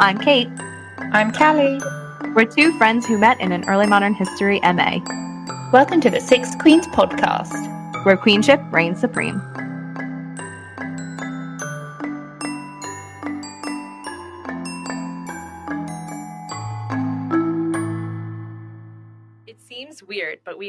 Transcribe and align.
I'm 0.00 0.16
Kate. 0.16 0.48
I'm 1.12 1.30
Cally. 1.30 1.78
We're 2.34 2.46
two 2.46 2.72
friends 2.78 3.04
who 3.04 3.18
met 3.18 3.38
in 3.38 3.52
an 3.52 3.68
early 3.68 3.86
modern 3.86 4.14
history 4.14 4.58
MA. 4.62 5.00
Welcome 5.74 6.00
to 6.00 6.08
the 6.08 6.22
Six 6.22 6.54
Queens 6.54 6.86
podcast, 6.86 8.06
where 8.06 8.16
queenship 8.16 8.62
reigns 8.72 8.98
supreme. 8.98 9.42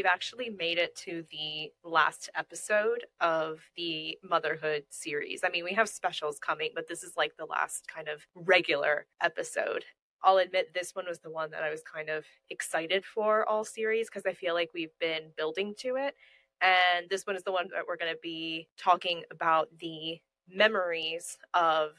We've 0.02 0.08
actually 0.08 0.50
made 0.50 0.80
it 0.80 0.96
to 0.96 1.24
the 1.30 1.72
last 1.88 2.28
episode 2.36 3.06
of 3.20 3.60
the 3.78 4.18
motherhood 4.28 4.84
series. 4.90 5.42
I 5.44 5.50
mean, 5.50 5.64
we 5.64 5.74
have 5.74 5.88
specials 5.88 6.40
coming, 6.40 6.72
but 6.74 6.88
this 6.88 7.04
is 7.04 7.14
like 7.16 7.38
the 7.38 7.46
last 7.46 7.88
kind 7.88 8.08
of 8.08 8.26
regular 8.34 9.06
episode. 9.22 9.86
I'll 10.24 10.40
admit 10.40 10.74
this 10.74 10.96
one 10.96 11.06
was 11.08 11.20
the 11.20 11.30
one 11.30 11.52
that 11.52 11.62
I 11.62 11.70
was 11.70 11.84
kind 11.84 12.10
of 12.10 12.26
excited 12.50 13.06
for 13.06 13.48
all 13.48 13.64
series 13.64 14.10
because 14.10 14.26
I 14.26 14.34
feel 14.34 14.56
like 14.56 14.72
we've 14.74 14.98
been 15.00 15.26
building 15.38 15.76
to 15.82 15.98
it. 15.98 16.16
And 16.64 17.08
this 17.08 17.28
one 17.28 17.36
is 17.36 17.44
the 17.44 17.52
one 17.52 17.68
that 17.72 17.86
we're 17.88 17.96
going 17.96 18.12
to 18.12 18.20
be 18.24 18.70
talking 18.80 19.22
about 19.30 19.68
the 19.80 20.20
memories 20.52 21.38
of 21.54 21.92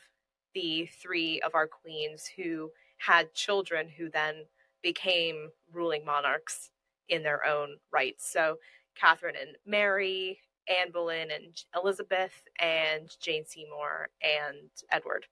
the 0.57 0.87
three 1.01 1.41
of 1.43 1.55
our 1.55 1.69
queens 1.69 2.29
who 2.37 2.73
had 2.99 3.33
children 3.33 3.89
who 3.97 4.11
then 4.11 4.47
became 4.83 5.51
ruling 5.73 6.05
monarchs 6.05 6.72
in 7.13 7.23
their 7.23 7.45
own 7.45 7.77
rights. 7.93 8.33
So 8.33 8.57
Catherine 8.99 9.37
and 9.41 9.57
Mary, 9.67 10.41
Anne 10.69 10.93
Boleyn 10.93 11.31
and 11.31 11.55
Elizabeth, 11.77 12.33
and 12.59 13.11
Jane 13.21 13.45
Seymour 13.47 14.09
and 14.23 14.71
Edward. 14.91 15.27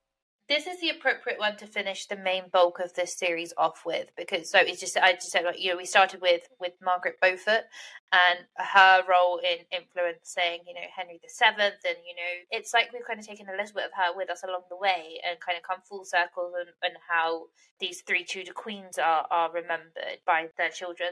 This 0.49 0.67
is 0.67 0.81
the 0.81 0.89
appropriate 0.89 1.39
one 1.39 1.55
to 1.57 1.65
finish 1.65 2.07
the 2.07 2.17
main 2.17 2.43
bulk 2.51 2.79
of 2.79 2.93
this 2.93 3.17
series 3.17 3.53
off 3.57 3.83
with 3.85 4.11
because 4.17 4.51
so 4.51 4.59
it's 4.59 4.81
just 4.81 4.97
I 4.97 5.13
just 5.13 5.31
said 5.31 5.45
like 5.45 5.61
you 5.61 5.71
know 5.71 5.77
we 5.77 5.85
started 5.85 6.19
with 6.19 6.41
with 6.59 6.73
Margaret 6.83 7.21
Beaufort 7.21 7.63
and 8.11 8.39
her 8.57 9.01
role 9.09 9.37
in 9.39 9.63
influencing 9.71 10.59
you 10.67 10.73
know 10.73 10.87
Henry 10.93 11.21
the 11.23 11.29
Seventh 11.29 11.79
and 11.87 11.95
you 12.05 12.15
know 12.15 12.33
it's 12.49 12.73
like 12.73 12.91
we've 12.91 13.07
kind 13.07 13.17
of 13.17 13.25
taken 13.25 13.47
a 13.47 13.55
little 13.55 13.73
bit 13.73 13.85
of 13.85 13.91
her 13.95 14.13
with 14.13 14.29
us 14.29 14.43
along 14.43 14.63
the 14.69 14.75
way 14.75 15.21
and 15.25 15.39
kind 15.39 15.57
of 15.57 15.63
come 15.63 15.79
full 15.87 16.03
circle 16.03 16.51
and, 16.59 16.67
and 16.83 16.99
how 17.07 17.43
these 17.79 18.01
three 18.01 18.25
Tudor 18.25 18.51
queens 18.51 18.97
are 18.97 19.25
are 19.31 19.53
remembered 19.53 20.19
by 20.27 20.47
their 20.57 20.69
children 20.69 21.10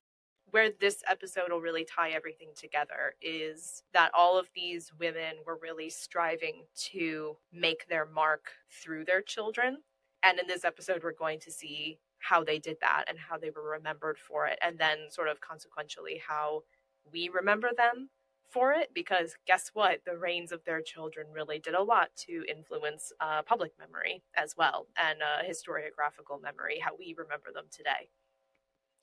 where 0.51 0.69
this 0.79 1.03
episode 1.09 1.51
will 1.51 1.61
really 1.61 1.85
tie 1.85 2.11
everything 2.11 2.49
together 2.55 3.15
is 3.21 3.83
that 3.93 4.11
all 4.13 4.37
of 4.37 4.47
these 4.55 4.91
women 4.99 5.35
were 5.45 5.59
really 5.61 5.89
striving 5.89 6.63
to 6.91 7.37
make 7.53 7.87
their 7.87 8.05
mark 8.05 8.51
through 8.71 9.05
their 9.05 9.21
children. 9.21 9.77
And 10.23 10.39
in 10.39 10.47
this 10.47 10.65
episode, 10.65 11.03
we're 11.03 11.13
going 11.13 11.39
to 11.41 11.51
see 11.51 11.99
how 12.19 12.43
they 12.43 12.59
did 12.59 12.77
that 12.81 13.05
and 13.07 13.17
how 13.17 13.37
they 13.37 13.49
were 13.49 13.69
remembered 13.69 14.17
for 14.17 14.47
it. 14.47 14.59
And 14.61 14.77
then, 14.77 14.97
sort 15.09 15.29
of 15.29 15.39
consequentially, 15.39 16.21
how 16.27 16.63
we 17.11 17.29
remember 17.29 17.69
them 17.75 18.09
for 18.49 18.73
it. 18.73 18.89
Because 18.93 19.35
guess 19.47 19.71
what? 19.73 20.01
The 20.05 20.17
reigns 20.17 20.51
of 20.51 20.63
their 20.65 20.81
children 20.81 21.27
really 21.33 21.59
did 21.59 21.75
a 21.75 21.83
lot 21.83 22.09
to 22.27 22.43
influence 22.49 23.13
uh, 23.21 23.41
public 23.43 23.71
memory 23.79 24.23
as 24.35 24.55
well 24.57 24.87
and 24.97 25.19
uh, 25.21 25.43
historiographical 25.47 26.41
memory, 26.41 26.79
how 26.79 26.91
we 26.97 27.15
remember 27.17 27.51
them 27.53 27.65
today 27.71 28.09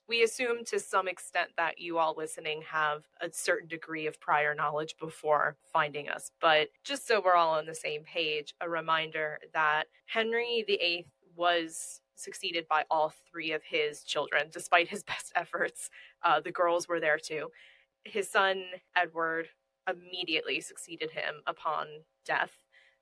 we 0.09 0.23
assume 0.23 0.65
to 0.67 0.79
some 0.79 1.09
extent 1.09 1.51
that 1.57 1.79
you 1.79 1.99
all 1.99 2.15
listening 2.17 2.63
have 2.63 3.03
a 3.21 3.33
certain 3.33 3.69
degree 3.69 4.07
of 4.07 4.21
prior 4.21 4.55
knowledge 4.55 4.95
before 5.01 5.57
finding 5.73 6.09
us. 6.09 6.31
But 6.41 6.69
just 6.85 7.09
so 7.09 7.21
we're 7.25 7.35
all 7.35 7.55
on 7.55 7.67
the 7.67 7.75
same 7.75 8.03
page, 8.05 8.55
a 8.61 8.69
reminder 8.69 9.39
that 9.53 9.85
Henry 10.07 10.65
VIII 10.67 11.07
was 11.35 12.01
succeeded 12.15 12.67
by 12.69 12.85
all 12.91 13.13
three 13.31 13.53
of 13.53 13.63
his 13.65 14.03
children, 14.03 14.47
despite 14.53 14.89
his 14.89 15.03
best 15.05 15.33
efforts. 15.35 15.91
Uh, 16.23 16.41
the 16.41 16.53
girls 16.53 16.89
were 16.89 17.01
there 17.01 17.19
too. 17.19 17.51
His 18.05 18.31
son, 18.31 18.63
Edward, 18.95 19.49
immediately 19.89 20.61
succeeded 20.61 21.11
him 21.11 21.43
upon 21.47 21.87
death. 22.25 22.53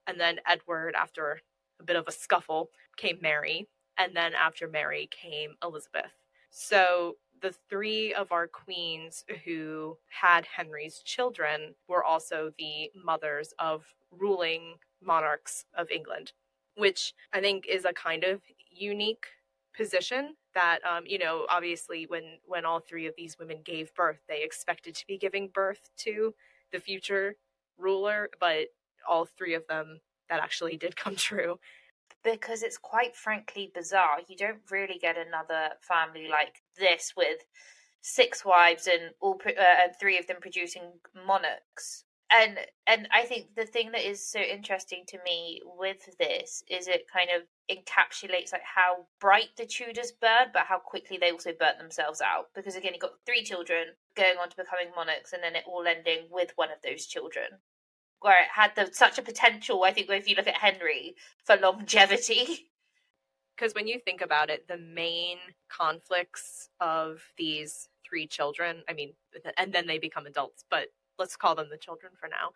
And 0.06 0.18
then 0.18 0.40
Edward, 0.46 0.94
after 0.94 1.40
a 1.80 1.84
bit 1.84 1.96
of 1.96 2.08
a 2.08 2.12
scuffle, 2.12 2.70
came 2.96 3.18
Mary. 3.20 3.68
And 3.96 4.14
then 4.16 4.32
after 4.34 4.68
Mary 4.68 5.08
came 5.10 5.54
Elizabeth. 5.62 6.12
So 6.56 7.16
the 7.42 7.52
three 7.68 8.14
of 8.14 8.30
our 8.30 8.46
queens 8.46 9.24
who 9.44 9.98
had 10.08 10.46
Henry's 10.46 11.00
children 11.00 11.74
were 11.88 12.04
also 12.04 12.52
the 12.56 12.92
mothers 12.94 13.52
of 13.58 13.84
ruling 14.12 14.76
monarchs 15.02 15.64
of 15.76 15.90
England, 15.90 16.30
which 16.76 17.12
I 17.32 17.40
think 17.40 17.66
is 17.66 17.84
a 17.84 17.92
kind 17.92 18.22
of 18.22 18.40
unique 18.70 19.26
position 19.76 20.36
that 20.54 20.78
um, 20.88 21.02
you 21.06 21.18
know 21.18 21.44
obviously 21.50 22.06
when 22.06 22.38
when 22.46 22.64
all 22.64 22.78
three 22.78 23.08
of 23.08 23.14
these 23.16 23.36
women 23.36 23.58
gave 23.64 23.92
birth 23.94 24.20
they 24.28 24.44
expected 24.44 24.94
to 24.94 25.06
be 25.08 25.18
giving 25.18 25.48
birth 25.48 25.90
to 25.96 26.32
the 26.70 26.78
future 26.78 27.34
ruler 27.76 28.30
but 28.38 28.68
all 29.08 29.24
three 29.24 29.54
of 29.54 29.66
them 29.66 30.00
that 30.30 30.38
actually 30.40 30.76
did 30.76 30.94
come 30.94 31.16
true 31.16 31.58
because 32.22 32.62
it's 32.62 32.78
quite 32.78 33.14
frankly 33.14 33.70
bizarre. 33.74 34.18
You 34.26 34.36
don't 34.36 34.60
really 34.70 34.98
get 34.98 35.16
another 35.16 35.74
family 35.80 36.28
like 36.28 36.62
this 36.78 37.12
with 37.16 37.38
six 38.00 38.44
wives 38.44 38.86
and 38.86 39.12
all 39.20 39.40
uh, 39.46 39.52
and 39.84 39.92
three 40.00 40.18
of 40.18 40.26
them 40.26 40.38
producing 40.40 40.82
monarchs. 41.26 42.04
And 42.30 42.58
and 42.86 43.06
I 43.12 43.22
think 43.22 43.54
the 43.54 43.66
thing 43.66 43.92
that 43.92 44.08
is 44.08 44.26
so 44.26 44.40
interesting 44.40 45.04
to 45.08 45.18
me 45.24 45.60
with 45.64 46.16
this 46.18 46.64
is 46.68 46.88
it 46.88 47.06
kind 47.12 47.28
of 47.30 47.42
encapsulates 47.70 48.52
like 48.52 48.62
how 48.62 49.06
bright 49.20 49.50
the 49.56 49.66
Tudors 49.66 50.12
burned, 50.12 50.50
but 50.52 50.66
how 50.66 50.78
quickly 50.78 51.18
they 51.18 51.30
also 51.30 51.52
burnt 51.58 51.78
themselves 51.78 52.20
out. 52.20 52.46
Because 52.54 52.76
again, 52.76 52.94
you 52.94 53.00
got 53.00 53.24
three 53.26 53.44
children 53.44 53.88
going 54.16 54.36
on 54.40 54.48
to 54.48 54.56
becoming 54.56 54.88
monarchs, 54.96 55.32
and 55.32 55.42
then 55.42 55.54
it 55.54 55.64
all 55.66 55.86
ending 55.86 56.28
with 56.30 56.52
one 56.56 56.70
of 56.70 56.78
those 56.82 57.06
children 57.06 57.60
where 58.24 58.40
it 58.40 58.48
had 58.54 58.74
the, 58.74 58.88
such 58.90 59.18
a 59.18 59.22
potential. 59.22 59.84
I 59.84 59.92
think 59.92 60.08
if 60.08 60.26
you 60.26 60.34
look 60.34 60.46
at 60.46 60.56
Henry 60.56 61.14
for 61.44 61.56
longevity. 61.56 62.70
Because 63.56 63.72
when 63.72 63.86
you 63.86 64.00
think 64.00 64.20
about 64.20 64.50
it, 64.50 64.66
the 64.66 64.78
main 64.78 65.36
conflicts 65.68 66.70
of 66.80 67.22
these 67.38 67.88
three 68.04 68.26
children, 68.26 68.82
I 68.88 68.94
mean, 68.94 69.12
and 69.56 69.72
then 69.72 69.86
they 69.86 69.98
become 69.98 70.26
adults, 70.26 70.64
but 70.68 70.88
let's 71.20 71.36
call 71.36 71.54
them 71.54 71.68
the 71.70 71.78
children 71.78 72.10
for 72.18 72.28
now, 72.28 72.50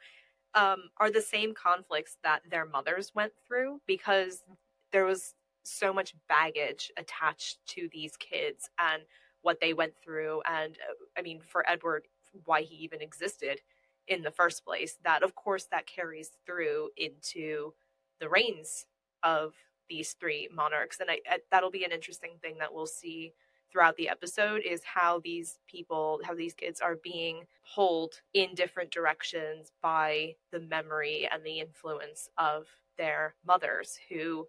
um, 0.61 0.91
are 0.97 1.13
the 1.13 1.21
same 1.21 1.55
conflicts 1.55 2.17
that 2.25 2.43
their 2.51 2.67
mothers 2.67 3.13
went 3.15 3.33
through 3.47 3.81
because 3.87 4.43
there 4.91 5.05
was 5.05 5.35
so 5.63 5.93
much 5.93 6.17
baggage 6.29 6.91
attached 6.97 7.59
to 7.69 7.89
these 7.93 8.17
kids 8.17 8.69
and 8.81 9.05
what 9.43 9.61
they 9.61 9.75
went 9.75 9.93
through. 10.03 10.43
And 10.51 10.79
uh, 10.79 10.95
I 11.17 11.23
mean, 11.23 11.39
for 11.41 11.65
Edward, 11.71 12.09
why 12.45 12.63
he 12.63 12.75
even 12.75 13.01
existed 13.01 13.61
in 14.09 14.23
the 14.23 14.31
first 14.31 14.65
place 14.65 14.99
that 15.05 15.23
of 15.23 15.35
course 15.35 15.67
that 15.71 15.87
carries 15.87 16.31
through 16.47 16.91
into 16.97 17.73
the 18.21 18.29
reigns 18.29 18.87
of 19.23 19.55
these 19.89 20.15
three 20.21 20.49
monarchs. 20.55 21.01
And 21.01 21.11
I, 21.11 21.21
I, 21.29 21.39
that'll 21.51 21.71
be 21.71 21.85
an 21.85 21.93
interesting 21.93 22.33
thing 22.41 22.57
that 22.59 22.73
we'll 22.73 22.87
see 22.87 23.33
throughout 23.71 23.97
the 23.97 24.09
episode 24.09 24.63
is 24.63 24.83
how 24.85 25.21
these 25.23 25.59
people 25.67 26.21
how 26.25 26.35
these 26.35 26.55
kids 26.55 26.81
are 26.81 26.97
being 26.97 27.45
pulled 27.75 28.15
in 28.33 28.55
different 28.55 28.91
directions 28.91 29.73
by 29.83 30.35
the 30.53 30.61
memory 30.61 31.29
and 31.31 31.45
the 31.45 31.61
influence 31.61 32.29
of 32.39 32.67
their 32.97 33.35
mothers 33.47 33.99
who 34.09 34.47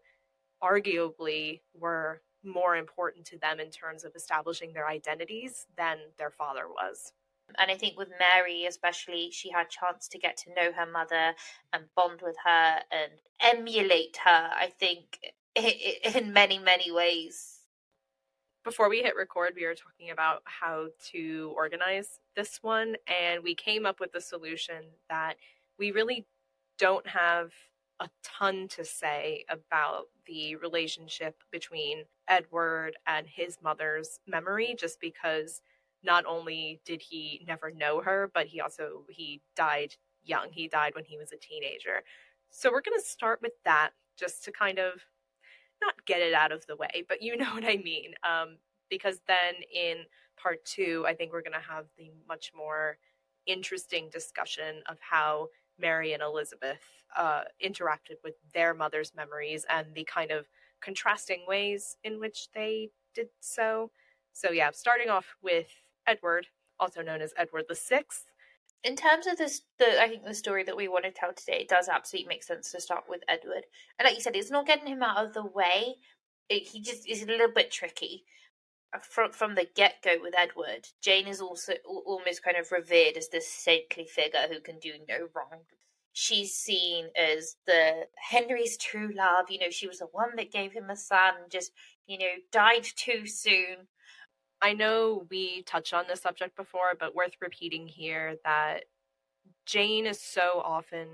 arguably 0.64 1.60
were 1.74 2.22
more 2.44 2.78
important 2.78 3.26
to 3.26 3.38
them 3.38 3.60
in 3.60 3.70
terms 3.70 4.06
of 4.06 4.16
establishing 4.16 4.72
their 4.72 4.88
identities 4.88 5.68
than 5.78 5.98
their 6.18 6.32
father 6.32 6.68
was 6.70 7.12
and 7.58 7.72
I 7.72 7.76
think 7.76 7.98
with 7.98 8.10
Mary, 8.20 8.66
especially, 8.66 9.30
she 9.32 9.52
had 9.52 9.70
chance 9.70 10.08
to 10.10 10.20
get 10.20 10.38
to 10.38 10.54
know 10.54 10.72
her 10.72 10.86
mother 10.86 11.34
and 11.74 11.86
bond 11.96 12.22
with 12.22 12.36
her 12.46 12.80
and 12.92 13.12
emulate 13.42 14.18
her. 14.24 14.50
I 14.54 14.72
think 14.80 15.20
in 15.56 16.34
many 16.34 16.60
many 16.60 16.92
ways. 16.92 17.56
Before 18.64 18.90
we 18.90 19.02
hit 19.02 19.16
record, 19.16 19.54
we 19.56 19.66
were 19.66 19.74
talking 19.74 20.12
about 20.12 20.42
how 20.44 20.88
to 21.12 21.54
organize 21.56 22.20
this 22.36 22.60
one, 22.62 22.96
and 23.08 23.42
we 23.42 23.56
came 23.56 23.86
up 23.86 24.00
with 24.00 24.12
the 24.12 24.22
solution 24.22 24.84
that 25.10 25.36
we 25.78 25.92
really 25.92 26.28
don't 26.78 27.08
have 27.08 27.52
a 28.00 28.10
ton 28.24 28.68
to 28.70 28.86
say 28.86 29.46
about 29.50 30.06
the 30.26 30.56
relationship 30.58 31.44
between 31.52 32.06
Edward 32.28 32.98
and 33.08 33.28
his 33.28 33.58
mother's 33.62 34.20
memory, 34.28 34.76
just 34.78 35.00
because 35.00 35.62
not 36.04 36.26
only 36.26 36.82
did 36.86 37.02
he 37.02 37.46
never 37.48 37.72
know 37.72 38.02
her, 38.02 38.32
but 38.34 38.48
he 38.48 38.62
also 38.62 39.04
he 39.10 39.42
died 39.56 39.96
young. 40.24 40.48
He 40.52 40.68
died 40.68 40.96
when 40.96 41.06
he 41.06 41.18
was 41.18 41.32
a 41.32 41.38
teenager. 41.38 42.04
So 42.50 42.72
we're 42.72 42.82
going 42.82 43.00
to 43.00 43.06
start 43.06 43.42
with 43.42 43.54
that 43.66 43.92
just 44.18 44.44
to 44.46 44.52
kind 44.52 44.80
of 44.80 44.94
not 45.82 45.94
get 46.06 46.22
it 46.22 46.34
out 46.34 46.52
of 46.52 46.66
the 46.68 46.76
way, 46.76 47.04
but 47.08 47.22
you 47.22 47.38
know 47.38 47.54
what 47.54 47.66
I 47.66 47.78
mean. 47.78 48.14
Um, 48.24 48.58
because 48.90 49.22
then 49.28 49.56
in 49.74 50.06
part 50.42 50.64
two, 50.66 51.06
I 51.08 51.14
think 51.14 51.32
we're 51.32 51.42
going 51.42 51.54
to 51.54 51.74
have 51.74 51.86
the 51.98 52.12
much 52.28 52.52
more 52.56 52.98
interesting 53.46 54.10
discussion 54.12 54.82
of 54.88 54.98
how 55.00 55.50
Mary 55.80 56.14
and 56.14 56.22
Elizabeth 56.22 56.82
uh, 57.18 57.42
interacted 57.64 58.18
with 58.24 58.36
their 58.54 58.74
mother's 58.74 59.14
memories 59.16 59.66
and 59.70 59.88
the 59.94 60.04
kind 60.04 60.32
of 60.32 60.48
contrasting 60.82 61.46
ways 61.48 61.98
in 62.04 62.20
which 62.20 62.50
they 62.54 62.90
did 63.14 63.28
so. 63.40 63.92
So, 64.34 64.52
yeah, 64.52 64.72
starting 64.72 65.10
off 65.10 65.36
with 65.42 65.68
Edward, 66.10 66.48
also 66.80 67.02
known 67.02 67.22
as 67.22 67.34
Edward 67.38 67.66
the 67.70 67.76
Sixth. 67.76 68.26
In 68.84 68.96
terms 68.96 69.28
of 69.28 69.38
this, 69.38 69.62
the 69.78 70.02
I 70.02 70.08
think 70.08 70.24
the 70.26 70.34
story 70.34 70.64
that 70.64 70.78
we 70.78 70.88
want 70.88 71.06
to 71.06 71.12
tell 71.12 71.34
today, 71.34 71.60
it 71.62 71.70
does 71.70 71.90
absolutely 71.90 72.30
make 72.30 72.44
sense 72.44 72.72
to 72.72 72.82
start 72.82 73.04
with 73.10 73.22
Edward. 73.28 73.66
And 73.98 74.06
like 74.06 74.16
you 74.16 74.22
said, 74.22 74.36
it's 74.36 74.52
not 74.52 74.68
getting 74.68 74.88
him 74.88 75.04
out 75.04 75.24
of 75.24 75.34
the 75.34 75.46
way. 75.46 75.96
It, 76.48 76.68
he 76.68 76.82
just 76.82 77.08
is 77.08 77.22
a 77.22 77.28
little 77.28 77.52
bit 77.54 77.72
tricky 77.72 78.24
uh, 78.94 79.00
from 79.00 79.32
from 79.32 79.56
the 79.56 79.68
get 79.76 80.02
go 80.04 80.16
with 80.22 80.34
Edward, 80.38 80.88
Jane 81.02 81.28
is 81.28 81.42
also 81.42 81.74
almost 81.86 82.44
kind 82.44 82.58
of 82.58 82.72
revered 82.72 83.18
as 83.18 83.30
this 83.30 83.48
saintly 83.48 84.06
figure 84.06 84.48
who 84.50 84.60
can 84.60 84.80
do 84.80 84.94
no 85.08 85.28
wrong. 85.36 85.62
She's 86.12 86.56
seen 86.56 87.10
as 87.16 87.56
the 87.68 88.08
Henry's 88.32 88.78
true 88.78 89.12
love. 89.16 89.46
You 89.50 89.60
know, 89.60 89.70
she 89.70 89.88
was 89.88 90.00
the 90.00 90.08
one 90.08 90.36
that 90.38 90.52
gave 90.52 90.74
him 90.74 90.90
a 90.90 90.96
son, 90.96 91.34
just 91.50 91.72
you 92.08 92.18
know, 92.18 92.34
died 92.52 92.84
too 92.84 93.28
soon. 93.28 93.88
I 94.62 94.74
know 94.74 95.26
we 95.30 95.64
touched 95.64 95.94
on 95.94 96.06
this 96.08 96.22
subject 96.22 96.56
before, 96.56 96.94
but 97.00 97.16
worth 97.16 97.36
repeating 97.42 97.88
here 97.88 98.36
that 98.44 98.86
Jane 99.66 100.06
is 100.06 100.20
so 100.20 100.62
often 100.66 101.08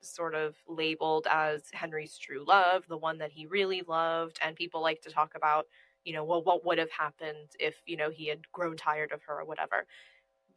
sort 0.00 0.34
of 0.34 0.56
labeled 0.68 1.26
as 1.30 1.62
Henry's 1.72 2.18
true 2.18 2.44
love, 2.46 2.84
the 2.88 2.96
one 2.96 3.18
that 3.18 3.32
he 3.32 3.46
really 3.46 3.82
loved, 3.86 4.38
and 4.42 4.56
people 4.56 4.82
like 4.82 5.00
to 5.02 5.10
talk 5.10 5.32
about 5.36 5.66
you 6.04 6.12
know, 6.12 6.24
well, 6.24 6.42
what 6.42 6.64
would 6.64 6.78
have 6.78 6.90
happened 6.90 7.50
if, 7.58 7.76
you 7.86 7.96
know, 7.96 8.10
he 8.10 8.28
had 8.28 8.50
grown 8.52 8.76
tired 8.76 9.12
of 9.12 9.22
her 9.22 9.40
or 9.40 9.44
whatever. 9.44 9.86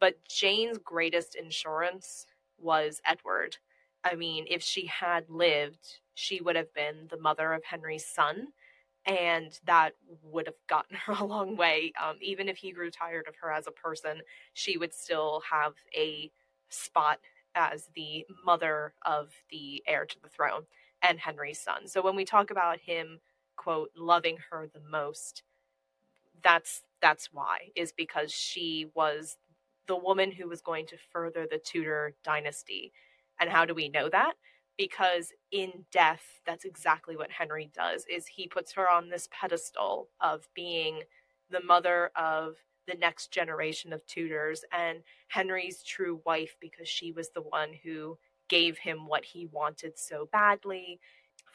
But 0.00 0.16
Jane's 0.28 0.78
greatest 0.78 1.34
insurance 1.34 2.26
was 2.58 3.00
Edward. 3.04 3.56
I 4.04 4.14
mean, 4.14 4.46
if 4.48 4.62
she 4.62 4.86
had 4.86 5.28
lived, 5.28 5.98
she 6.14 6.40
would 6.40 6.56
have 6.56 6.72
been 6.74 7.08
the 7.10 7.18
mother 7.18 7.52
of 7.52 7.64
Henry's 7.64 8.06
son, 8.06 8.48
and 9.06 9.58
that 9.66 9.92
would 10.22 10.46
have 10.46 10.56
gotten 10.68 10.96
her 10.96 11.12
a 11.20 11.24
long 11.24 11.56
way. 11.56 11.92
Um, 12.02 12.16
even 12.22 12.48
if 12.48 12.58
he 12.58 12.72
grew 12.72 12.90
tired 12.90 13.26
of 13.28 13.36
her 13.42 13.52
as 13.52 13.66
a 13.66 13.72
person, 13.72 14.22
she 14.54 14.76
would 14.78 14.94
still 14.94 15.42
have 15.50 15.74
a 15.96 16.30
spot 16.70 17.20
as 17.54 17.88
the 17.94 18.26
mother 18.44 18.94
of 19.06 19.30
the 19.50 19.82
heir 19.86 20.06
to 20.06 20.16
the 20.22 20.28
throne 20.28 20.64
and 21.02 21.18
Henry's 21.20 21.60
son. 21.60 21.88
So 21.88 22.02
when 22.02 22.16
we 22.16 22.24
talk 22.24 22.50
about 22.50 22.80
him 22.80 23.20
quote 23.56 23.90
loving 23.96 24.38
her 24.50 24.68
the 24.72 24.80
most 24.90 25.42
that's 26.42 26.82
that's 27.02 27.30
why 27.32 27.70
is 27.76 27.92
because 27.92 28.32
she 28.32 28.88
was 28.94 29.36
the 29.86 29.96
woman 29.96 30.32
who 30.32 30.48
was 30.48 30.60
going 30.62 30.86
to 30.86 30.96
further 31.12 31.46
the 31.50 31.58
Tudor 31.58 32.14
dynasty. 32.24 32.92
And 33.40 33.50
how 33.50 33.64
do 33.64 33.74
we 33.74 33.88
know 33.88 34.08
that? 34.10 34.34
Because 34.78 35.32
in 35.50 35.84
death, 35.90 36.40
that's 36.44 36.64
exactly 36.64 37.16
what 37.16 37.30
Henry 37.30 37.70
does 37.74 38.04
is 38.12 38.26
he 38.26 38.46
puts 38.46 38.72
her 38.72 38.90
on 38.90 39.08
this 39.08 39.28
pedestal 39.30 40.08
of 40.20 40.48
being 40.54 41.00
the 41.50 41.62
mother 41.62 42.10
of 42.16 42.56
the 42.86 42.94
next 42.94 43.32
generation 43.32 43.92
of 43.92 44.06
Tudors 44.06 44.64
and 44.72 44.98
Henry's 45.28 45.82
true 45.82 46.20
wife 46.24 46.56
because 46.60 46.88
she 46.88 47.10
was 47.10 47.30
the 47.30 47.42
one 47.42 47.70
who 47.82 48.18
gave 48.48 48.78
him 48.78 49.08
what 49.08 49.24
he 49.24 49.46
wanted 49.46 49.98
so 49.98 50.28
badly 50.30 51.00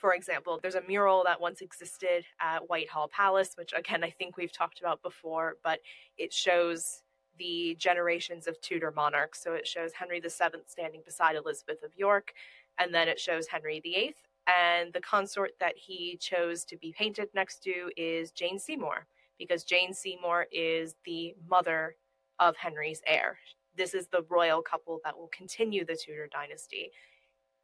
for 0.01 0.15
example, 0.15 0.59
there's 0.59 0.75
a 0.75 0.81
mural 0.87 1.23
that 1.25 1.39
once 1.39 1.61
existed 1.61 2.25
at 2.39 2.67
Whitehall 2.67 3.07
Palace, 3.07 3.53
which 3.55 3.71
again, 3.77 4.03
I 4.03 4.09
think 4.09 4.35
we've 4.35 4.51
talked 4.51 4.79
about 4.79 5.03
before, 5.03 5.57
but 5.63 5.79
it 6.17 6.33
shows 6.33 7.03
the 7.37 7.75
generations 7.79 8.47
of 8.47 8.59
Tudor 8.61 8.91
monarchs. 8.91 9.43
So 9.43 9.53
it 9.53 9.67
shows 9.67 9.93
Henry 9.93 10.19
VII 10.19 10.29
standing 10.65 11.01
beside 11.05 11.35
Elizabeth 11.35 11.83
of 11.83 11.91
York, 11.95 12.33
and 12.81 12.93
then 12.93 13.07
it 13.07 13.19
shows 13.19 13.47
Henry 13.47 13.79
VIII. 13.79 14.15
And 14.47 14.91
the 14.91 15.01
consort 15.01 15.51
that 15.59 15.75
he 15.77 16.17
chose 16.19 16.65
to 16.65 16.77
be 16.77 16.93
painted 16.97 17.29
next 17.35 17.61
to 17.63 17.91
is 17.95 18.31
Jane 18.31 18.57
Seymour, 18.57 19.05
because 19.37 19.63
Jane 19.63 19.93
Seymour 19.93 20.47
is 20.51 20.95
the 21.05 21.35
mother 21.47 21.95
of 22.39 22.57
Henry's 22.57 23.01
heir. 23.05 23.37
This 23.77 23.93
is 23.93 24.07
the 24.07 24.25
royal 24.29 24.61
couple 24.63 24.99
that 25.03 25.15
will 25.15 25.29
continue 25.31 25.85
the 25.85 25.95
Tudor 25.95 26.27
dynasty 26.31 26.91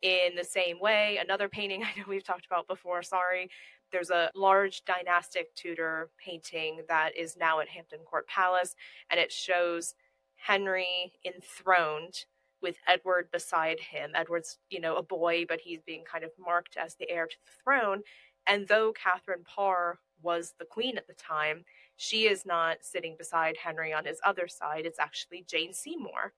in 0.03 0.35
the 0.35 0.43
same 0.43 0.79
way. 0.79 1.17
Another 1.19 1.49
painting 1.49 1.83
I 1.95 1.97
know 1.97 2.05
we've 2.07 2.23
talked 2.23 2.45
about 2.45 2.67
before, 2.67 3.01
sorry. 3.01 3.49
There's 3.91 4.11
a 4.11 4.29
large 4.35 4.83
dynastic 4.85 5.55
Tudor 5.55 6.11
painting 6.23 6.81
that 6.89 7.17
is 7.17 7.37
now 7.37 7.59
at 7.59 7.69
Hampton 7.69 7.99
Court 8.05 8.27
Palace, 8.27 8.75
and 9.09 9.19
it 9.19 9.31
shows 9.31 9.95
Henry 10.35 11.13
enthroned 11.25 12.25
with 12.61 12.75
Edward 12.87 13.29
beside 13.31 13.79
him. 13.79 14.11
Edward's, 14.15 14.59
you 14.69 14.79
know, 14.79 14.95
a 14.95 15.03
boy, 15.03 15.45
but 15.47 15.59
he's 15.61 15.81
being 15.85 16.03
kind 16.03 16.23
of 16.23 16.31
marked 16.39 16.77
as 16.77 16.95
the 16.95 17.09
heir 17.09 17.27
to 17.27 17.35
the 17.45 17.51
throne. 17.63 18.01
And 18.47 18.67
though 18.67 18.93
Catherine 18.93 19.43
Parr 19.43 19.99
was 20.21 20.53
the 20.57 20.65
queen 20.65 20.97
at 20.97 21.07
the 21.07 21.13
time, 21.13 21.63
she 21.97 22.27
is 22.27 22.45
not 22.45 22.77
sitting 22.81 23.15
beside 23.17 23.57
Henry 23.57 23.93
on 23.93 24.05
his 24.05 24.19
other 24.25 24.47
side. 24.47 24.85
It's 24.85 24.99
actually 24.99 25.45
Jane 25.47 25.73
Seymour. 25.73 26.33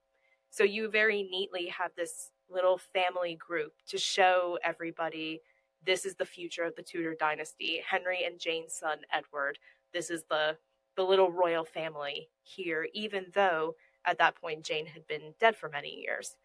So 0.50 0.63
you 0.63 0.89
very 0.89 1.24
neatly 1.24 1.68
have 1.68 1.92
this 1.95 2.31
little 2.50 2.77
family 2.77 3.36
group 3.36 3.74
to 3.88 3.98
show 3.98 4.57
everybody 4.63 5.42
this 5.86 6.06
is 6.06 6.16
the 6.16 6.25
future 6.25 6.63
of 6.63 6.75
the 6.75 6.83
Tudor 6.83 7.16
dynasty. 7.18 7.81
Henry 7.88 8.24
and 8.25 8.39
Jane's 8.39 8.74
son 8.74 9.00
Edward. 9.13 9.60
This 9.94 10.10
is 10.10 10.24
the 10.30 10.57
the 10.98 11.04
little 11.04 11.31
royal 11.31 11.63
family 11.63 12.30
here, 12.44 12.88
even 12.94 13.27
though 13.33 13.75
at 14.10 14.18
that 14.18 14.36
point 14.36 14.66
Jane 14.66 14.88
had 14.88 15.08
been 15.08 15.34
dead 15.40 15.56
for 15.56 15.70
many 15.70 16.02
years. 16.02 16.36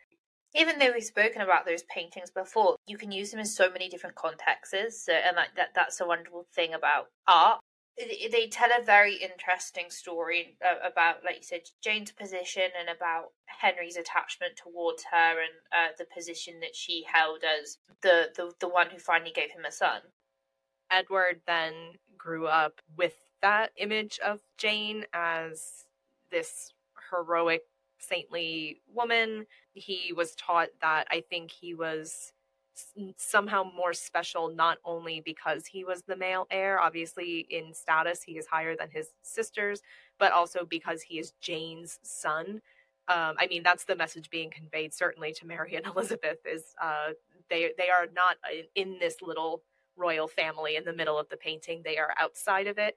Even 0.54 0.78
though 0.78 0.92
we've 0.92 1.02
spoken 1.02 1.42
about 1.42 1.66
those 1.66 1.82
paintings 1.84 2.30
before, 2.30 2.76
you 2.86 2.96
can 2.96 3.10
use 3.10 3.32
them 3.32 3.40
in 3.40 3.46
so 3.46 3.70
many 3.70 3.88
different 3.88 4.14
contexts, 4.14 5.04
so, 5.04 5.12
and 5.12 5.36
that, 5.36 5.48
that 5.56 5.70
that's 5.74 6.00
a 6.00 6.06
wonderful 6.06 6.46
thing 6.54 6.74
about 6.74 7.08
art 7.26 7.60
they 7.96 8.48
tell 8.50 8.70
a 8.76 8.82
very 8.82 9.14
interesting 9.16 9.88
story 9.88 10.56
uh, 10.64 10.86
about, 10.86 11.24
like 11.24 11.36
you 11.36 11.42
said, 11.42 11.60
Jane's 11.80 12.10
position 12.10 12.64
and 12.78 12.88
about 12.88 13.26
Henry's 13.46 13.96
attachment 13.96 14.56
towards 14.56 15.04
her 15.12 15.40
and 15.40 15.52
uh, 15.72 15.92
the 15.96 16.04
position 16.04 16.60
that 16.60 16.74
she 16.74 17.04
held 17.06 17.42
as 17.44 17.78
the, 18.02 18.30
the 18.36 18.52
the 18.60 18.68
one 18.68 18.90
who 18.90 18.98
finally 18.98 19.32
gave 19.32 19.50
him 19.50 19.64
a 19.64 19.70
son. 19.70 20.00
Edward 20.90 21.40
then 21.46 21.72
grew 22.18 22.46
up 22.46 22.80
with 22.96 23.14
that 23.42 23.70
image 23.76 24.18
of 24.24 24.40
Jane 24.58 25.04
as 25.12 25.84
this 26.30 26.72
heroic, 27.14 27.62
saintly 27.98 28.80
woman. 28.92 29.46
He 29.72 30.12
was 30.16 30.34
taught 30.34 30.68
that 30.80 31.06
I 31.10 31.22
think 31.28 31.50
he 31.50 31.74
was 31.74 32.32
somehow 33.16 33.62
more 33.62 33.92
special 33.92 34.48
not 34.48 34.78
only 34.84 35.22
because 35.24 35.64
he 35.64 35.84
was 35.84 36.02
the 36.02 36.16
male 36.16 36.44
heir 36.50 36.80
obviously 36.80 37.46
in 37.48 37.72
status 37.72 38.20
he 38.20 38.32
is 38.32 38.48
higher 38.48 38.74
than 38.76 38.90
his 38.90 39.10
sisters 39.22 39.80
but 40.18 40.32
also 40.32 40.66
because 40.68 41.00
he 41.00 41.20
is 41.20 41.34
jane's 41.40 42.00
son. 42.02 42.60
Um, 43.06 43.36
i 43.38 43.46
mean 43.48 43.62
that's 43.62 43.84
the 43.84 43.94
message 43.94 44.28
being 44.28 44.50
conveyed 44.50 44.92
certainly 44.92 45.32
to 45.34 45.46
mary 45.46 45.76
and 45.76 45.86
elizabeth 45.94 46.38
is 46.44 46.74
uh, 46.82 47.10
they 47.48 47.70
they 47.78 47.90
are 47.90 48.08
not 48.12 48.38
in 48.74 48.96
this 48.98 49.22
little 49.22 49.62
royal 49.96 50.28
family 50.28 50.76
in 50.76 50.84
the 50.84 50.92
middle 50.92 51.18
of 51.18 51.28
the 51.28 51.36
painting. 51.36 51.82
They 51.84 51.98
are 51.98 52.14
outside 52.18 52.66
of 52.66 52.78
it 52.78 52.96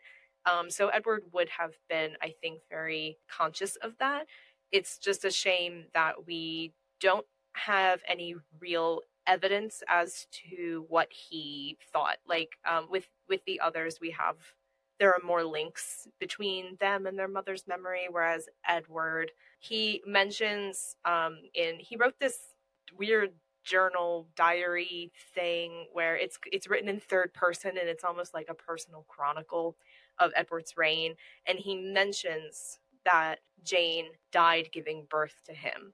um, 0.49 0.69
so 0.69 0.87
edward 0.89 1.23
would 1.33 1.49
have 1.49 1.73
been 1.89 2.11
i 2.21 2.33
think 2.41 2.61
very 2.69 3.17
conscious 3.29 3.75
of 3.77 3.93
that 3.99 4.25
it's 4.71 4.97
just 4.97 5.25
a 5.25 5.31
shame 5.31 5.85
that 5.93 6.25
we 6.25 6.73
don't 6.99 7.25
have 7.53 8.01
any 8.07 8.35
real 8.59 9.01
evidence 9.27 9.83
as 9.89 10.27
to 10.31 10.85
what 10.87 11.09
he 11.11 11.77
thought. 11.91 12.17
Like 12.27 12.57
um, 12.69 12.87
with 12.89 13.07
with 13.29 13.43
the 13.45 13.59
others, 13.59 13.99
we 14.01 14.11
have 14.11 14.37
there 14.99 15.13
are 15.13 15.21
more 15.23 15.43
links 15.43 16.07
between 16.19 16.77
them 16.79 17.05
and 17.05 17.19
their 17.19 17.27
mother's 17.27 17.67
memory. 17.67 18.07
Whereas 18.09 18.47
Edward, 18.67 19.31
he 19.59 20.01
mentions 20.05 20.95
um, 21.05 21.37
in 21.53 21.75
he 21.79 21.97
wrote 21.97 22.15
this 22.19 22.37
weird 22.97 23.31
journal 23.63 24.29
diary 24.37 25.11
thing 25.35 25.87
where 25.91 26.15
it's 26.15 26.39
it's 26.51 26.69
written 26.69 26.87
in 26.87 26.99
third 27.01 27.33
person 27.33 27.71
and 27.77 27.89
it's 27.89 28.05
almost 28.05 28.33
like 28.33 28.47
a 28.49 28.53
personal 28.53 29.05
chronicle 29.09 29.75
of 30.19 30.31
Edward's 30.35 30.75
reign 30.77 31.15
and 31.47 31.59
he 31.59 31.75
mentions 31.75 32.79
that 33.05 33.39
Jane 33.63 34.07
died 34.31 34.69
giving 34.71 35.07
birth 35.09 35.41
to 35.45 35.53
him 35.53 35.93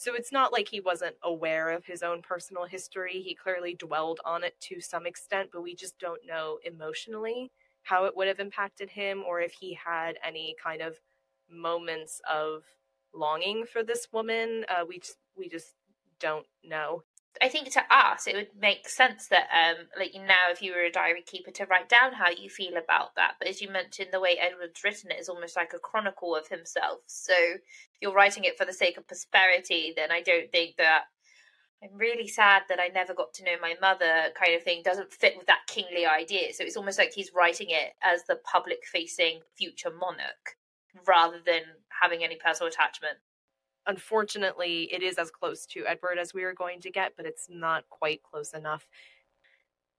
so 0.00 0.14
it's 0.14 0.30
not 0.30 0.52
like 0.52 0.68
he 0.68 0.78
wasn't 0.78 1.16
aware 1.24 1.70
of 1.70 1.84
his 1.84 2.04
own 2.04 2.22
personal 2.22 2.66
history. 2.66 3.20
He 3.20 3.34
clearly 3.34 3.74
dwelled 3.74 4.20
on 4.24 4.44
it 4.44 4.54
to 4.60 4.80
some 4.80 5.06
extent, 5.06 5.50
but 5.52 5.60
we 5.62 5.74
just 5.74 5.98
don't 5.98 6.24
know 6.24 6.58
emotionally 6.64 7.50
how 7.82 8.04
it 8.04 8.16
would 8.16 8.28
have 8.28 8.38
impacted 8.38 8.90
him 8.90 9.24
or 9.26 9.40
if 9.40 9.52
he 9.54 9.74
had 9.74 10.16
any 10.24 10.54
kind 10.62 10.82
of 10.82 10.94
moments 11.50 12.20
of 12.30 12.62
longing 13.12 13.64
for 13.66 13.82
this 13.82 14.06
woman. 14.12 14.64
Uh, 14.68 14.84
we 14.86 15.00
just, 15.00 15.16
we 15.36 15.48
just 15.48 15.74
don't 16.20 16.46
know. 16.62 17.02
I 17.42 17.48
think 17.48 17.70
to 17.72 17.82
us 17.90 18.26
it 18.26 18.34
would 18.34 18.50
make 18.60 18.88
sense 18.88 19.28
that 19.28 19.48
um 19.52 19.86
like 19.98 20.12
now 20.14 20.50
if 20.50 20.62
you 20.62 20.72
were 20.72 20.82
a 20.82 20.90
diary 20.90 21.22
keeper 21.22 21.50
to 21.52 21.66
write 21.66 21.88
down 21.88 22.12
how 22.12 22.30
you 22.30 22.48
feel 22.48 22.76
about 22.76 23.14
that. 23.16 23.34
But 23.38 23.48
as 23.48 23.60
you 23.60 23.70
mentioned, 23.70 24.08
the 24.12 24.20
way 24.20 24.38
Edward's 24.38 24.82
written 24.84 25.10
it 25.10 25.20
is 25.20 25.28
almost 25.28 25.56
like 25.56 25.72
a 25.74 25.78
chronicle 25.78 26.34
of 26.34 26.48
himself. 26.48 27.00
So 27.06 27.34
you're 28.00 28.14
writing 28.14 28.44
it 28.44 28.56
for 28.58 28.64
the 28.64 28.72
sake 28.72 28.96
of 28.96 29.06
prosperity, 29.06 29.92
then 29.96 30.10
I 30.10 30.22
don't 30.22 30.50
think 30.50 30.76
that 30.76 31.04
I'm 31.82 31.96
really 31.96 32.26
sad 32.26 32.62
that 32.68 32.80
I 32.80 32.88
never 32.88 33.14
got 33.14 33.32
to 33.34 33.44
know 33.44 33.54
my 33.60 33.74
mother 33.80 34.30
kind 34.34 34.54
of 34.54 34.62
thing 34.64 34.82
doesn't 34.84 35.12
fit 35.12 35.36
with 35.36 35.46
that 35.46 35.66
kingly 35.68 36.06
idea. 36.06 36.52
So 36.52 36.64
it's 36.64 36.76
almost 36.76 36.98
like 36.98 37.12
he's 37.12 37.30
writing 37.34 37.68
it 37.70 37.92
as 38.02 38.24
the 38.24 38.36
public 38.36 38.78
facing 38.84 39.40
future 39.56 39.90
monarch 39.90 40.56
rather 41.06 41.40
than 41.44 41.62
having 42.02 42.24
any 42.24 42.36
personal 42.36 42.68
attachment. 42.68 43.18
Unfortunately, 43.88 44.84
it 44.92 45.02
is 45.02 45.16
as 45.16 45.30
close 45.30 45.64
to 45.66 45.86
Edward 45.86 46.18
as 46.18 46.34
we 46.34 46.44
are 46.44 46.52
going 46.52 46.80
to 46.82 46.90
get, 46.90 47.14
but 47.16 47.26
it's 47.26 47.48
not 47.50 47.88
quite 47.88 48.22
close 48.22 48.52
enough. 48.52 48.86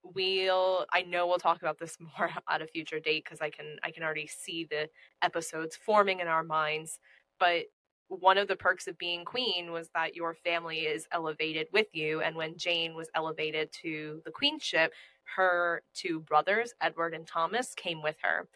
We'll 0.04 0.86
I 0.92 1.02
know 1.02 1.26
we'll 1.26 1.38
talk 1.38 1.60
about 1.60 1.78
this 1.78 1.98
more 2.18 2.30
at 2.48 2.62
a 2.62 2.66
future 2.66 3.00
date 3.00 3.24
because 3.24 3.40
I 3.40 3.50
can 3.50 3.78
I 3.82 3.90
can 3.90 4.04
already 4.04 4.28
see 4.28 4.64
the 4.64 4.88
episodes 5.22 5.76
forming 5.76 6.20
in 6.20 6.28
our 6.28 6.44
minds. 6.44 7.00
But 7.40 7.64
one 8.08 8.38
of 8.38 8.48
the 8.48 8.56
perks 8.56 8.86
of 8.88 8.98
being 8.98 9.24
queen 9.24 9.72
was 9.72 9.88
that 9.94 10.16
your 10.16 10.34
family 10.34 10.80
is 10.80 11.06
elevated 11.12 11.68
with 11.72 11.86
you. 11.92 12.20
And 12.22 12.36
when 12.36 12.56
Jane 12.56 12.94
was 12.94 13.08
elevated 13.14 13.72
to 13.82 14.20
the 14.24 14.32
queenship, 14.32 14.92
her 15.36 15.82
two 15.94 16.20
brothers, 16.20 16.74
Edward 16.80 17.14
and 17.14 17.26
Thomas, 17.26 17.74
came 17.74 18.02
with 18.02 18.16
her. 18.22 18.48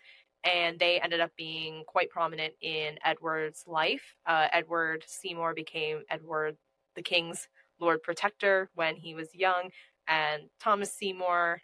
And 0.44 0.78
they 0.78 1.00
ended 1.00 1.20
up 1.20 1.30
being 1.36 1.84
quite 1.86 2.10
prominent 2.10 2.54
in 2.60 2.98
Edward's 3.04 3.64
life. 3.66 4.14
Uh, 4.26 4.48
Edward 4.52 5.04
Seymour 5.06 5.54
became 5.54 6.02
Edward 6.10 6.56
the 6.94 7.02
King's 7.02 7.48
Lord 7.80 8.02
Protector 8.02 8.70
when 8.74 8.96
he 8.96 9.14
was 9.14 9.34
young, 9.34 9.70
and 10.06 10.44
Thomas 10.60 10.92
Seymour, 10.92 11.60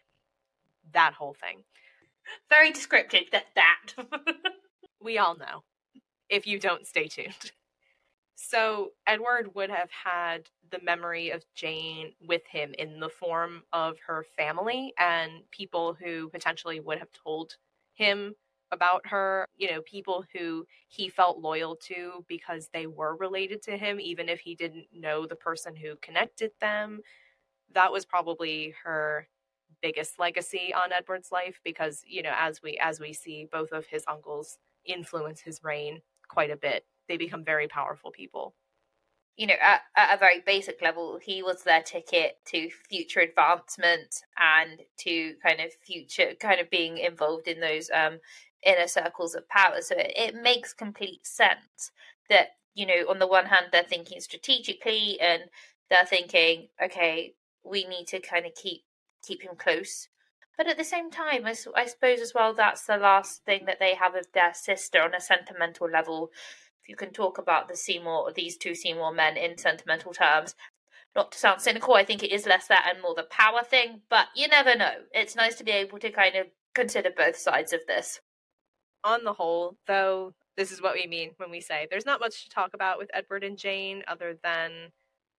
that 0.92 1.12
whole 1.12 1.34
thing. 1.34 1.62
Very 2.48 2.72
descriptive, 2.72 3.24
that 3.32 3.46
that. 3.54 4.04
we 5.00 5.18
all 5.18 5.36
know. 5.36 5.62
If 6.28 6.46
you 6.46 6.58
don't, 6.58 6.86
stay 6.86 7.08
tuned. 7.08 7.52
So 8.34 8.92
Edward 9.06 9.54
would 9.54 9.70
have 9.70 9.90
had 9.90 10.48
the 10.70 10.80
memory 10.82 11.30
of 11.30 11.44
Jane 11.54 12.12
with 12.26 12.42
him 12.46 12.74
in 12.78 12.98
the 12.98 13.08
form 13.08 13.62
of 13.72 13.98
her 14.06 14.24
family 14.36 14.94
and 14.98 15.30
people 15.50 15.94
who 15.94 16.30
potentially 16.30 16.80
would 16.80 16.98
have 16.98 17.12
told 17.12 17.56
him 17.92 18.34
about 18.72 19.06
her, 19.06 19.46
you 19.56 19.70
know, 19.70 19.82
people 19.82 20.24
who 20.32 20.66
he 20.88 21.08
felt 21.08 21.38
loyal 21.40 21.76
to 21.76 22.24
because 22.28 22.68
they 22.72 22.86
were 22.86 23.16
related 23.16 23.62
to 23.62 23.76
him, 23.76 24.00
even 24.00 24.28
if 24.28 24.40
he 24.40 24.54
didn't 24.54 24.86
know 24.92 25.26
the 25.26 25.36
person 25.36 25.74
who 25.76 25.96
connected 26.02 26.52
them. 26.60 27.00
That 27.72 27.92
was 27.92 28.04
probably 28.04 28.74
her 28.84 29.28
biggest 29.82 30.18
legacy 30.18 30.74
on 30.74 30.92
Edward's 30.92 31.32
life 31.32 31.60
because, 31.64 32.02
you 32.06 32.22
know, 32.22 32.34
as 32.38 32.62
we 32.62 32.78
as 32.82 33.00
we 33.00 33.12
see, 33.12 33.48
both 33.50 33.72
of 33.72 33.86
his 33.86 34.04
uncles 34.08 34.58
influence 34.84 35.40
his 35.40 35.62
reign 35.62 36.00
quite 36.28 36.50
a 36.50 36.56
bit 36.56 36.84
they 37.10 37.16
become 37.16 37.44
very 37.44 37.66
powerful 37.68 38.12
people. 38.12 38.54
You 39.36 39.48
know, 39.48 39.54
at, 39.60 39.82
at 39.96 40.14
a 40.14 40.18
very 40.18 40.40
basic 40.40 40.82
level, 40.82 41.18
he 41.20 41.42
was 41.42 41.62
their 41.64 41.82
ticket 41.82 42.38
to 42.48 42.70
future 42.88 43.20
advancement 43.20 44.14
and 44.38 44.80
to 44.98 45.34
kind 45.44 45.60
of 45.60 45.72
future, 45.84 46.34
kind 46.38 46.60
of 46.60 46.70
being 46.70 46.98
involved 46.98 47.48
in 47.48 47.60
those 47.60 47.90
um, 47.92 48.18
inner 48.64 48.86
circles 48.86 49.34
of 49.34 49.48
power. 49.48 49.80
So 49.80 49.96
it, 49.96 50.12
it 50.16 50.34
makes 50.34 50.72
complete 50.72 51.26
sense 51.26 51.90
that, 52.28 52.48
you 52.74 52.86
know, 52.86 53.08
on 53.08 53.18
the 53.18 53.26
one 53.26 53.46
hand, 53.46 53.66
they're 53.72 53.82
thinking 53.82 54.20
strategically 54.20 55.18
and 55.20 55.42
they're 55.88 56.06
thinking, 56.06 56.68
okay, 56.82 57.34
we 57.64 57.84
need 57.86 58.06
to 58.08 58.20
kind 58.20 58.46
of 58.46 58.54
keep 58.54 58.82
keep 59.26 59.42
him 59.42 59.56
close. 59.56 60.08
But 60.56 60.68
at 60.68 60.76
the 60.76 60.84
same 60.84 61.10
time, 61.10 61.46
I, 61.46 61.54
I 61.74 61.86
suppose 61.86 62.20
as 62.20 62.32
well, 62.34 62.54
that's 62.54 62.84
the 62.84 62.96
last 62.96 63.44
thing 63.44 63.64
that 63.66 63.78
they 63.80 63.94
have 63.94 64.14
of 64.14 64.26
their 64.34 64.52
sister 64.54 65.00
on 65.02 65.14
a 65.14 65.20
sentimental 65.20 65.88
level 65.90 66.30
If 66.82 66.88
you 66.88 66.96
can 66.96 67.12
talk 67.12 67.38
about 67.38 67.68
the 67.68 67.76
Seymour, 67.76 68.32
these 68.32 68.56
two 68.56 68.74
Seymour 68.74 69.12
men 69.12 69.36
in 69.36 69.58
sentimental 69.58 70.12
terms. 70.12 70.54
Not 71.14 71.32
to 71.32 71.38
sound 71.38 71.60
cynical, 71.60 71.94
I 71.94 72.04
think 72.04 72.22
it 72.22 72.32
is 72.32 72.46
less 72.46 72.68
that 72.68 72.86
and 72.88 73.02
more 73.02 73.14
the 73.14 73.24
power 73.24 73.62
thing, 73.64 74.02
but 74.08 74.28
you 74.34 74.48
never 74.48 74.76
know. 74.76 74.94
It's 75.12 75.34
nice 75.34 75.56
to 75.56 75.64
be 75.64 75.72
able 75.72 75.98
to 75.98 76.10
kind 76.10 76.36
of 76.36 76.46
consider 76.74 77.10
both 77.10 77.36
sides 77.36 77.72
of 77.72 77.80
this. 77.86 78.20
On 79.04 79.24
the 79.24 79.32
whole, 79.32 79.76
though, 79.86 80.34
this 80.56 80.70
is 80.72 80.82
what 80.82 80.94
we 80.94 81.06
mean 81.06 81.30
when 81.38 81.50
we 81.50 81.60
say 81.60 81.86
there's 81.90 82.06
not 82.06 82.20
much 82.20 82.44
to 82.44 82.50
talk 82.50 82.74
about 82.74 82.98
with 82.98 83.10
Edward 83.14 83.44
and 83.44 83.56
Jane 83.56 84.02
other 84.08 84.36
than 84.42 84.92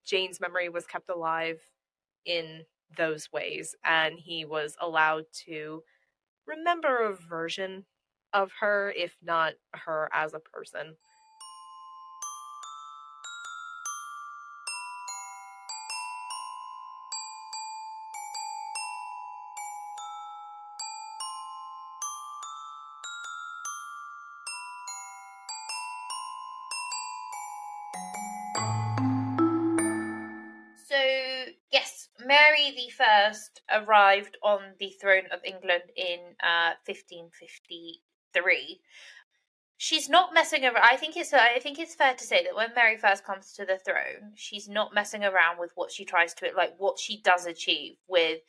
Jane's 0.05 0.39
memory 0.39 0.69
was 0.69 0.87
kept 0.87 1.09
alive 1.09 1.61
in 2.25 2.65
those 2.97 3.31
ways, 3.31 3.75
and 3.83 4.19
he 4.19 4.45
was 4.45 4.75
allowed 4.81 5.25
to 5.45 5.83
remember 6.47 7.03
a 7.03 7.15
version 7.15 7.85
of 8.33 8.51
her, 8.59 8.93
if 8.97 9.15
not 9.21 9.53
her 9.73 10.09
as 10.13 10.33
a 10.33 10.39
person. 10.39 10.95
First 32.91 33.61
arrived 33.69 34.37
on 34.43 34.75
the 34.79 34.91
throne 35.01 35.25
of 35.31 35.39
England 35.43 35.83
in 35.95 36.19
uh, 36.43 36.75
1553. 36.85 38.81
She's 39.77 40.09
not 40.09 40.33
messing 40.33 40.63
around. 40.63 40.83
I 40.83 40.95
think 40.97 41.17
it's 41.17 41.33
I 41.33 41.59
think 41.59 41.79
it's 41.79 41.95
fair 41.95 42.13
to 42.13 42.23
say 42.23 42.43
that 42.43 42.55
when 42.55 42.75
Mary 42.75 42.97
first 42.97 43.25
comes 43.25 43.53
to 43.53 43.65
the 43.65 43.79
throne, 43.79 44.33
she's 44.35 44.69
not 44.69 44.93
messing 44.93 45.23
around 45.23 45.57
with 45.57 45.71
what 45.73 45.91
she 45.91 46.05
tries 46.05 46.35
to 46.35 46.51
like 46.55 46.75
what 46.77 46.99
she 46.99 47.19
does 47.21 47.47
achieve 47.47 47.95
with 48.07 48.41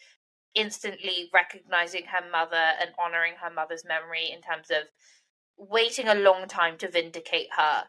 instantly 0.55 1.31
recognizing 1.33 2.05
her 2.05 2.31
mother 2.31 2.75
and 2.81 2.91
honoring 3.03 3.35
her 3.43 3.51
mother's 3.51 3.85
memory 3.85 4.31
in 4.31 4.43
terms 4.43 4.71
of 4.71 4.89
waiting 5.57 6.09
a 6.09 6.15
long 6.15 6.47
time 6.47 6.77
to 6.79 6.91
vindicate 6.91 7.49
her 7.57 7.85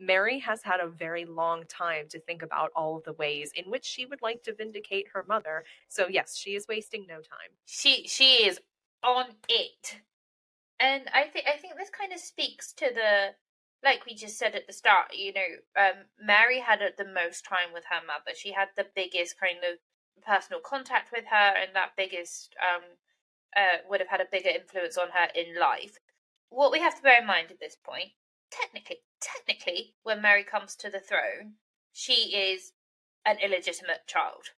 Mary 0.00 0.38
has 0.38 0.62
had 0.62 0.80
a 0.80 0.88
very 0.88 1.24
long 1.24 1.64
time 1.68 2.08
to 2.08 2.18
think 2.18 2.42
about 2.42 2.70
all 2.74 2.96
of 2.96 3.04
the 3.04 3.12
ways 3.12 3.52
in 3.54 3.70
which 3.70 3.84
she 3.84 4.06
would 4.06 4.22
like 4.22 4.42
to 4.42 4.54
vindicate 4.54 5.08
her 5.12 5.24
mother. 5.28 5.64
So 5.88 6.08
yes, 6.08 6.36
she 6.36 6.54
is 6.54 6.66
wasting 6.66 7.06
no 7.06 7.16
time. 7.16 7.52
She 7.66 8.06
she 8.08 8.46
is 8.46 8.60
on 9.02 9.26
it. 9.48 10.00
And 10.78 11.04
I 11.12 11.24
think 11.24 11.46
I 11.46 11.56
think 11.56 11.74
this 11.76 11.90
kind 11.90 12.12
of 12.12 12.20
speaks 12.20 12.72
to 12.74 12.86
the 12.92 13.34
like 13.82 14.04
we 14.06 14.14
just 14.14 14.38
said 14.38 14.54
at 14.54 14.66
the 14.66 14.72
start, 14.72 15.14
you 15.14 15.32
know, 15.32 15.50
um, 15.78 16.04
Mary 16.22 16.60
had 16.60 16.80
the 16.98 17.04
most 17.04 17.46
time 17.46 17.72
with 17.72 17.84
her 17.90 18.04
mother. 18.06 18.36
She 18.36 18.52
had 18.52 18.68
the 18.76 18.86
biggest 18.94 19.40
kind 19.40 19.58
of 19.64 19.78
personal 20.22 20.60
contact 20.60 21.10
with 21.12 21.24
her, 21.30 21.54
and 21.56 21.74
that 21.74 21.92
biggest 21.96 22.54
um, 22.60 22.82
uh, 23.56 23.78
would 23.88 24.00
have 24.00 24.10
had 24.10 24.20
a 24.20 24.28
bigger 24.30 24.50
influence 24.50 24.98
on 24.98 25.08
her 25.14 25.28
in 25.34 25.58
life. 25.58 25.96
What 26.50 26.72
we 26.72 26.80
have 26.80 26.96
to 26.96 27.02
bear 27.02 27.20
in 27.20 27.26
mind 27.26 27.50
at 27.50 27.60
this 27.60 27.76
point 27.82 28.10
technically, 28.50 28.98
technically, 29.20 29.94
when 30.02 30.22
Mary 30.22 30.44
comes 30.44 30.74
to 30.76 30.90
the 30.90 31.00
throne, 31.00 31.54
she 31.92 32.34
is 32.34 32.72
an 33.24 33.36
illegitimate 33.42 34.06
child. 34.06 34.50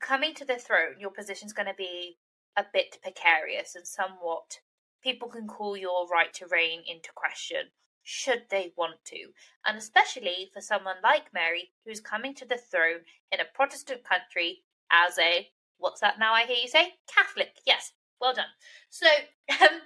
Coming 0.00 0.34
to 0.34 0.44
the 0.44 0.56
throne, 0.56 1.00
your 1.00 1.10
position's 1.10 1.52
going 1.52 1.68
to 1.68 1.74
be 1.74 2.18
a 2.56 2.64
bit 2.72 2.98
precarious 3.02 3.74
and 3.74 3.86
somewhat 3.86 4.58
people 5.02 5.28
can 5.28 5.46
call 5.46 5.76
your 5.76 6.06
right 6.08 6.32
to 6.34 6.46
reign 6.46 6.80
into 6.86 7.10
question 7.14 7.70
should 8.08 8.44
they 8.50 8.72
want 8.76 9.04
to, 9.04 9.16
and 9.64 9.76
especially 9.76 10.48
for 10.54 10.60
someone 10.60 10.94
like 11.02 11.34
Mary 11.34 11.72
who's 11.84 11.98
coming 12.00 12.34
to 12.34 12.46
the 12.46 12.56
throne 12.56 13.00
in 13.32 13.40
a 13.40 13.44
Protestant 13.52 14.04
country 14.04 14.62
as 14.92 15.18
a 15.18 15.48
what's 15.78 16.00
that 16.00 16.18
now 16.18 16.32
I 16.32 16.46
hear 16.46 16.56
you 16.62 16.68
say? 16.68 16.94
Catholic. 17.12 17.56
Yes, 17.66 17.92
well 18.20 18.32
done. 18.32 18.46
So, 18.90 19.08
um, 19.60 19.80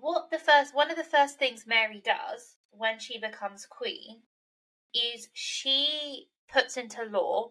what 0.00 0.30
the 0.30 0.38
first 0.38 0.74
one 0.74 0.90
of 0.90 0.96
the 0.96 1.04
first 1.04 1.38
things 1.38 1.66
Mary 1.66 2.02
does 2.02 2.56
when 2.78 2.98
she 2.98 3.18
becomes 3.18 3.66
queen 3.66 4.22
is 4.94 5.28
she 5.32 6.28
puts 6.50 6.76
into 6.76 7.04
law 7.04 7.50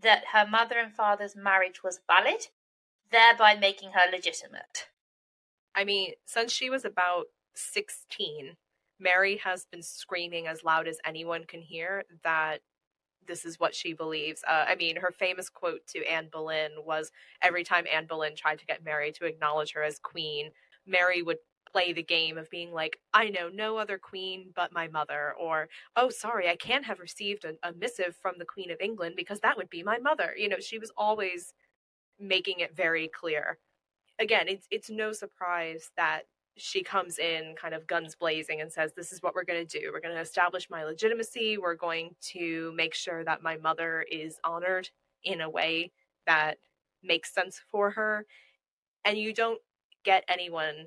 that 0.00 0.24
her 0.32 0.46
mother 0.46 0.78
and 0.78 0.92
father's 0.92 1.34
marriage 1.34 1.82
was 1.82 2.00
valid, 2.06 2.48
thereby 3.10 3.56
making 3.56 3.92
her 3.92 4.10
legitimate. 4.10 4.88
I 5.74 5.84
mean, 5.84 6.12
since 6.26 6.52
she 6.52 6.70
was 6.70 6.84
about 6.84 7.24
16, 7.54 8.56
Mary 9.00 9.38
has 9.42 9.66
been 9.70 9.82
screaming 9.82 10.46
as 10.46 10.64
loud 10.64 10.86
as 10.86 10.98
anyone 11.04 11.44
can 11.44 11.62
hear 11.62 12.04
that 12.22 12.60
this 13.26 13.44
is 13.44 13.58
what 13.58 13.74
she 13.74 13.92
believes. 13.92 14.42
Uh, 14.46 14.64
I 14.68 14.76
mean, 14.76 14.96
her 14.96 15.10
famous 15.10 15.48
quote 15.48 15.86
to 15.88 16.04
Anne 16.06 16.28
Boleyn 16.30 16.70
was 16.84 17.10
every 17.42 17.64
time 17.64 17.84
Anne 17.92 18.06
Boleyn 18.06 18.36
tried 18.36 18.58
to 18.60 18.66
get 18.66 18.84
Mary 18.84 19.12
to 19.12 19.26
acknowledge 19.26 19.72
her 19.72 19.82
as 19.82 19.98
queen, 19.98 20.50
Mary 20.86 21.22
would 21.22 21.38
play 21.76 21.92
the 21.92 22.02
game 22.02 22.38
of 22.38 22.48
being 22.48 22.72
like, 22.72 22.98
I 23.12 23.28
know 23.28 23.50
no 23.52 23.76
other 23.76 23.98
queen 23.98 24.46
but 24.54 24.72
my 24.72 24.88
mother, 24.88 25.34
or, 25.38 25.68
oh, 25.94 26.08
sorry, 26.08 26.48
I 26.48 26.56
can't 26.56 26.86
have 26.86 27.00
received 27.00 27.44
a, 27.44 27.52
a 27.68 27.74
missive 27.74 28.16
from 28.22 28.36
the 28.38 28.46
Queen 28.46 28.70
of 28.70 28.80
England 28.80 29.12
because 29.14 29.40
that 29.40 29.58
would 29.58 29.68
be 29.68 29.82
my 29.82 29.98
mother. 29.98 30.34
You 30.38 30.48
know, 30.48 30.58
she 30.58 30.78
was 30.78 30.90
always 30.96 31.52
making 32.18 32.60
it 32.60 32.74
very 32.74 33.08
clear. 33.08 33.58
Again, 34.18 34.48
it's 34.48 34.66
it's 34.70 34.88
no 34.88 35.12
surprise 35.12 35.90
that 35.98 36.22
she 36.56 36.82
comes 36.82 37.18
in 37.18 37.54
kind 37.60 37.74
of 37.74 37.86
guns 37.86 38.16
blazing 38.16 38.62
and 38.62 38.72
says, 38.72 38.92
This 38.96 39.12
is 39.12 39.22
what 39.22 39.34
we're 39.34 39.44
going 39.44 39.66
to 39.66 39.78
do. 39.78 39.90
We're 39.92 40.00
going 40.00 40.14
to 40.14 40.20
establish 40.22 40.70
my 40.70 40.82
legitimacy. 40.82 41.58
We're 41.58 41.74
going 41.74 42.14
to 42.32 42.72
make 42.74 42.94
sure 42.94 43.22
that 43.24 43.42
my 43.42 43.58
mother 43.58 44.06
is 44.10 44.38
honored 44.44 44.88
in 45.24 45.42
a 45.42 45.50
way 45.50 45.92
that 46.26 46.56
makes 47.02 47.34
sense 47.34 47.60
for 47.70 47.90
her. 47.90 48.24
And 49.04 49.18
you 49.18 49.34
don't 49.34 49.60
get 50.02 50.24
anyone 50.26 50.86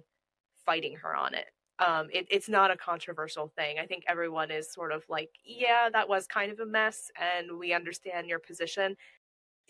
fighting 0.69 0.95
her 0.97 1.15
on 1.15 1.33
it. 1.33 1.47
Um, 1.79 2.09
it, 2.13 2.27
it's 2.29 2.47
not 2.47 2.69
a 2.69 2.77
controversial 2.77 3.47
thing. 3.47 3.77
I 3.81 3.87
think 3.87 4.03
everyone 4.07 4.51
is 4.51 4.71
sort 4.71 4.91
of 4.91 5.03
like, 5.09 5.31
yeah, 5.43 5.89
that 5.91 6.07
was 6.07 6.27
kind 6.27 6.51
of 6.51 6.59
a 6.59 6.65
mess, 6.65 7.09
and 7.19 7.57
we 7.57 7.73
understand 7.73 8.27
your 8.27 8.37
position. 8.39 8.95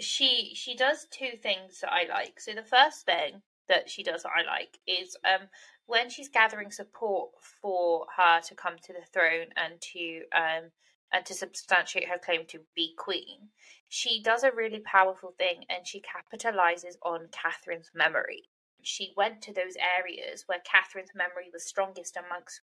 She 0.01 0.51
she 0.55 0.75
does 0.75 1.07
two 1.09 1.37
things 1.41 1.79
that 1.79 1.93
I 1.93 2.03
like. 2.09 2.39
So 2.39 2.51
the 2.53 2.63
first 2.63 3.05
thing 3.05 3.41
that 3.69 3.89
she 3.89 4.03
does 4.03 4.23
that 4.23 4.31
I 4.35 4.43
like 4.43 4.77
is 4.87 5.15
um, 5.23 5.47
when 5.85 6.09
she's 6.09 6.27
gathering 6.29 6.71
support 6.71 7.29
for 7.61 8.05
her 8.17 8.41
to 8.41 8.55
come 8.55 8.75
to 8.83 8.93
the 8.93 9.05
throne 9.13 9.47
and 9.55 9.79
to 9.93 10.21
um, 10.35 10.71
and 11.13 11.25
to 11.25 11.33
substantiate 11.33 12.09
her 12.09 12.17
claim 12.17 12.45
to 12.47 12.59
be 12.75 12.93
queen, 12.97 13.49
she 13.87 14.21
does 14.21 14.43
a 14.43 14.51
really 14.51 14.81
powerful 14.81 15.33
thing 15.37 15.63
and 15.69 15.87
she 15.87 16.01
capitalizes 16.01 16.95
on 17.03 17.29
Catherine's 17.31 17.91
memory. 17.93 18.49
She 18.81 19.13
went 19.15 19.41
to 19.43 19.53
those 19.53 19.75
areas 19.77 20.43
where 20.45 20.59
Catherine's 20.59 21.11
memory 21.15 21.49
was 21.51 21.65
strongest 21.65 22.17
amongst 22.17 22.61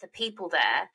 the 0.00 0.08
people 0.08 0.48
there, 0.48 0.90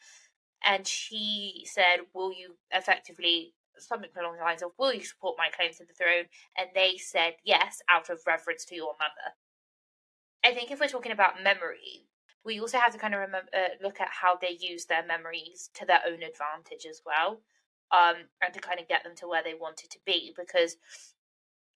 and 0.63 0.87
she 0.87 1.63
said, 1.65 2.07
Will 2.13 2.31
you 2.31 2.55
effectively, 2.71 3.53
something 3.77 4.09
along 4.17 4.37
the 4.37 4.43
lines 4.43 4.63
of, 4.63 4.71
Will 4.77 4.93
you 4.93 5.03
support 5.03 5.35
my 5.37 5.49
claim 5.49 5.71
to 5.73 5.85
the 5.85 5.93
throne? 5.93 6.25
And 6.57 6.69
they 6.73 6.97
said 6.97 7.35
yes, 7.43 7.79
out 7.89 8.09
of 8.09 8.21
reverence 8.25 8.65
to 8.65 8.75
your 8.75 8.95
mother. 8.99 9.35
I 10.43 10.53
think 10.53 10.71
if 10.71 10.79
we're 10.79 10.87
talking 10.87 11.11
about 11.11 11.43
memory, 11.43 12.07
we 12.45 12.59
also 12.59 12.77
have 12.77 12.91
to 12.93 12.99
kind 12.99 13.13
of 13.13 13.21
remember, 13.21 13.49
uh, 13.55 13.75
look 13.81 14.01
at 14.01 14.09
how 14.09 14.35
they 14.35 14.57
use 14.59 14.85
their 14.85 15.05
memories 15.05 15.69
to 15.75 15.85
their 15.85 16.01
own 16.05 16.21
advantage 16.23 16.85
as 16.89 17.01
well, 17.05 17.41
um, 17.91 18.15
and 18.41 18.53
to 18.53 18.59
kind 18.59 18.79
of 18.79 18.87
get 18.87 19.03
them 19.03 19.15
to 19.15 19.27
where 19.27 19.43
they 19.43 19.53
wanted 19.53 19.89
to 19.91 19.99
be. 20.05 20.33
Because 20.35 20.75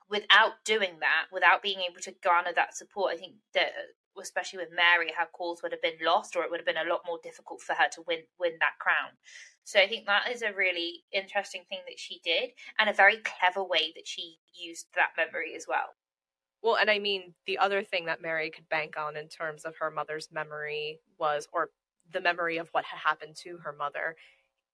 without 0.09 0.63
doing 0.65 0.99
that, 0.99 1.25
without 1.31 1.61
being 1.61 1.79
able 1.81 2.01
to 2.01 2.15
garner 2.23 2.53
that 2.55 2.75
support, 2.75 3.13
I 3.13 3.17
think 3.17 3.35
that 3.53 3.67
uh, 3.67 4.21
especially 4.21 4.59
with 4.59 4.69
Mary, 4.75 5.11
her 5.15 5.27
cause 5.31 5.61
would 5.61 5.71
have 5.71 5.81
been 5.81 5.99
lost, 6.03 6.35
or 6.35 6.43
it 6.43 6.49
would 6.49 6.59
have 6.59 6.65
been 6.65 6.77
a 6.77 6.89
lot 6.89 7.01
more 7.05 7.19
difficult 7.21 7.61
for 7.61 7.73
her 7.73 7.87
to 7.93 8.01
win 8.07 8.19
win 8.39 8.53
that 8.59 8.79
crown. 8.79 9.11
So 9.63 9.79
I 9.79 9.87
think 9.87 10.05
that 10.05 10.31
is 10.31 10.41
a 10.41 10.53
really 10.53 11.03
interesting 11.11 11.63
thing 11.69 11.79
that 11.87 11.99
she 11.99 12.19
did, 12.23 12.51
and 12.79 12.89
a 12.89 12.93
very 12.93 13.17
clever 13.17 13.63
way 13.63 13.91
that 13.95 14.07
she 14.07 14.37
used 14.53 14.87
that 14.95 15.11
memory 15.17 15.53
as 15.55 15.65
well. 15.67 15.95
Well, 16.63 16.77
and 16.77 16.89
I 16.89 16.99
mean, 16.99 17.33
the 17.45 17.59
other 17.59 17.83
thing 17.83 18.05
that 18.05 18.21
Mary 18.21 18.49
could 18.49 18.67
bank 18.69 18.95
on 18.97 19.15
in 19.15 19.27
terms 19.27 19.63
of 19.65 19.75
her 19.77 19.91
mother's 19.91 20.29
memory 20.31 20.99
was, 21.19 21.47
or 21.53 21.69
the 22.11 22.21
memory 22.21 22.57
of 22.57 22.69
what 22.71 22.85
had 22.85 22.97
happened 22.97 23.35
to 23.43 23.57
her 23.63 23.73
mother, 23.73 24.15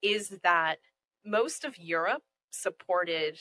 is 0.01 0.29
that 0.43 0.77
most 1.25 1.65
of 1.65 1.77
Europe 1.77 2.23
supported 2.51 3.39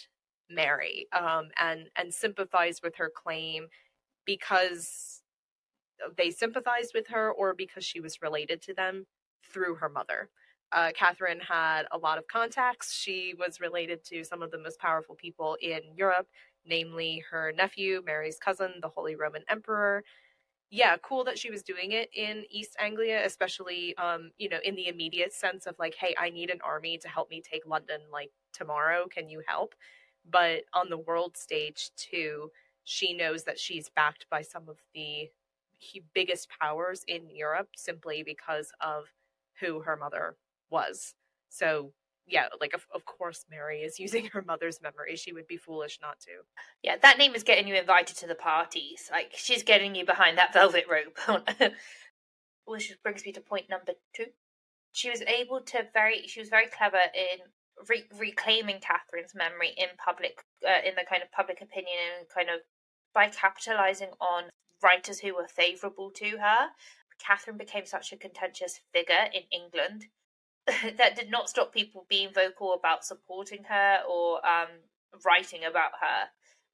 Mary 0.55 1.07
um, 1.13 1.49
and 1.59 1.89
and 1.97 2.13
sympathized 2.15 2.83
with 2.83 2.97
her 2.97 3.11
claim 3.15 3.69
because 4.27 5.23
they 6.17 6.31
sympathized 6.31 6.93
with 6.95 7.09
her 7.09 7.33
or 7.33 7.55
because 7.55 7.85
she 7.85 8.01
was 8.01 8.23
related 8.23 8.63
to 8.63 8.75
them 8.75 9.07
through 9.53 9.77
her 9.77 9.89
mother. 9.89 10.31
Uh, 10.73 10.91
Catherine 10.95 11.41
had 11.41 11.85
a 11.93 11.99
lot 11.99 12.19
of 12.19 12.27
contacts. 12.29 12.95
She 12.95 13.35
was 13.39 13.61
related 13.61 14.05
to 14.07 14.25
some 14.25 14.43
of 14.43 14.51
the 14.51 14.59
most 14.59 14.79
powerful 14.81 15.15
people 15.17 15.57
in 15.63 15.81
Europe 15.97 16.27
namely 16.67 17.25
her 17.31 17.53
nephew, 17.57 18.03
Mary's 18.05 18.39
cousin, 18.39 18.75
the 18.83 18.89
Holy 18.89 19.17
Roman 19.17 19.45
Emperor. 19.49 20.05
Yeah, 20.71 20.97
cool 21.03 21.25
that 21.25 21.39
she 21.39 21.51
was 21.51 21.63
doing 21.63 21.93
it 21.93 22.11
in 22.17 22.45
East 22.51 22.77
Anglia, 22.81 23.25
especially 23.27 23.97
um, 23.99 24.33
you 24.39 24.49
know, 24.49 24.59
in 24.65 24.77
the 24.77 24.89
immediate 24.89 25.33
sense 25.33 25.67
of 25.67 25.77
like, 25.79 25.95
hey, 25.95 26.15
I 26.19 26.31
need 26.31 26.51
an 26.51 26.61
army 26.65 26.99
to 26.99 27.09
help 27.09 27.31
me 27.31 27.43
take 27.43 27.67
London 27.67 28.01
like 28.13 28.31
tomorrow. 28.53 29.07
Can 29.09 29.29
you 29.29 29.43
help? 29.47 29.75
But 30.29 30.65
on 30.73 30.89
the 30.89 30.99
world 30.99 31.37
stage 31.37 31.91
too, 31.97 32.51
she 32.85 33.15
knows 33.15 33.45
that 33.45 33.59
she's 33.59 33.89
backed 33.89 34.27
by 34.31 34.43
some 34.43 34.69
of 34.69 34.79
the 34.95 35.31
biggest 36.15 36.49
powers 36.61 37.05
in 37.09 37.29
Europe 37.31 37.69
simply 37.77 38.23
because 38.23 38.73
of 38.81 39.05
who 39.61 39.81
her 39.81 39.97
mother 39.97 40.37
was. 40.71 41.15
So 41.49 41.93
yeah, 42.27 42.47
like 42.61 42.73
of, 42.73 42.87
of 42.95 43.05
course 43.05 43.45
Mary 43.51 43.81
is 43.81 43.99
using 44.07 44.27
her 44.27 44.43
mother's 44.43 44.81
memory. 44.83 45.17
She 45.17 45.33
would 45.33 45.47
be 45.47 45.57
foolish 45.57 45.99
not 46.01 46.21
to. 46.21 46.31
Yeah, 46.83 46.97
that 47.03 47.19
name 47.19 47.35
is 47.35 47.43
getting 47.43 47.69
you 47.69 47.75
invited 47.75 48.17
to 48.19 48.27
the 48.27 48.35
parties. 48.35 49.09
Like 49.11 49.33
she's 49.37 49.63
getting 49.63 49.95
you 49.95 50.05
behind 50.05 50.39
that 50.39 50.53
velvet 50.53 50.85
rope. 50.91 51.43
Which 52.65 52.93
brings 53.03 53.25
me 53.25 53.33
to 53.33 53.41
point 53.41 53.69
number 53.69 53.93
two. 54.15 54.27
She 54.93 55.11
was 55.11 55.23
able 55.23 55.61
to 55.63 55.87
very. 55.93 56.27
She 56.27 56.41
was 56.41 56.49
very 56.49 56.67
clever 56.67 56.99
in 57.15 57.41
re- 57.89 58.09
reclaiming 58.19 58.81
Catherine's 58.81 59.35
memory 59.35 59.73
in 59.77 59.89
public, 60.05 60.45
uh, 60.67 60.87
in 60.87 60.95
the 60.95 61.05
kind 61.09 61.23
of 61.23 61.31
public 61.33 61.61
opinion, 61.61 61.99
and 62.19 62.29
kind 62.29 62.49
of 62.49 62.61
by 63.15 63.29
capitalizing 63.29 64.11
on 64.21 64.45
writers 64.83 65.21
who 65.21 65.35
were 65.35 65.49
favorable 65.49 66.11
to 66.11 66.39
her. 66.39 66.69
Catherine 67.19 67.57
became 67.57 67.87
such 67.87 68.13
a 68.13 68.17
contentious 68.17 68.81
figure 68.93 69.29
in 69.33 69.43
England 69.53 70.07
that 70.97 71.17
did 71.17 71.31
not 71.31 71.49
stop 71.49 71.73
people 71.73 72.07
being 72.09 72.33
vocal 72.33 72.75
about 72.75 73.05
supporting 73.05 73.65
her 73.65 74.01
or 74.09 74.45
um, 74.47 74.69
writing 75.25 75.65
about 75.65 75.93
her. 76.01 76.29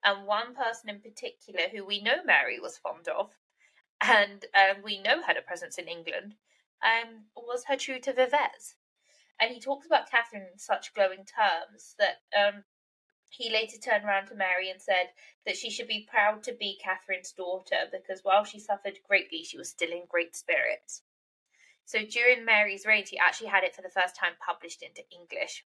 And 0.04 0.26
one 0.26 0.54
person 0.54 0.90
in 0.90 1.00
particular 1.00 1.64
who 1.72 1.84
we 1.84 2.00
know 2.00 2.22
Mary 2.24 2.60
was 2.60 2.78
fond 2.78 3.08
of, 3.08 3.30
and 4.00 4.44
um, 4.54 4.82
we 4.84 5.00
know 5.00 5.22
had 5.22 5.36
a 5.36 5.42
presence 5.42 5.76
in 5.76 5.88
England, 5.88 6.34
um, 6.82 7.24
was 7.36 7.64
her 7.66 7.76
tutor 7.76 8.12
Vives. 8.12 8.76
And 9.40 9.52
he 9.52 9.60
talks 9.60 9.86
about 9.86 10.10
Catherine 10.10 10.46
in 10.52 10.58
such 10.58 10.94
glowing 10.94 11.24
terms 11.24 11.94
that 11.98 12.22
um, 12.36 12.64
he 13.30 13.50
later 13.50 13.78
turned 13.78 14.04
around 14.04 14.26
to 14.26 14.34
Mary 14.34 14.70
and 14.70 14.80
said 14.80 15.10
that 15.46 15.56
she 15.56 15.70
should 15.70 15.86
be 15.86 16.08
proud 16.10 16.42
to 16.44 16.52
be 16.52 16.80
Catherine's 16.82 17.32
daughter 17.32 17.86
because 17.92 18.24
while 18.24 18.44
she 18.44 18.58
suffered 18.58 18.98
greatly, 19.06 19.44
she 19.44 19.58
was 19.58 19.68
still 19.68 19.90
in 19.90 20.02
great 20.08 20.34
spirits. 20.34 21.02
So 21.84 22.04
during 22.04 22.44
Mary's 22.44 22.84
reign, 22.84 23.04
she 23.06 23.18
actually 23.18 23.48
had 23.48 23.64
it 23.64 23.74
for 23.74 23.82
the 23.82 23.90
first 23.90 24.16
time 24.16 24.32
published 24.44 24.82
into 24.82 25.02
English. 25.10 25.64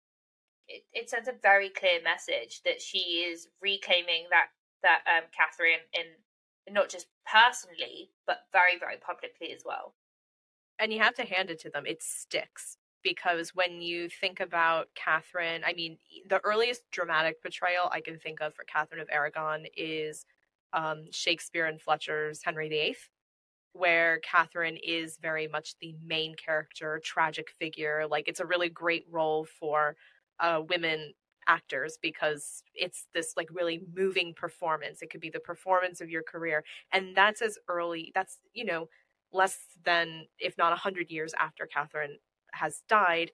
It, 0.68 0.84
it 0.92 1.10
sends 1.10 1.28
a 1.28 1.32
very 1.32 1.68
clear 1.70 2.02
message 2.02 2.62
that 2.64 2.82
she 2.82 3.24
is 3.26 3.48
reclaiming 3.60 4.26
that 4.30 4.48
that 4.82 5.02
um, 5.06 5.24
Catherine 5.36 5.80
in 5.92 6.74
not 6.74 6.88
just 6.88 7.06
personally, 7.30 8.10
but 8.26 8.46
very 8.52 8.78
very 8.78 8.96
publicly 8.96 9.52
as 9.52 9.62
well. 9.64 9.94
And 10.78 10.92
you 10.92 11.00
have 11.00 11.14
to 11.14 11.24
hand 11.24 11.50
it 11.50 11.58
to 11.60 11.70
them; 11.70 11.86
it 11.86 12.02
sticks 12.02 12.76
because 13.02 13.54
when 13.54 13.80
you 13.80 14.08
think 14.08 14.40
about 14.40 14.88
Catherine, 14.94 15.62
I 15.64 15.72
mean, 15.72 15.98
the 16.28 16.40
earliest 16.40 16.82
dramatic 16.90 17.42
portrayal 17.42 17.90
I 17.92 18.00
can 18.00 18.18
think 18.18 18.40
of 18.40 18.54
for 18.54 18.64
Catherine 18.64 19.00
of 19.00 19.08
Aragon 19.10 19.66
is 19.76 20.24
um, 20.72 21.04
Shakespeare 21.10 21.66
and 21.66 21.80
Fletcher's 21.80 22.42
Henry 22.44 22.68
VIII 22.68 22.96
where 23.72 24.18
Catherine 24.24 24.76
is 24.84 25.16
very 25.18 25.46
much 25.46 25.74
the 25.80 25.94
main 26.04 26.34
character, 26.34 27.00
tragic 27.04 27.50
figure. 27.58 28.06
Like 28.10 28.26
it's 28.28 28.40
a 28.40 28.46
really 28.46 28.68
great 28.68 29.06
role 29.10 29.44
for 29.44 29.96
uh, 30.40 30.62
women 30.68 31.12
actors 31.46 31.98
because 32.00 32.62
it's 32.74 33.06
this 33.14 33.34
like 33.36 33.48
really 33.52 33.82
moving 33.94 34.34
performance. 34.34 35.02
It 35.02 35.10
could 35.10 35.20
be 35.20 35.30
the 35.30 35.40
performance 35.40 36.00
of 36.00 36.10
your 36.10 36.22
career, 36.22 36.64
and 36.92 37.16
that's 37.16 37.42
as 37.42 37.58
early. 37.68 38.12
That's 38.14 38.38
you 38.54 38.64
know 38.64 38.88
less 39.32 39.58
than 39.84 40.26
if 40.38 40.58
not 40.58 40.72
a 40.72 40.76
hundred 40.76 41.10
years 41.10 41.32
after 41.38 41.66
Catherine 41.66 42.16
has 42.52 42.82
died. 42.88 43.32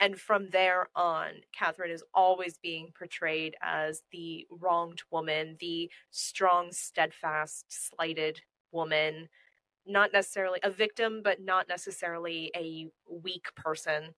And 0.00 0.18
from 0.18 0.50
there 0.50 0.88
on, 0.94 1.30
Catherine 1.52 1.90
is 1.90 2.04
always 2.14 2.58
being 2.58 2.92
portrayed 2.96 3.56
as 3.62 4.02
the 4.12 4.46
wronged 4.50 5.02
woman, 5.10 5.56
the 5.60 5.90
strong, 6.10 6.68
steadfast, 6.70 7.64
slighted 7.68 8.40
woman, 8.70 9.28
not 9.86 10.12
necessarily 10.12 10.60
a 10.62 10.70
victim, 10.70 11.20
but 11.24 11.40
not 11.40 11.68
necessarily 11.68 12.52
a 12.54 12.86
weak 13.10 13.46
person. 13.56 14.14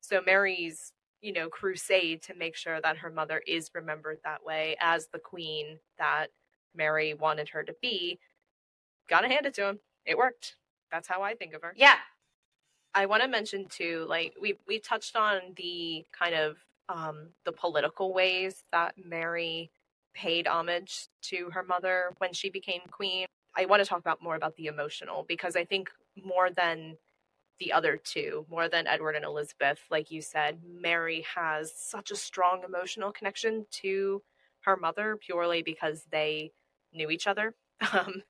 So 0.00 0.20
Mary's, 0.24 0.92
you 1.20 1.32
know, 1.32 1.48
crusade 1.48 2.22
to 2.22 2.34
make 2.34 2.54
sure 2.54 2.80
that 2.80 2.98
her 2.98 3.10
mother 3.10 3.42
is 3.46 3.70
remembered 3.74 4.18
that 4.24 4.44
way 4.44 4.76
as 4.80 5.08
the 5.08 5.18
queen 5.18 5.78
that 5.98 6.28
Mary 6.74 7.14
wanted 7.14 7.48
her 7.50 7.64
to 7.64 7.74
be, 7.82 8.20
gotta 9.08 9.28
hand 9.28 9.46
it 9.46 9.54
to 9.54 9.66
him. 9.66 9.80
It 10.06 10.16
worked. 10.16 10.56
That's 10.92 11.08
how 11.08 11.22
I 11.22 11.34
think 11.34 11.54
of 11.54 11.62
her. 11.62 11.74
Yeah. 11.76 11.96
I 12.94 13.06
want 13.06 13.22
to 13.22 13.28
mention 13.28 13.66
too, 13.68 14.06
like 14.08 14.34
we 14.40 14.58
we 14.66 14.78
touched 14.80 15.16
on 15.16 15.40
the 15.56 16.04
kind 16.16 16.34
of 16.34 16.56
um 16.88 17.28
the 17.44 17.52
political 17.52 18.12
ways 18.12 18.64
that 18.72 18.94
Mary 19.02 19.70
paid 20.14 20.46
homage 20.46 21.08
to 21.22 21.50
her 21.50 21.62
mother 21.62 22.12
when 22.18 22.32
she 22.32 22.50
became 22.50 22.80
queen. 22.90 23.26
I 23.56 23.66
want 23.66 23.82
to 23.82 23.88
talk 23.88 24.00
about 24.00 24.22
more 24.22 24.36
about 24.36 24.56
the 24.56 24.66
emotional 24.66 25.24
because 25.28 25.56
I 25.56 25.64
think 25.64 25.90
more 26.16 26.50
than 26.50 26.96
the 27.58 27.72
other 27.72 27.96
two, 28.02 28.46
more 28.50 28.68
than 28.68 28.86
Edward 28.86 29.16
and 29.16 29.24
Elizabeth, 29.24 29.80
like 29.90 30.10
you 30.10 30.22
said, 30.22 30.60
Mary 30.64 31.24
has 31.34 31.72
such 31.76 32.10
a 32.10 32.16
strong 32.16 32.62
emotional 32.64 33.12
connection 33.12 33.66
to 33.70 34.22
her 34.60 34.76
mother 34.76 35.16
purely 35.16 35.62
because 35.62 36.04
they 36.10 36.52
knew 36.92 37.10
each 37.10 37.26
other. 37.26 37.54
Um, 37.94 38.22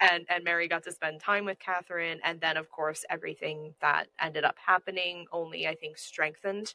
and 0.00 0.26
and 0.28 0.44
Mary 0.44 0.68
got 0.68 0.84
to 0.84 0.92
spend 0.92 1.20
time 1.20 1.44
with 1.44 1.58
Catherine, 1.58 2.20
and 2.24 2.40
then 2.40 2.56
of 2.56 2.70
course 2.70 3.04
everything 3.10 3.74
that 3.80 4.08
ended 4.20 4.44
up 4.44 4.56
happening 4.64 5.26
only 5.32 5.66
I 5.66 5.74
think 5.74 5.98
strengthened 5.98 6.74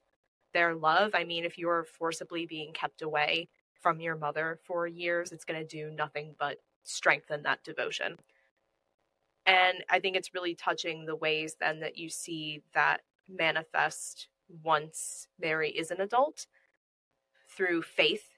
their 0.53 0.75
love. 0.75 1.11
I 1.13 1.23
mean, 1.23 1.45
if 1.45 1.57
you're 1.57 1.85
forcibly 1.85 2.45
being 2.45 2.73
kept 2.73 3.01
away 3.01 3.49
from 3.81 4.01
your 4.01 4.15
mother 4.15 4.59
for 4.65 4.87
years, 4.87 5.31
it's 5.31 5.45
going 5.45 5.59
to 5.59 5.67
do 5.67 5.91
nothing 5.91 6.35
but 6.39 6.57
strengthen 6.83 7.43
that 7.43 7.63
devotion. 7.63 8.17
And 9.45 9.83
I 9.89 9.99
think 9.99 10.15
it's 10.15 10.33
really 10.33 10.55
touching 10.55 11.05
the 11.05 11.15
ways 11.15 11.55
then 11.59 11.79
that 11.79 11.97
you 11.97 12.09
see 12.09 12.61
that 12.73 13.01
manifest 13.29 14.27
once 14.63 15.27
Mary 15.39 15.71
is 15.71 15.91
an 15.91 16.01
adult 16.01 16.45
through 17.49 17.81
faith 17.83 18.30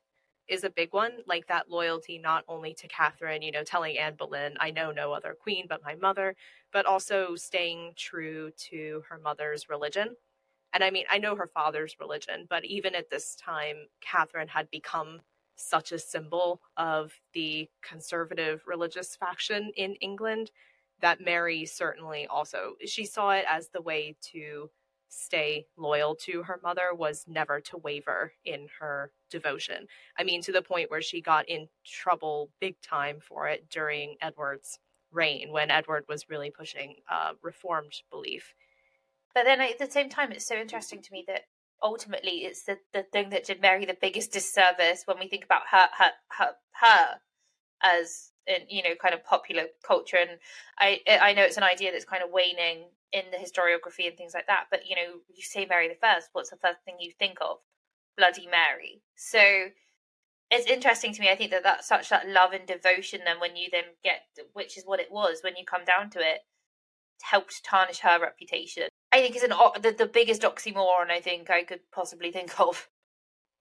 is 0.47 0.63
a 0.63 0.69
big 0.69 0.93
one, 0.93 1.11
like 1.25 1.47
that 1.47 1.69
loyalty 1.69 2.17
not 2.19 2.43
only 2.47 2.73
to 2.75 2.87
Catherine, 2.87 3.41
you 3.41 3.51
know, 3.51 3.63
telling 3.63 3.97
Anne 3.97 4.15
Boleyn, 4.15 4.55
I 4.59 4.71
know 4.71 4.91
no 4.91 5.13
other 5.13 5.35
queen 5.39 5.65
but 5.69 5.83
my 5.83 5.95
mother, 5.95 6.35
but 6.71 6.85
also 6.85 7.35
staying 7.35 7.93
true 7.95 8.51
to 8.69 9.03
her 9.09 9.17
mother's 9.17 9.69
religion. 9.69 10.15
And 10.73 10.83
I 10.83 10.89
mean, 10.89 11.05
I 11.09 11.19
know 11.19 11.35
her 11.35 11.49
father's 11.53 11.95
religion, 11.99 12.47
but 12.49 12.65
even 12.65 12.95
at 12.95 13.09
this 13.09 13.35
time, 13.35 13.75
Catherine 14.01 14.47
had 14.47 14.69
become 14.71 15.21
such 15.55 15.91
a 15.91 15.99
symbol 15.99 16.61
of 16.77 17.13
the 17.33 17.69
conservative 17.87 18.63
religious 18.65 19.15
faction 19.15 19.71
in 19.75 19.95
England 19.95 20.49
that 21.01 21.21
Mary 21.21 21.65
certainly 21.65 22.25
also 22.27 22.73
she 22.85 23.05
saw 23.05 23.31
it 23.31 23.45
as 23.47 23.69
the 23.69 23.81
way 23.81 24.15
to 24.21 24.69
stay 25.13 25.65
loyal 25.77 26.15
to 26.15 26.43
her 26.43 26.59
mother 26.63 26.93
was 26.93 27.25
never 27.27 27.59
to 27.61 27.77
waver 27.77 28.33
in 28.45 28.67
her 28.79 29.11
devotion. 29.29 29.87
I 30.17 30.23
mean, 30.23 30.41
to 30.43 30.51
the 30.51 30.61
point 30.61 30.91
where 30.91 31.01
she 31.01 31.21
got 31.21 31.47
in 31.47 31.67
trouble 31.85 32.49
big 32.59 32.75
time 32.81 33.19
for 33.19 33.47
it 33.47 33.69
during 33.69 34.15
Edward's 34.21 34.79
reign, 35.11 35.51
when 35.51 35.71
Edward 35.71 36.05
was 36.09 36.29
really 36.29 36.51
pushing 36.51 36.95
uh, 37.11 37.33
reformed 37.41 37.93
belief. 38.11 38.53
But 39.33 39.45
then 39.45 39.61
at 39.61 39.79
the 39.79 39.89
same 39.89 40.09
time, 40.09 40.31
it's 40.31 40.45
so 40.45 40.55
interesting 40.55 41.01
to 41.01 41.11
me 41.11 41.23
that 41.27 41.43
ultimately 41.81 42.45
it's 42.45 42.63
the, 42.63 42.77
the 42.93 43.03
thing 43.03 43.29
that 43.29 43.45
did 43.45 43.61
Mary 43.61 43.85
the 43.85 43.97
biggest 43.99 44.31
disservice 44.31 45.03
when 45.05 45.19
we 45.19 45.27
think 45.27 45.43
about 45.43 45.63
her 45.69 45.89
her 45.97 46.11
her, 46.37 46.51
her 46.81 47.19
as 47.81 48.31
in 48.47 48.57
you 48.69 48.83
know 48.83 48.95
kind 49.01 49.13
of 49.13 49.23
popular 49.23 49.63
culture 49.85 50.17
and 50.17 50.31
i 50.79 50.99
i 51.21 51.33
know 51.33 51.43
it's 51.43 51.57
an 51.57 51.63
idea 51.63 51.91
that's 51.91 52.05
kind 52.05 52.23
of 52.23 52.29
waning 52.31 52.85
in 53.11 53.23
the 53.31 53.37
historiography 53.37 54.07
and 54.07 54.17
things 54.17 54.33
like 54.33 54.47
that 54.47 54.65
but 54.69 54.81
you 54.87 54.95
know 54.95 55.19
you 55.33 55.41
say 55.41 55.65
mary 55.65 55.87
the 55.87 55.95
first 55.95 56.29
what's 56.33 56.49
the 56.49 56.57
first 56.57 56.79
thing 56.85 56.95
you 56.99 57.11
think 57.17 57.37
of? 57.41 57.57
Bloody 58.17 58.47
mary. 58.47 59.01
So 59.15 59.39
it's 60.51 60.67
interesting 60.67 61.13
to 61.13 61.21
me 61.21 61.29
i 61.31 61.35
think 61.35 61.51
that 61.51 61.63
that's 61.63 61.87
such 61.87 62.09
that 62.09 62.27
love 62.27 62.51
and 62.51 62.67
devotion 62.67 63.21
then 63.25 63.39
when 63.39 63.55
you 63.55 63.69
then 63.71 63.85
get 64.03 64.21
which 64.53 64.77
is 64.77 64.83
what 64.85 64.99
it 64.99 65.11
was 65.11 65.39
when 65.43 65.55
you 65.55 65.65
come 65.65 65.83
down 65.85 66.09
to 66.11 66.19
it 66.19 66.41
helped 67.21 67.63
tarnish 67.63 67.99
her 67.99 68.19
reputation. 68.19 68.83
I 69.11 69.21
think 69.21 69.35
is 69.35 69.43
an 69.43 69.53
the, 69.81 69.95
the 69.97 70.05
biggest 70.05 70.41
oxymoron 70.41 71.09
i 71.09 71.21
think 71.21 71.49
i 71.49 71.63
could 71.63 71.79
possibly 71.91 72.31
think 72.31 72.59
of. 72.59 72.89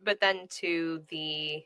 But 0.05 0.21
then 0.21 0.49
to 0.61 1.03
the 1.11 1.63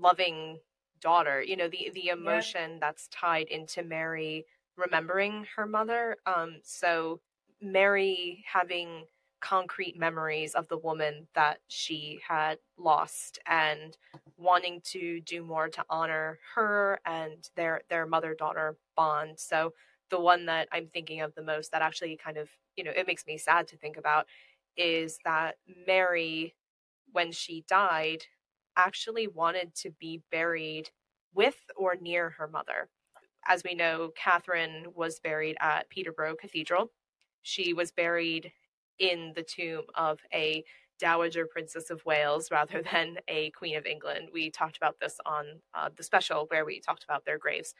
loving 0.00 0.60
daughter 1.04 1.42
you 1.42 1.56
know 1.56 1.68
the 1.68 1.90
the 1.94 2.08
emotion 2.08 2.72
yeah. 2.72 2.78
that's 2.80 3.06
tied 3.08 3.46
into 3.48 3.84
mary 3.84 4.44
remembering 4.76 5.46
her 5.54 5.66
mother 5.66 6.16
um 6.26 6.56
so 6.62 7.20
mary 7.60 8.42
having 8.50 9.04
concrete 9.44 9.98
memories 9.98 10.54
of 10.54 10.66
the 10.68 10.78
woman 10.78 11.26
that 11.34 11.58
she 11.68 12.18
had 12.26 12.56
lost 12.78 13.38
and 13.46 13.98
wanting 14.38 14.80
to 14.82 15.20
do 15.20 15.44
more 15.44 15.68
to 15.68 15.84
honor 15.90 16.38
her 16.54 16.98
and 17.04 17.50
their 17.54 17.82
their 17.90 18.06
mother 18.06 18.34
daughter 18.34 18.74
bond 18.96 19.38
so 19.38 19.74
the 20.08 20.18
one 20.18 20.46
that 20.46 20.66
i'm 20.72 20.86
thinking 20.86 21.20
of 21.20 21.34
the 21.34 21.42
most 21.42 21.70
that 21.72 21.82
actually 21.82 22.16
kind 22.16 22.38
of 22.38 22.48
you 22.76 22.82
know 22.82 22.92
it 22.96 23.06
makes 23.06 23.26
me 23.26 23.36
sad 23.36 23.68
to 23.68 23.76
think 23.76 23.98
about 23.98 24.26
is 24.78 25.18
that 25.26 25.56
mary 25.86 26.54
when 27.12 27.30
she 27.30 27.62
died 27.68 28.24
actually 28.76 29.26
wanted 29.26 29.74
to 29.76 29.90
be 29.98 30.22
buried 30.30 30.90
with 31.34 31.56
or 31.76 31.96
near 32.00 32.30
her 32.30 32.48
mother. 32.48 32.88
As 33.46 33.62
we 33.62 33.74
know, 33.74 34.10
Catherine 34.16 34.86
was 34.94 35.20
buried 35.20 35.56
at 35.60 35.88
Peterborough 35.90 36.36
Cathedral. 36.36 36.90
She 37.42 37.74
was 37.74 37.92
buried 37.92 38.52
in 38.98 39.32
the 39.34 39.42
tomb 39.42 39.82
of 39.94 40.20
a 40.32 40.64
Dowager 40.98 41.46
Princess 41.46 41.90
of 41.90 42.04
Wales 42.06 42.48
rather 42.52 42.82
than 42.82 43.18
a 43.28 43.50
Queen 43.50 43.76
of 43.76 43.86
England. 43.86 44.28
We 44.32 44.50
talked 44.50 44.76
about 44.76 44.98
this 45.00 45.18
on 45.26 45.44
uh, 45.74 45.90
the 45.94 46.02
special 46.02 46.46
where 46.48 46.64
we 46.64 46.80
talked 46.80 47.04
about 47.04 47.24
their 47.24 47.38
graves. 47.38 47.74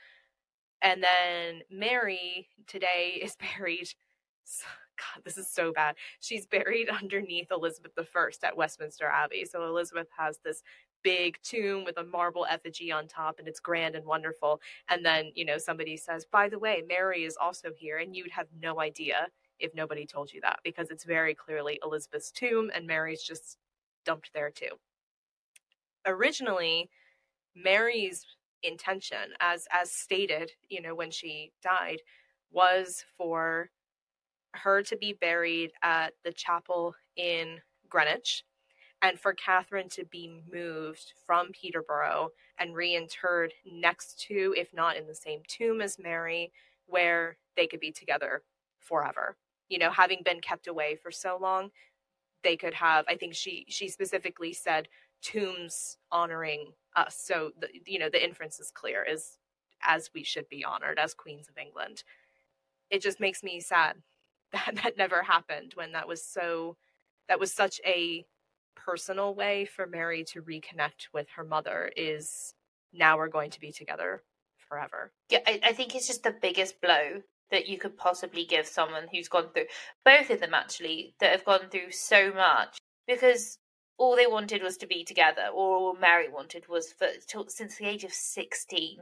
And 0.83 1.03
then 1.03 1.63
Mary 1.71 2.49
today 2.67 3.19
is 3.23 3.37
buried. 3.37 3.89
God, 4.97 5.25
this 5.25 5.37
is 5.37 5.51
so 5.51 5.73
bad. 5.73 5.97
She's 6.21 6.47
buried 6.47 6.89
underneath 7.03 7.51
Elizabeth 7.51 7.93
I 7.99 8.47
at 8.47 8.57
Westminster 8.57 9.07
Abbey. 9.07 9.45
So 9.45 9.65
Elizabeth 9.67 10.09
has 10.17 10.39
this 10.45 10.63
big 11.05 11.39
tomb 11.43 11.85
with 11.85 11.99
a 11.99 12.05
marble 12.05 12.47
effigy 12.49 12.91
on 12.91 13.07
top 13.07 13.39
and 13.39 13.47
it's 13.47 13.61
grand 13.61 13.95
and 13.95 14.05
wonderful 14.07 14.59
and 14.89 15.05
then 15.05 15.31
you 15.35 15.45
know 15.45 15.59
somebody 15.59 15.99
says 15.99 16.25
by 16.33 16.49
the 16.49 16.59
way 16.59 16.83
mary 16.89 17.25
is 17.25 17.37
also 17.37 17.69
here 17.77 17.99
and 17.99 18.17
you'd 18.17 18.31
have 18.31 18.47
no 18.61 18.81
idea 18.81 19.29
if 19.61 19.75
nobody 19.75 20.07
told 20.07 20.33
you 20.33 20.41
that 20.41 20.59
because 20.65 20.89
it's 20.91 21.05
very 21.05 21.35
clearly 21.35 21.79
elizabeth's 21.85 22.31
tomb 22.31 22.71
and 22.75 22.87
mary's 22.87 23.23
just 23.23 23.59
dumped 24.07 24.31
there 24.33 24.51
too 24.51 24.71
originally 26.07 26.89
mary's 27.55 28.25
intention 28.63 29.29
as 29.41 29.69
as 29.71 29.93
stated 29.93 30.51
you 30.71 30.81
know 30.81 30.95
when 30.95 31.11
she 31.11 31.53
died 31.63 31.99
was 32.51 33.05
for 33.19 33.69
her 34.55 34.83
to 34.83 34.97
be 34.97 35.13
buried 35.13 35.73
at 35.83 36.15
the 36.25 36.33
chapel 36.33 36.95
in 37.17 37.61
greenwich 37.89 38.45
and 39.03 39.21
for 39.21 39.35
Catherine 39.35 39.91
to 39.91 40.05
be 40.07 40.43
moved 40.51 41.13
from 41.27 41.53
Peterborough 41.53 42.31
and 42.59 42.75
reinterred 42.75 43.51
next 43.71 44.19
to, 44.29 44.55
if 44.57 44.73
not 44.73 44.97
in 44.97 45.07
the 45.07 45.15
same 45.15 45.41
tomb 45.47 45.83
as 45.83 45.99
Mary, 45.99 46.51
where 46.87 47.37
they 47.55 47.67
could 47.67 47.81
be 47.81 47.93
together 47.93 48.43
forever. 48.79 49.37
You 49.69 49.79
know, 49.79 49.91
having 49.91 50.23
been 50.25 50.41
kept 50.41 50.69
away 50.69 50.97
for 50.97 51.11
so 51.11 51.39
long, 51.41 51.71
they 52.43 52.57
could 52.57 52.75
have. 52.75 53.05
I 53.09 53.17
think 53.17 53.35
she 53.35 53.67
she 53.69 53.89
specifically 53.89 54.53
said 54.55 54.89
tombs 55.23 55.99
honoring 56.11 56.73
us. 56.97 57.17
So 57.19 57.51
the, 57.61 57.69
you 57.87 57.99
know 57.99 58.09
the 58.09 58.25
inference 58.25 58.59
is 58.59 58.71
clear 58.71 59.05
is 59.05 59.39
as 59.83 60.11
we 60.15 60.25
should 60.25 60.49
be 60.49 60.65
honored 60.65 60.99
as 60.99 61.13
queens 61.13 61.49
of 61.49 61.59
England. 61.59 62.05
It 62.91 63.03
just 63.03 63.21
makes 63.21 63.43
me 63.43 63.61
sad 63.61 63.97
that 64.55 64.75
that 64.83 64.97
never 64.97 65.23
happened 65.23 65.73
when 65.75 65.93
that 65.93 66.09
was 66.09 66.25
so 66.25 66.77
that 67.29 67.41
was 67.41 67.53
such 67.53 67.81
a 67.87 68.25
personal 68.77 69.35
way 69.35 69.65
for 69.65 69.87
Mary 69.87 70.25
to 70.25 70.43
reconnect 70.43 71.09
with 71.13 71.27
her 71.37 71.45
mother 71.45 71.91
is 71.97 72.55
now 72.93 73.17
we're 73.17 73.29
going 73.29 73.51
to 73.51 73.61
be 73.61 73.73
together 73.73 74.23
forever. 74.69 75.13
Yeah, 75.31 75.41
I, 75.47 75.61
I 75.63 75.73
think 75.73 75.95
it's 75.95 76.07
just 76.07 76.23
the 76.23 76.35
biggest 76.41 76.81
blow 76.81 77.23
that 77.51 77.69
you 77.69 77.79
could 77.79 77.97
possibly 77.97 78.45
give 78.45 78.67
someone 78.67 79.07
who's 79.13 79.29
gone 79.29 79.49
through 79.53 79.67
both 80.05 80.31
of 80.31 80.41
them 80.41 80.55
actually 80.55 81.15
that 81.21 81.31
have 81.31 81.45
gone 81.45 81.69
through 81.71 81.91
so 81.91 82.33
much 82.33 82.79
because 83.07 83.59
all 83.97 84.17
they 84.17 84.27
wanted 84.27 84.63
was 84.63 84.77
to 84.79 84.87
be 84.87 85.05
together 85.05 85.47
or 85.55 85.77
all 85.77 85.95
mary 85.95 86.29
wanted 86.29 86.67
was 86.69 86.93
for 86.93 87.07
since 87.47 87.77
the 87.77 87.87
age 87.87 88.03
of 88.03 88.13
16 88.13 88.99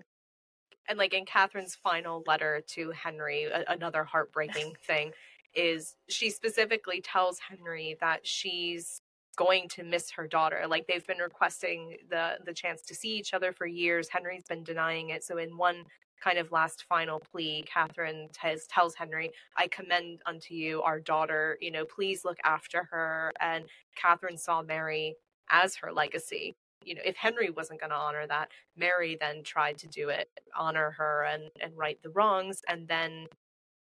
and 0.89 0.99
like 0.99 1.15
in 1.15 1.25
catherine's 1.25 1.75
final 1.75 2.23
letter 2.27 2.63
to 2.67 2.91
henry 2.91 3.45
a, 3.45 3.65
another 3.69 4.05
heartbreaking 4.05 4.75
thing 4.87 5.13
is 5.55 5.97
she 6.09 6.31
specifically 6.31 7.01
tells 7.01 7.39
henry 7.39 7.97
that 8.01 8.27
she's 8.27 9.03
going 9.37 9.69
to 9.69 9.83
miss 9.83 10.11
her 10.11 10.27
daughter. 10.27 10.65
Like 10.69 10.87
they've 10.87 11.07
been 11.07 11.19
requesting 11.19 11.97
the 12.11 12.39
the 12.45 12.53
chance 12.53 12.83
to 12.83 12.95
see 12.95 13.17
each 13.17 13.35
other 13.35 13.53
for 13.53 13.67
years. 13.67 14.09
Henry's 14.09 14.45
been 14.45 14.65
denying 14.65 15.11
it. 15.11 15.25
So 15.25 15.39
in 15.39 15.57
one 15.57 15.85
kind 16.23 16.39
of 16.39 16.53
last 16.53 16.85
final 16.89 17.19
plea, 17.19 17.65
Catherine 17.67 18.29
tells 18.33 18.67
tells 18.67 18.95
Henry, 18.95 19.31
"I 19.57 19.69
commend 19.69 20.23
unto 20.27 20.55
you 20.55 20.83
our 20.83 21.01
daughter. 21.01 21.59
You 21.61 21.71
know, 21.71 21.85
please 21.85 22.25
look 22.25 22.39
after 22.45 22.85
her." 22.91 23.33
And 23.41 23.65
Catherine 23.97 24.39
saw 24.39 24.63
Mary 24.63 25.17
as 25.51 25.77
her 25.77 25.93
legacy. 25.93 26.57
You 26.85 26.97
know, 26.97 27.03
if 27.05 27.17
Henry 27.17 27.51
wasn't 27.51 27.81
going 27.81 27.91
to 27.91 27.97
honor 27.97 28.27
that, 28.27 28.51
Mary 28.77 29.17
then 29.21 29.45
tried 29.45 29.79
to 29.79 29.89
do 29.89 30.09
it, 30.11 30.29
honor 30.57 30.91
her 30.93 31.25
and 31.25 31.51
and 31.61 31.77
right 31.77 32.01
the 32.03 32.11
wrongs, 32.11 32.63
and 32.69 32.87
then 32.89 33.29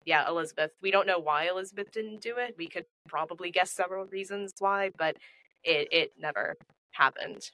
yeah, 0.06 0.28
Elizabeth. 0.28 0.72
We 0.82 0.92
don't 0.92 1.08
know 1.08 1.20
why 1.20 1.48
Elizabeth 1.48 1.92
didn't 1.92 2.22
do 2.22 2.38
it. 2.38 2.56
We 2.58 2.68
could 2.68 2.86
probably 3.08 3.52
guess 3.52 3.72
several 3.72 4.06
reasons 4.06 4.54
why, 4.60 4.92
but 4.98 5.18
it 5.64 5.88
it 5.92 6.14
never 6.20 6.56
happened. 6.92 7.52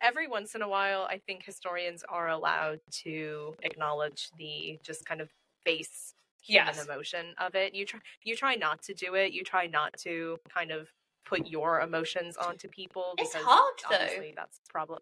Every 0.00 0.28
once 0.28 0.54
in 0.54 0.62
a 0.62 0.68
while, 0.68 1.08
I 1.10 1.18
think 1.26 1.42
historians 1.42 2.04
are 2.08 2.28
allowed 2.28 2.80
to 3.02 3.54
acknowledge 3.62 4.30
the 4.38 4.78
just 4.82 5.04
kind 5.04 5.20
of 5.20 5.28
base 5.64 6.14
human 6.40 6.68
yes. 6.68 6.84
emotion 6.84 7.34
of 7.38 7.54
it. 7.54 7.74
You 7.74 7.84
try 7.84 8.00
you 8.22 8.36
try 8.36 8.54
not 8.54 8.82
to 8.82 8.94
do 8.94 9.14
it. 9.14 9.32
You 9.32 9.44
try 9.44 9.66
not 9.66 9.96
to 9.98 10.38
kind 10.48 10.70
of 10.70 10.88
put 11.26 11.46
your 11.46 11.80
emotions 11.80 12.36
onto 12.36 12.68
people 12.68 13.14
because 13.16 13.34
it's 13.34 13.44
hard 13.44 13.74
though. 13.90 14.30
that's 14.34 14.58
the 14.58 14.70
problem. 14.70 15.00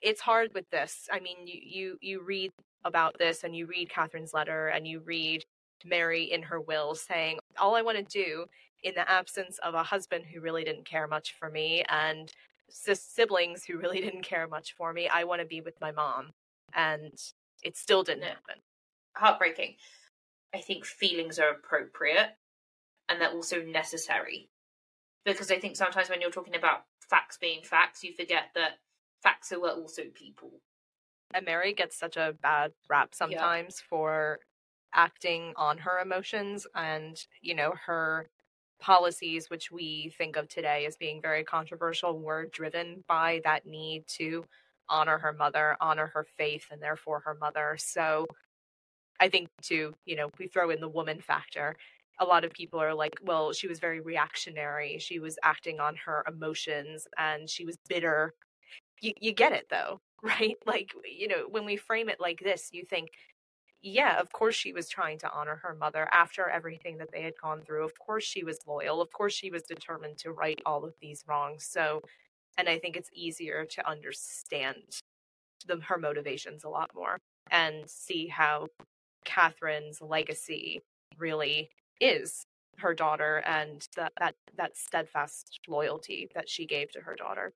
It's 0.00 0.20
hard 0.20 0.52
with 0.54 0.68
this. 0.70 1.08
I 1.12 1.20
mean, 1.20 1.46
you 1.46 1.60
you 1.62 1.98
you 2.00 2.22
read 2.22 2.52
about 2.84 3.18
this 3.18 3.44
and 3.44 3.54
you 3.54 3.66
read 3.66 3.90
Catherine's 3.90 4.32
letter 4.32 4.68
and 4.68 4.86
you 4.86 5.00
read 5.00 5.44
Mary 5.86 6.24
in 6.24 6.42
her 6.42 6.60
will 6.60 6.94
saying, 6.94 7.38
All 7.58 7.74
I 7.74 7.82
want 7.82 7.98
to 7.98 8.04
do 8.04 8.46
in 8.82 8.94
the 8.94 9.10
absence 9.10 9.58
of 9.58 9.74
a 9.74 9.82
husband 9.82 10.24
who 10.26 10.40
really 10.40 10.64
didn't 10.64 10.84
care 10.84 11.06
much 11.06 11.34
for 11.38 11.50
me 11.50 11.82
and 11.88 12.32
siblings 12.70 13.64
who 13.64 13.78
really 13.78 14.00
didn't 14.02 14.22
care 14.22 14.46
much 14.46 14.74
for 14.74 14.92
me, 14.92 15.08
I 15.08 15.24
want 15.24 15.40
to 15.40 15.46
be 15.46 15.60
with 15.60 15.80
my 15.80 15.92
mom. 15.92 16.32
And 16.74 17.14
it 17.62 17.76
still 17.76 18.02
didn't 18.02 18.24
happen. 18.24 18.56
Heartbreaking. 19.16 19.76
I 20.54 20.60
think 20.60 20.84
feelings 20.84 21.38
are 21.38 21.50
appropriate 21.50 22.36
and 23.08 23.20
they're 23.20 23.30
also 23.30 23.62
necessary. 23.62 24.48
Because 25.24 25.50
I 25.50 25.58
think 25.58 25.76
sometimes 25.76 26.08
when 26.08 26.20
you're 26.20 26.30
talking 26.30 26.54
about 26.54 26.84
facts 27.08 27.36
being 27.38 27.62
facts, 27.62 28.04
you 28.04 28.12
forget 28.12 28.50
that 28.54 28.78
facts 29.22 29.50
are 29.52 29.58
also 29.58 30.02
people. 30.14 30.60
And 31.34 31.44
Mary 31.44 31.72
gets 31.72 31.98
such 31.98 32.16
a 32.16 32.34
bad 32.40 32.72
rap 32.88 33.14
sometimes 33.14 33.80
yeah. 33.80 33.88
for 33.88 34.38
acting 34.94 35.52
on 35.56 35.78
her 35.78 36.00
emotions 36.00 36.66
and, 36.74 37.24
you 37.42 37.54
know, 37.54 37.72
her 37.86 38.28
policies, 38.80 39.50
which 39.50 39.70
we 39.70 40.12
think 40.18 40.36
of 40.36 40.48
today 40.48 40.86
as 40.86 40.96
being 40.96 41.20
very 41.22 41.44
controversial, 41.44 42.18
were 42.18 42.46
driven 42.52 43.04
by 43.08 43.40
that 43.44 43.66
need 43.66 44.04
to 44.06 44.44
honor 44.88 45.18
her 45.18 45.32
mother, 45.32 45.76
honor 45.80 46.06
her 46.14 46.24
faith, 46.36 46.66
and 46.70 46.82
therefore 46.82 47.20
her 47.20 47.34
mother. 47.40 47.76
So 47.78 48.26
I 49.20 49.28
think, 49.28 49.48
too, 49.62 49.94
you 50.04 50.16
know, 50.16 50.30
we 50.38 50.46
throw 50.46 50.70
in 50.70 50.80
the 50.80 50.88
woman 50.88 51.20
factor. 51.20 51.76
A 52.20 52.24
lot 52.24 52.44
of 52.44 52.52
people 52.52 52.80
are 52.80 52.94
like, 52.94 53.14
well, 53.22 53.52
she 53.52 53.68
was 53.68 53.78
very 53.78 54.00
reactionary. 54.00 54.98
She 54.98 55.18
was 55.18 55.38
acting 55.42 55.80
on 55.80 55.96
her 56.04 56.24
emotions 56.28 57.06
and 57.18 57.48
she 57.48 57.64
was 57.64 57.76
bitter. 57.88 58.34
You, 59.00 59.12
you 59.20 59.32
get 59.32 59.52
it, 59.52 59.68
though, 59.70 60.00
right? 60.22 60.56
Like, 60.66 60.92
you 61.04 61.28
know, 61.28 61.46
when 61.50 61.64
we 61.64 61.76
frame 61.76 62.08
it 62.08 62.20
like 62.20 62.40
this, 62.40 62.70
you 62.72 62.84
think, 62.84 63.10
yeah, 63.82 64.18
of 64.20 64.32
course 64.32 64.54
she 64.54 64.72
was 64.72 64.88
trying 64.88 65.18
to 65.20 65.30
honor 65.32 65.56
her 65.62 65.74
mother 65.74 66.08
after 66.12 66.48
everything 66.48 66.98
that 66.98 67.12
they 67.12 67.22
had 67.22 67.34
gone 67.40 67.62
through. 67.62 67.84
Of 67.84 67.98
course 67.98 68.24
she 68.24 68.44
was 68.44 68.58
loyal. 68.66 69.00
Of 69.00 69.12
course 69.12 69.34
she 69.34 69.50
was 69.50 69.62
determined 69.62 70.18
to 70.18 70.32
right 70.32 70.60
all 70.66 70.84
of 70.84 70.94
these 71.00 71.24
wrongs. 71.28 71.64
So, 71.64 72.02
and 72.58 72.68
I 72.68 72.78
think 72.78 72.96
it's 72.96 73.10
easier 73.12 73.64
to 73.64 73.88
understand 73.88 75.00
the, 75.66 75.78
her 75.80 75.98
motivations 75.98 76.64
a 76.64 76.68
lot 76.68 76.90
more 76.94 77.18
and 77.50 77.88
see 77.88 78.26
how 78.28 78.68
Catherine's 79.24 80.00
legacy 80.00 80.82
really 81.18 81.70
is 82.00 82.46
her 82.78 82.94
daughter 82.94 83.42
and 83.46 83.88
that, 83.96 84.12
that 84.18 84.34
that 84.56 84.76
steadfast 84.76 85.60
loyalty 85.68 86.28
that 86.34 86.48
she 86.48 86.66
gave 86.66 86.90
to 86.92 87.00
her 87.00 87.14
daughter. 87.14 87.52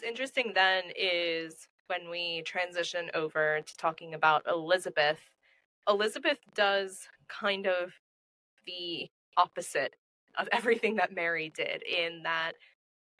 What's 0.00 0.08
interesting 0.08 0.52
then 0.54 0.84
is 0.98 1.68
when 1.88 2.08
we 2.08 2.40
transition 2.46 3.10
over 3.12 3.60
to 3.60 3.76
talking 3.76 4.14
about 4.14 4.46
Elizabeth, 4.48 5.20
Elizabeth 5.86 6.38
does 6.54 7.06
kind 7.28 7.66
of 7.66 7.92
the 8.66 9.10
opposite 9.36 9.96
of 10.38 10.48
everything 10.52 10.96
that 10.96 11.14
Mary 11.14 11.52
did, 11.54 11.82
in 11.82 12.22
that 12.22 12.52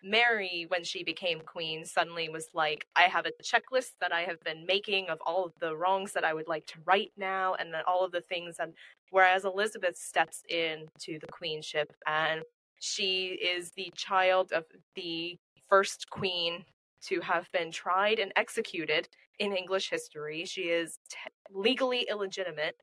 Mary, 0.02 0.64
when 0.68 0.82
she 0.82 1.04
became 1.04 1.42
queen, 1.42 1.84
suddenly 1.84 2.30
was 2.30 2.48
like, 2.54 2.86
I 2.96 3.02
have 3.02 3.26
a 3.26 3.42
checklist 3.42 3.90
that 4.00 4.14
I 4.14 4.22
have 4.22 4.40
been 4.40 4.64
making 4.64 5.10
of 5.10 5.18
all 5.20 5.44
of 5.44 5.52
the 5.60 5.76
wrongs 5.76 6.12
that 6.14 6.24
I 6.24 6.32
would 6.32 6.48
like 6.48 6.64
to 6.68 6.78
right 6.86 7.12
now, 7.18 7.56
and 7.58 7.74
then 7.74 7.82
all 7.86 8.06
of 8.06 8.12
the 8.12 8.22
things. 8.22 8.56
And 8.58 8.72
whereas 9.10 9.44
Elizabeth 9.44 9.98
steps 9.98 10.44
into 10.48 11.18
the 11.18 11.30
queenship 11.30 11.92
and 12.06 12.40
she 12.80 13.26
is 13.34 13.72
the 13.72 13.92
child 13.94 14.52
of 14.52 14.64
the 14.94 15.38
first 15.70 16.10
queen 16.10 16.64
to 17.02 17.20
have 17.20 17.50
been 17.52 17.70
tried 17.70 18.18
and 18.18 18.32
executed 18.36 19.08
in 19.38 19.56
English 19.56 19.88
history. 19.88 20.44
She 20.44 20.62
is 20.62 20.98
t- 21.08 21.16
legally 21.50 22.06
illegitimate. 22.10 22.76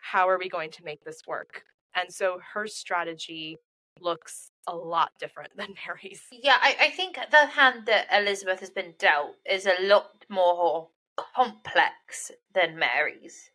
How 0.00 0.28
are 0.28 0.38
we 0.38 0.48
going 0.48 0.70
to 0.72 0.84
make 0.84 1.04
this 1.04 1.20
work? 1.26 1.64
And 1.94 2.12
so 2.12 2.40
her 2.54 2.66
strategy 2.66 3.58
looks 4.00 4.50
a 4.66 4.74
lot 4.74 5.10
different 5.18 5.50
than 5.56 5.74
Mary's. 5.86 6.22
Yeah, 6.32 6.56
I, 6.60 6.76
I 6.80 6.90
think 6.90 7.18
the 7.30 7.46
hand 7.46 7.86
that 7.86 8.06
Elizabeth 8.12 8.60
has 8.60 8.70
been 8.70 8.94
dealt 8.98 9.36
is 9.48 9.66
a 9.66 9.82
lot 9.82 10.24
more 10.28 10.88
complex 11.16 12.30
than 12.54 12.78
Mary's. 12.78 13.50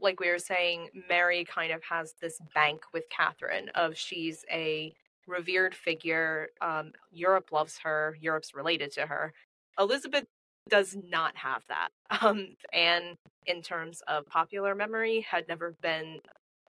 Like 0.00 0.20
we 0.20 0.30
were 0.30 0.38
saying, 0.38 0.90
Mary 1.08 1.44
kind 1.44 1.72
of 1.72 1.82
has 1.84 2.14
this 2.20 2.40
bank 2.54 2.82
with 2.92 3.04
Catherine 3.10 3.68
of 3.74 3.96
she's 3.96 4.44
a 4.50 4.92
revered 5.28 5.74
figure. 5.74 6.48
Um, 6.60 6.92
Europe 7.10 7.52
loves 7.52 7.78
her. 7.84 8.16
Europe's 8.20 8.54
related 8.54 8.92
to 8.92 9.06
her. 9.06 9.32
Elizabeth 9.78 10.24
does 10.68 10.96
not 11.08 11.36
have 11.36 11.64
that. 11.68 11.88
Um, 12.20 12.56
and 12.72 13.16
in 13.46 13.60
terms 13.60 14.02
of 14.08 14.26
popular 14.26 14.74
memory, 14.74 15.20
had 15.20 15.46
never 15.46 15.76
been 15.82 16.20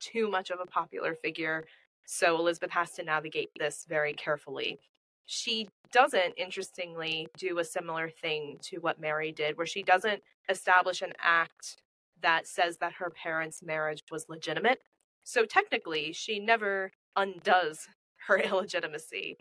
too 0.01 0.29
much 0.29 0.51
of 0.51 0.59
a 0.59 0.65
popular 0.65 1.15
figure. 1.15 1.65
So 2.05 2.37
Elizabeth 2.37 2.71
has 2.71 2.91
to 2.93 3.03
navigate 3.03 3.49
this 3.57 3.85
very 3.87 4.13
carefully. 4.13 4.79
She 5.25 5.69
doesn't, 5.93 6.33
interestingly, 6.37 7.27
do 7.37 7.59
a 7.59 7.63
similar 7.63 8.09
thing 8.09 8.57
to 8.63 8.77
what 8.79 8.99
Mary 8.99 9.31
did, 9.31 9.57
where 9.57 9.65
she 9.65 9.81
doesn't 9.81 10.21
establish 10.49 11.01
an 11.01 11.13
act 11.19 11.77
that 12.21 12.45
says 12.45 12.77
that 12.77 12.93
her 12.93 13.09
parents' 13.09 13.63
marriage 13.63 14.03
was 14.11 14.27
legitimate. 14.27 14.81
So 15.23 15.45
technically, 15.45 16.11
she 16.11 16.39
never 16.39 16.91
undoes 17.15 17.87
her 18.27 18.37
illegitimacy. 18.39 19.37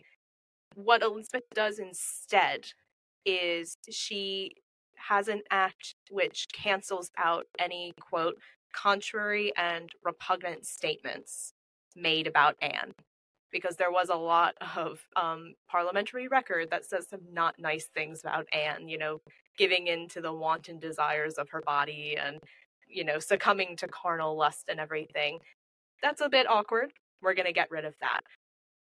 What 0.75 1.01
Elizabeth 1.01 1.43
does 1.53 1.79
instead 1.79 2.65
is 3.25 3.77
she 3.89 4.53
has 4.95 5.27
an 5.27 5.41
act 5.49 5.95
which 6.11 6.47
cancels 6.53 7.09
out 7.17 7.45
any 7.57 7.93
quote 7.99 8.35
contrary 8.73 9.51
and 9.57 9.89
repugnant 10.03 10.65
statements 10.65 11.53
made 11.95 12.27
about 12.27 12.55
Anne 12.61 12.93
because 13.51 13.75
there 13.77 13.91
was 13.91 14.09
a 14.09 14.15
lot 14.15 14.55
of 14.75 14.99
um, 15.15 15.55
parliamentary 15.69 16.27
record 16.27 16.69
that 16.69 16.85
says 16.85 17.07
some 17.09 17.21
not 17.31 17.55
nice 17.57 17.85
things 17.85 18.21
about 18.21 18.45
Anne, 18.53 18.87
you 18.87 18.97
know, 18.97 19.21
giving 19.57 19.87
in 19.87 20.07
to 20.09 20.21
the 20.21 20.33
wanton 20.33 20.79
desires 20.79 21.35
of 21.35 21.49
her 21.49 21.61
body 21.61 22.15
and, 22.23 22.39
you 22.87 23.03
know, 23.03 23.19
succumbing 23.19 23.75
to 23.77 23.87
carnal 23.87 24.37
lust 24.37 24.65
and 24.69 24.79
everything. 24.79 25.39
That's 26.01 26.21
a 26.21 26.29
bit 26.29 26.47
awkward. 26.49 26.91
We're 27.21 27.33
going 27.33 27.47
to 27.47 27.53
get 27.53 27.71
rid 27.71 27.85
of 27.85 27.95
that. 28.01 28.21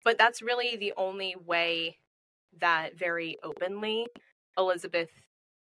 But 0.03 0.17
that's 0.17 0.41
really 0.41 0.75
the 0.75 0.93
only 0.97 1.35
way 1.45 1.97
that 2.59 2.97
very 2.97 3.37
openly 3.43 4.07
Elizabeth 4.57 5.09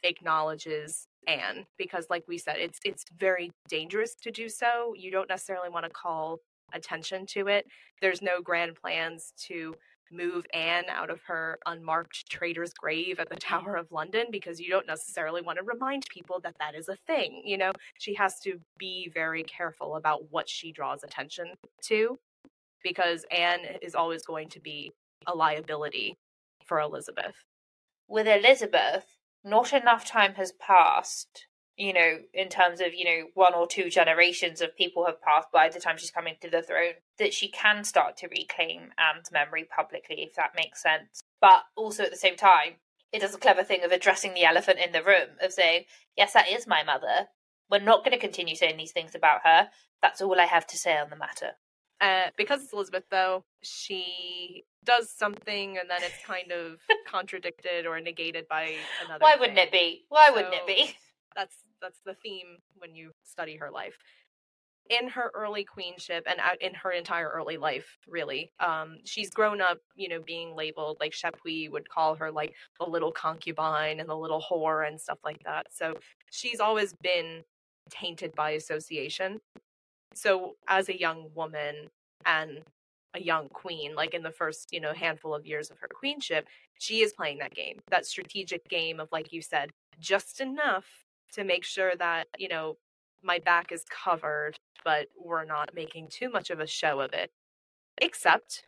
acknowledges 0.03 1.07
Anne 1.27 1.67
because 1.77 2.07
like 2.09 2.25
we 2.27 2.39
said 2.39 2.57
it's 2.59 2.79
it's 2.85 3.05
very 3.19 3.51
dangerous 3.69 4.15
to 4.23 4.31
do 4.31 4.49
so. 4.49 4.95
You 4.97 5.11
don't 5.11 5.29
necessarily 5.29 5.69
want 5.69 5.85
to 5.85 5.91
call 5.91 6.39
attention 6.73 7.27
to 7.27 7.49
it. 7.49 7.67
There's 8.01 8.23
no 8.23 8.41
grand 8.41 8.77
plans 8.77 9.33
to 9.49 9.75
move 10.11 10.47
Anne 10.55 10.85
out 10.89 11.11
of 11.11 11.21
her 11.27 11.59
unmarked 11.67 12.31
traitor's 12.31 12.73
grave 12.73 13.19
at 13.19 13.29
the 13.29 13.37
Tower 13.37 13.77
of 13.77 13.93
London 13.93 14.27
because 14.31 14.59
you 14.61 14.71
don't 14.71 14.87
necessarily 14.87 15.43
want 15.43 15.59
to 15.59 15.65
remind 15.65 16.07
people 16.09 16.41
that 16.41 16.57
that 16.59 16.75
is 16.75 16.89
a 16.89 16.97
thing. 17.07 17.43
You 17.45 17.59
know, 17.59 17.73
she 17.99 18.15
has 18.15 18.41
to 18.41 18.59
be 18.79 19.11
very 19.13 19.43
careful 19.43 19.97
about 19.97 20.31
what 20.31 20.49
she 20.49 20.73
draws 20.73 21.03
attention 21.03 21.49
to 21.85 22.19
because 22.83 23.25
Anne 23.31 23.61
is 23.83 23.95
always 23.95 24.25
going 24.25 24.49
to 24.51 24.61
be 24.61 24.93
a 25.27 25.35
liability 25.35 26.17
for 26.65 26.81
Elizabeth. 26.81 27.35
With 28.09 28.27
Elizabeth, 28.27 29.05
not 29.45 29.73
enough 29.73 30.05
time 30.05 30.35
has 30.35 30.53
passed, 30.53 31.47
you 31.77 31.93
know, 31.93 32.19
in 32.35 32.49
terms 32.49 32.81
of, 32.81 32.89
you 32.95 33.05
know, 33.05 33.27
one 33.35 33.55
or 33.55 33.67
two 33.67 33.89
generations 33.89 34.61
of 34.61 34.77
people 34.77 35.07
have 35.07 35.23
passed 35.23 35.49
by 35.53 35.69
the 35.69 35.81
time 35.81 35.97
she's 35.97 36.11
coming 36.11 36.35
to 36.41 36.51
the 36.51 36.63
throne, 36.63 36.95
that 37.19 37.35
she 37.35 37.49
can 37.49 37.85
start 37.85 38.17
to 38.19 38.29
reclaim 38.29 38.91
Anne's 38.99 39.31
memory 39.33 39.65
publicly, 39.65 40.23
if 40.23 40.35
that 40.35 40.57
makes 40.57 40.83
sense. 40.83 41.23
But 41.41 41.63
also 41.77 42.05
at 42.05 42.11
the 42.11 42.17
same 42.17 42.37
time, 42.37 42.75
it 43.13 43.21
does 43.21 43.35
a 43.35 43.39
clever 43.39 43.63
thing 43.63 43.85
of 43.85 43.93
addressing 43.93 44.35
the 44.35 44.45
elephant 44.45 44.79
in 44.85 44.93
the 44.93 45.03
room, 45.03 45.29
of 45.43 45.53
saying, 45.53 45.85
yes, 46.17 46.33
that 46.33 46.49
is 46.49 46.67
my 46.67 46.83
mother. 46.83 47.29
We're 47.71 47.81
not 47.81 48.05
going 48.05 48.13
to 48.13 48.19
continue 48.19 48.55
saying 48.55 48.77
these 48.77 48.93
things 48.93 49.15
about 49.15 49.41
her. 49.45 49.69
That's 50.03 50.21
all 50.21 50.41
I 50.41 50.47
have 50.47 50.67
to 50.69 50.77
say 50.77 50.97
on 50.97 51.11
the 51.11 51.17
matter. 51.17 51.53
Uh, 52.01 52.31
because 52.37 52.63
it's 52.63 52.73
Elizabeth, 52.73 53.05
though, 53.11 53.45
she 53.63 54.65
does 54.85 55.11
something 55.11 55.79
and 55.79 55.91
then 55.91 55.99
it's 56.03 56.25
kind 56.25 56.53
of 56.53 56.79
contradicted 57.07 57.87
or 57.87 58.01
negated 58.01 58.47
by 58.49 58.75
another. 59.05 59.23
Why 59.23 59.37
wouldn't 59.37 59.59
it 59.59 59.73
be? 59.73 60.05
Why 60.09 60.29
so 60.29 60.35
wouldn't 60.35 60.55
it 60.55 60.67
be? 60.67 60.95
That's 61.37 61.55
that's 61.81 62.01
the 62.05 62.15
theme 62.15 62.59
when 62.79 62.95
you 62.97 63.13
study 63.23 63.57
her 63.57 63.71
life. 63.71 63.97
in 64.91 65.09
her 65.09 65.31
early 65.35 65.65
queenship 65.65 66.27
and 66.27 66.41
in 66.61 66.75
her 66.75 66.91
entire 66.91 67.29
early 67.29 67.57
life, 67.57 67.99
really. 68.09 68.51
Um, 68.61 68.99
she's 69.05 69.31
grown 69.31 69.61
up, 69.61 69.79
you 69.95 70.09
know, 70.09 70.21
being 70.21 70.57
labeled 70.57 70.97
like 71.01 71.13
Chapuys 71.13 71.71
would 71.71 71.89
call 71.89 72.15
her 72.17 72.31
like 72.33 72.55
the 72.81 72.87
little 72.89 73.13
concubine 73.13 74.01
and 74.01 74.09
the 74.09 74.17
little 74.17 74.43
whore 74.51 74.87
and 74.89 75.01
stuff 75.01 75.19
like 75.25 75.43
that. 75.45 75.67
So 75.71 75.95
she's 76.31 76.61
always 76.61 76.95
been 77.03 77.43
tainted 77.91 78.35
by 78.35 78.51
association. 78.53 79.41
So 80.15 80.57
as 80.67 80.89
a 80.89 80.99
young 80.99 81.31
woman 81.35 81.91
and 82.27 82.61
a 83.15 83.21
young 83.21 83.49
queen, 83.49 83.95
like 83.95 84.15
in 84.15 84.23
the 84.23 84.31
first, 84.31 84.73
you 84.73 84.81
know, 84.81 84.93
handful 84.93 85.35
of 85.35 85.47
years 85.47 85.71
of 85.71 85.79
her 85.79 85.89
queenship, 85.89 86.47
she 86.79 87.03
is 87.03 87.13
playing 87.13 87.39
that 87.39 87.55
game, 87.55 87.81
that 87.91 88.07
strategic 88.07 88.69
game 88.69 89.01
of, 89.01 89.09
like 89.13 89.33
you 89.33 89.43
said, 89.43 89.71
just 89.99 90.41
enough 90.41 90.87
to 91.33 91.45
make 91.45 91.65
sure 91.65 91.95
that, 91.97 92.27
you 92.39 92.49
know, 92.49 92.77
my 93.23 93.39
back 93.39 93.73
is 93.73 93.85
covered, 93.91 94.59
but 94.85 95.09
we're 95.19 95.45
not 95.45 95.75
making 95.75 96.09
too 96.09 96.31
much 96.31 96.51
of 96.51 96.61
a 96.61 96.67
show 96.67 97.01
of 97.01 97.13
it. 97.13 97.31
Except 98.01 98.65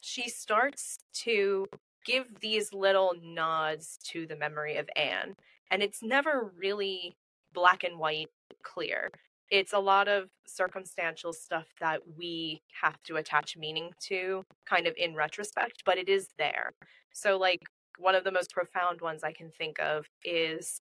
she 0.00 0.28
starts 0.28 0.98
to 1.12 1.66
give 2.04 2.40
these 2.40 2.72
little 2.72 3.12
nods 3.22 3.98
to 4.04 4.26
the 4.26 4.36
memory 4.36 4.76
of 4.76 4.88
Anne. 4.96 5.36
And 5.70 5.82
it's 5.82 6.02
never 6.02 6.50
really 6.58 7.14
black 7.52 7.84
and 7.84 7.98
white 7.98 8.28
clear. 8.62 9.10
It's 9.50 9.72
a 9.72 9.78
lot 9.78 10.06
of 10.06 10.28
circumstantial 10.46 11.32
stuff 11.32 11.66
that 11.80 12.02
we 12.16 12.62
have 12.82 13.02
to 13.04 13.16
attach 13.16 13.56
meaning 13.56 13.90
to, 14.08 14.44
kind 14.64 14.86
of 14.86 14.94
in 14.96 15.14
retrospect, 15.14 15.82
but 15.84 15.98
it 15.98 16.08
is 16.08 16.28
there. 16.38 16.70
So, 17.12 17.36
like, 17.36 17.60
one 17.98 18.14
of 18.14 18.24
the 18.24 18.30
most 18.32 18.52
profound 18.52 19.00
ones 19.00 19.24
I 19.24 19.32
can 19.32 19.50
think 19.50 19.80
of 19.80 20.06
is 20.24 20.80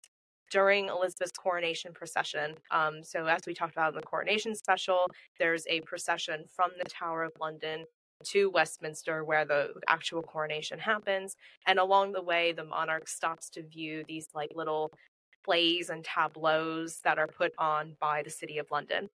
during 0.52 0.88
Elizabeth's 0.88 1.32
coronation 1.32 1.94
procession. 1.94 2.56
Um, 2.72 3.04
so, 3.04 3.26
as 3.26 3.42
we 3.48 3.56
talked 3.56 3.74
about 3.74 3.94
in 3.94 3.96
the 3.96 4.06
coronation 4.06 4.54
special, 4.56 5.08
there's 5.40 5.66
a 5.68 5.82
procession 5.82 6.46
from 6.56 6.72
the 6.78 6.90
Tower 6.90 7.24
of 7.24 7.34
London 7.40 7.86
to 8.26 8.50
Westminster 8.50 9.24
where 9.24 9.46
the 9.46 9.74
actual 9.88 10.22
coronation 10.22 10.80
happens. 10.80 11.36
And 11.66 11.80
along 11.80 12.12
the 12.12 12.22
way, 12.22 12.52
the 12.52 12.66
monarch 12.66 13.08
stops 13.08 13.50
to 13.52 13.64
view 13.64 14.04
these 14.08 14.28
like 14.34 14.52
little 14.56 14.92
plays 15.44 15.90
and 15.90 16.04
tableaus 16.04 17.00
that 17.04 17.18
are 17.18 17.28
put 17.28 17.54
on 17.58 17.96
by 18.00 18.24
the 18.24 18.30
City 18.30 18.58
of 18.58 18.72
London. 18.72 19.10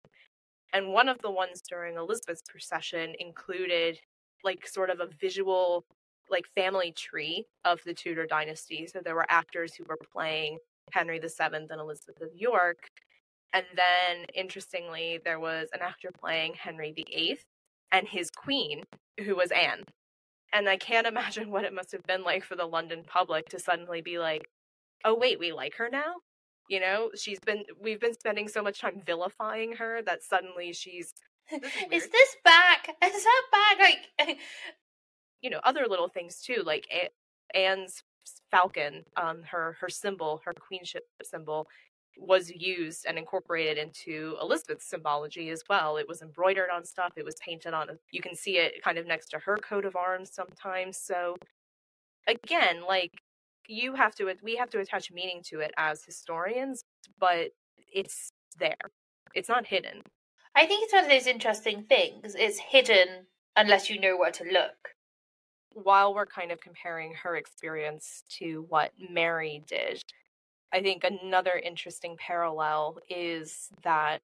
And 0.73 0.93
one 0.93 1.09
of 1.09 1.21
the 1.23 1.31
ones 1.31 1.63
during 1.63 1.97
Elizabeth's 1.97 2.43
procession 2.49 3.15
included 3.19 4.01
like 4.43 4.67
sort 4.67 4.91
of 4.91 5.01
a 5.01 5.09
visual 5.21 5.85
like 6.31 6.47
family 6.55 6.93
tree 6.93 7.47
of 7.65 7.81
the 7.85 7.95
Tudor 7.95 8.27
dynasty. 8.27 8.87
So 8.87 9.01
there 9.03 9.15
were 9.15 9.27
actors 9.29 9.75
who 9.75 9.85
were 9.85 9.99
playing 10.13 10.59
Henry 10.93 11.19
VII 11.19 11.29
and 11.41 11.71
Elizabeth 11.71 12.21
of 12.21 12.31
York. 12.35 12.89
And 13.53 13.65
then, 13.77 14.27
interestingly, 14.35 15.21
there 15.25 15.39
was 15.39 15.69
an 15.73 15.81
actor 15.81 16.11
playing 16.19 16.55
Henry 16.55 16.93
VIII 16.93 17.39
and 17.93 18.09
his 18.09 18.31
queen, 18.31 18.83
who 19.25 19.37
was 19.37 19.53
Anne. 19.53 19.85
And 20.53 20.69
I 20.69 20.77
can't 20.77 21.07
imagine 21.15 21.51
what 21.51 21.65
it 21.65 21.73
must 21.73 21.93
have 21.93 22.03
been 22.05 22.25
like 22.25 22.45
for 22.45 22.57
the 22.57 22.67
London 22.67 23.05
public 23.07 23.49
to 23.51 23.59
suddenly 23.59 24.01
be 24.01 24.19
like, 24.19 24.49
oh, 25.05 25.15
wait, 25.15 25.39
we 25.39 25.53
like 25.53 25.77
her 25.77 25.89
now? 25.91 26.15
You 26.69 26.81
know, 26.81 27.11
she's 27.15 27.41
been, 27.41 27.65
we've 27.81 28.01
been 28.01 28.15
spending 28.15 28.49
so 28.49 28.63
much 28.63 28.81
time 28.81 29.03
vilifying 29.05 29.75
her 29.75 30.01
that 30.03 30.23
suddenly 30.23 30.73
she's. 30.73 31.13
This 31.51 31.61
is, 31.63 32.05
is, 32.05 32.09
this 32.09 32.37
back? 32.43 32.89
Is 33.05 33.25
that 33.25 33.43
back? 33.53 33.79
Like, 33.79 34.39
you 35.43 35.51
know, 35.51 35.61
other 35.63 35.87
little 35.87 36.09
things 36.09 36.41
too, 36.41 36.63
like 36.65 36.87
Anne's 37.55 38.03
falcon, 38.51 39.05
um, 39.19 39.43
her 39.43 39.77
her 39.79 39.91
symbol, 39.91 40.41
her 40.47 40.55
queenship 40.55 41.05
symbol, 41.23 41.69
was 42.17 42.51
used 42.51 43.07
and 43.07 43.19
incorporated 43.19 43.79
into 43.79 44.37
Elizabeth's 44.41 44.89
symbology 44.89 45.51
as 45.51 45.63
well. 45.69 45.97
It 45.97 46.09
was 46.09 46.23
embroidered 46.23 46.71
on 46.73 46.85
stuff. 46.85 47.13
It 47.17 47.25
was 47.25 47.35
painted 47.45 47.75
on. 47.75 47.89
You 48.11 48.23
can 48.23 48.35
see 48.35 48.59
it 48.59 48.83
kind 48.83 48.99
of 48.99 49.07
next 49.07 49.29
to 49.29 49.39
her 49.41 49.57
coat 49.57 49.85
of 49.85 49.97
arms 49.97 50.31
sometimes. 50.33 50.97
So 50.97 51.37
again, 52.27 52.83
like 52.87 53.13
you 53.69 53.95
have 53.95 54.15
to, 54.17 54.33
we 54.43 54.57
have 54.57 54.71
to 54.71 54.81
attach 54.81 55.13
meaning 55.13 55.43
to 55.47 55.61
it 55.61 55.73
as 55.77 56.05
historians, 56.05 56.85
but 57.19 57.51
it's 57.93 58.31
there. 58.59 58.91
It's 59.35 59.49
not 59.49 59.67
hidden. 59.67 60.03
I 60.55 60.67
think 60.67 60.85
it's 60.85 60.93
one 60.93 61.05
of 61.05 61.11
those 61.11 61.27
interesting 61.27 61.85
things. 61.89 62.35
It's 62.39 62.59
hidden 62.59 63.27
unless 63.57 63.91
you 63.91 64.01
know 64.01 64.17
where 64.17 64.31
to 64.33 64.45
look 64.45 64.95
while 65.75 66.15
we're 66.15 66.27
kind 66.27 66.53
of 66.53 66.61
comparing 66.61 67.15
her 67.23 67.37
experience 67.37 68.23
to 68.39 68.65
what 68.69 68.93
Mary 69.11 69.63
did, 69.67 70.03
I 70.73 70.81
think 70.81 71.05
another 71.05 71.53
interesting 71.53 72.17
parallel 72.19 72.99
is 73.09 73.69
that 73.83 74.21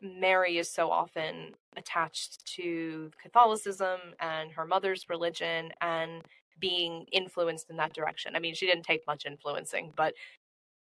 Mary 0.00 0.58
is 0.58 0.70
so 0.70 0.90
often 0.90 1.54
attached 1.76 2.44
to 2.56 3.10
Catholicism 3.20 4.00
and 4.20 4.52
her 4.52 4.66
mother's 4.66 5.08
religion 5.08 5.70
and 5.80 6.22
being 6.62 7.04
influenced 7.12 7.68
in 7.68 7.76
that 7.76 7.92
direction. 7.92 8.34
I 8.34 8.38
mean, 8.38 8.54
she 8.54 8.66
didn't 8.66 8.84
take 8.84 9.06
much 9.06 9.26
influencing, 9.26 9.92
but 9.94 10.14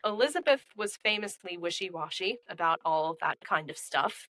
Elizabeth 0.05 0.65
was 0.77 0.97
famously 0.97 1.57
wishy 1.57 1.89
washy 1.89 2.37
about 2.47 2.79
all 2.85 3.17
that 3.21 3.37
kind 3.43 3.69
of 3.69 3.77
stuff. 3.77 4.27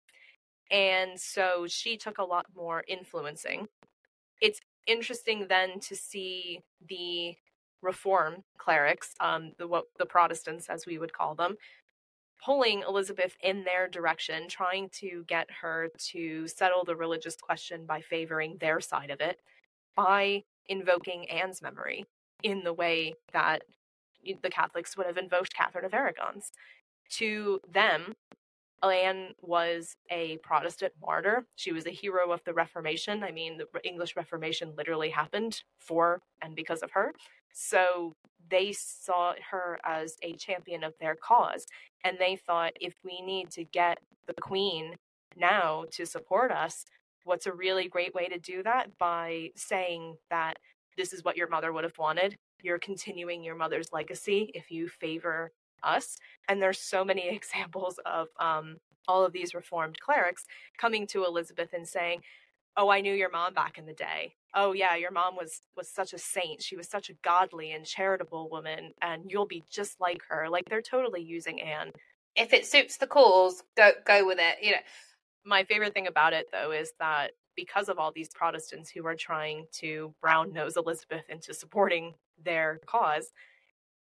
And 0.71 1.19
so 1.19 1.67
she 1.67 1.95
took 1.95 2.17
a 2.17 2.23
lot 2.23 2.47
more 2.55 2.83
influencing. 2.87 3.67
It's 4.41 4.59
interesting 4.87 5.45
then 5.47 5.79
to 5.81 5.95
see 5.95 6.61
the 6.89 7.35
reform 7.81 8.43
clerics, 8.57 9.13
um, 9.19 9.51
the 9.57 9.67
what 9.67 9.85
the 9.99 10.05
Protestants 10.05 10.67
as 10.67 10.87
we 10.87 10.97
would 10.97 11.13
call 11.13 11.35
them, 11.35 11.57
pulling 12.43 12.83
Elizabeth 12.87 13.35
in 13.43 13.63
their 13.63 13.87
direction, 13.87 14.47
trying 14.47 14.89
to 14.89 15.23
get 15.27 15.47
her 15.61 15.89
to 16.11 16.47
settle 16.47 16.83
the 16.83 16.95
religious 16.95 17.35
question 17.35 17.85
by 17.85 18.01
favoring 18.01 18.57
their 18.59 18.81
side 18.81 19.11
of 19.11 19.21
it, 19.21 19.39
by 19.95 20.43
invoking 20.67 21.29
Anne's 21.29 21.61
memory 21.61 22.05
in 22.43 22.63
the 22.63 22.73
way 22.73 23.15
that 23.33 23.63
the 24.41 24.49
Catholics 24.49 24.97
would 24.97 25.05
have 25.05 25.17
invoked 25.17 25.53
Catherine 25.53 25.85
of 25.85 25.93
Aragon's. 25.93 26.51
To 27.11 27.59
them, 27.71 28.15
Anne 28.83 29.33
was 29.41 29.95
a 30.11 30.37
Protestant 30.37 30.93
martyr. 31.01 31.45
She 31.55 31.71
was 31.71 31.85
a 31.85 31.91
hero 31.91 32.31
of 32.31 32.43
the 32.43 32.53
Reformation. 32.53 33.23
I 33.23 33.31
mean, 33.31 33.57
the 33.57 33.67
English 33.83 34.15
Reformation 34.15 34.73
literally 34.77 35.09
happened 35.09 35.63
for 35.79 36.21
and 36.41 36.55
because 36.55 36.81
of 36.83 36.91
her. 36.91 37.13
So 37.53 38.13
they 38.49 38.73
saw 38.73 39.33
her 39.49 39.79
as 39.83 40.17
a 40.21 40.33
champion 40.33 40.83
of 40.83 40.93
their 40.99 41.15
cause. 41.15 41.65
And 42.03 42.17
they 42.19 42.35
thought 42.35 42.73
if 42.79 42.93
we 43.03 43.21
need 43.21 43.49
to 43.51 43.63
get 43.63 43.99
the 44.27 44.35
Queen 44.39 44.95
now 45.35 45.85
to 45.91 46.05
support 46.05 46.51
us, 46.51 46.85
what's 47.25 47.47
a 47.47 47.53
really 47.53 47.89
great 47.89 48.15
way 48.15 48.27
to 48.29 48.39
do 48.39 48.63
that? 48.63 48.97
By 48.99 49.51
saying 49.57 50.17
that 50.31 50.59
this 50.97 51.13
is 51.13 51.25
what 51.25 51.37
your 51.37 51.49
mother 51.49 51.73
would 51.73 51.85
have 51.85 51.99
wanted. 51.99 52.37
You're 52.63 52.79
continuing 52.79 53.43
your 53.43 53.55
mother's 53.57 53.93
legacy 53.93 54.51
if 54.55 54.71
you 54.71 54.89
favor 54.89 55.53
us. 55.83 56.17
And 56.49 56.61
there's 56.61 56.79
so 56.79 57.05
many 57.05 57.29
examples 57.35 57.99
of 58.05 58.29
um, 58.39 58.77
all 59.07 59.25
of 59.25 59.33
these 59.33 59.55
reformed 59.55 59.99
clerics 60.01 60.45
coming 60.79 61.07
to 61.09 61.25
Elizabeth 61.25 61.73
and 61.73 61.87
saying, 61.87 62.21
"Oh, 62.77 62.89
I 62.89 63.01
knew 63.01 63.13
your 63.13 63.31
mom 63.31 63.53
back 63.55 63.77
in 63.79 63.87
the 63.87 63.93
day. 63.93 64.35
Oh 64.55 64.73
yeah, 64.73 64.95
your 64.97 65.11
mom 65.11 65.37
was 65.37 65.61
was 65.77 65.89
such 65.89 66.13
a 66.13 66.19
saint. 66.19 66.63
She 66.63 66.77
was 66.77 66.89
such 66.89 67.09
a 67.09 67.15
godly 67.23 67.73
and 67.73 67.85
charitable 67.85 68.49
woman, 68.49 68.93
and 69.01 69.23
you'll 69.31 69.47
be 69.47 69.63
just 69.71 70.01
like 70.01 70.21
her." 70.29 70.49
Like 70.49 70.65
they're 70.69 70.81
totally 70.83 71.23
using 71.23 71.61
Anne. 71.61 71.91
If 72.35 72.53
it 72.53 72.67
suits 72.67 72.97
the 72.97 73.07
cause, 73.07 73.63
go 73.77 73.91
go 74.05 74.25
with 74.27 74.39
it. 74.39 74.57
You 74.63 74.73
know. 74.73 74.77
My 75.45 75.63
favorite 75.63 75.93
thing 75.93 76.07
about 76.07 76.33
it 76.33 76.47
though 76.51 76.71
is 76.71 76.93
that 76.99 77.31
because 77.55 77.87
of 77.87 77.99
all 77.99 78.11
these 78.11 78.29
Protestants 78.29 78.89
who 78.89 79.05
are 79.05 79.15
trying 79.15 79.67
to 79.73 80.13
brown 80.21 80.51
nose 80.51 80.75
Elizabeth 80.75 81.23
into 81.29 81.53
supporting 81.53 82.15
their 82.43 82.79
cause, 82.85 83.31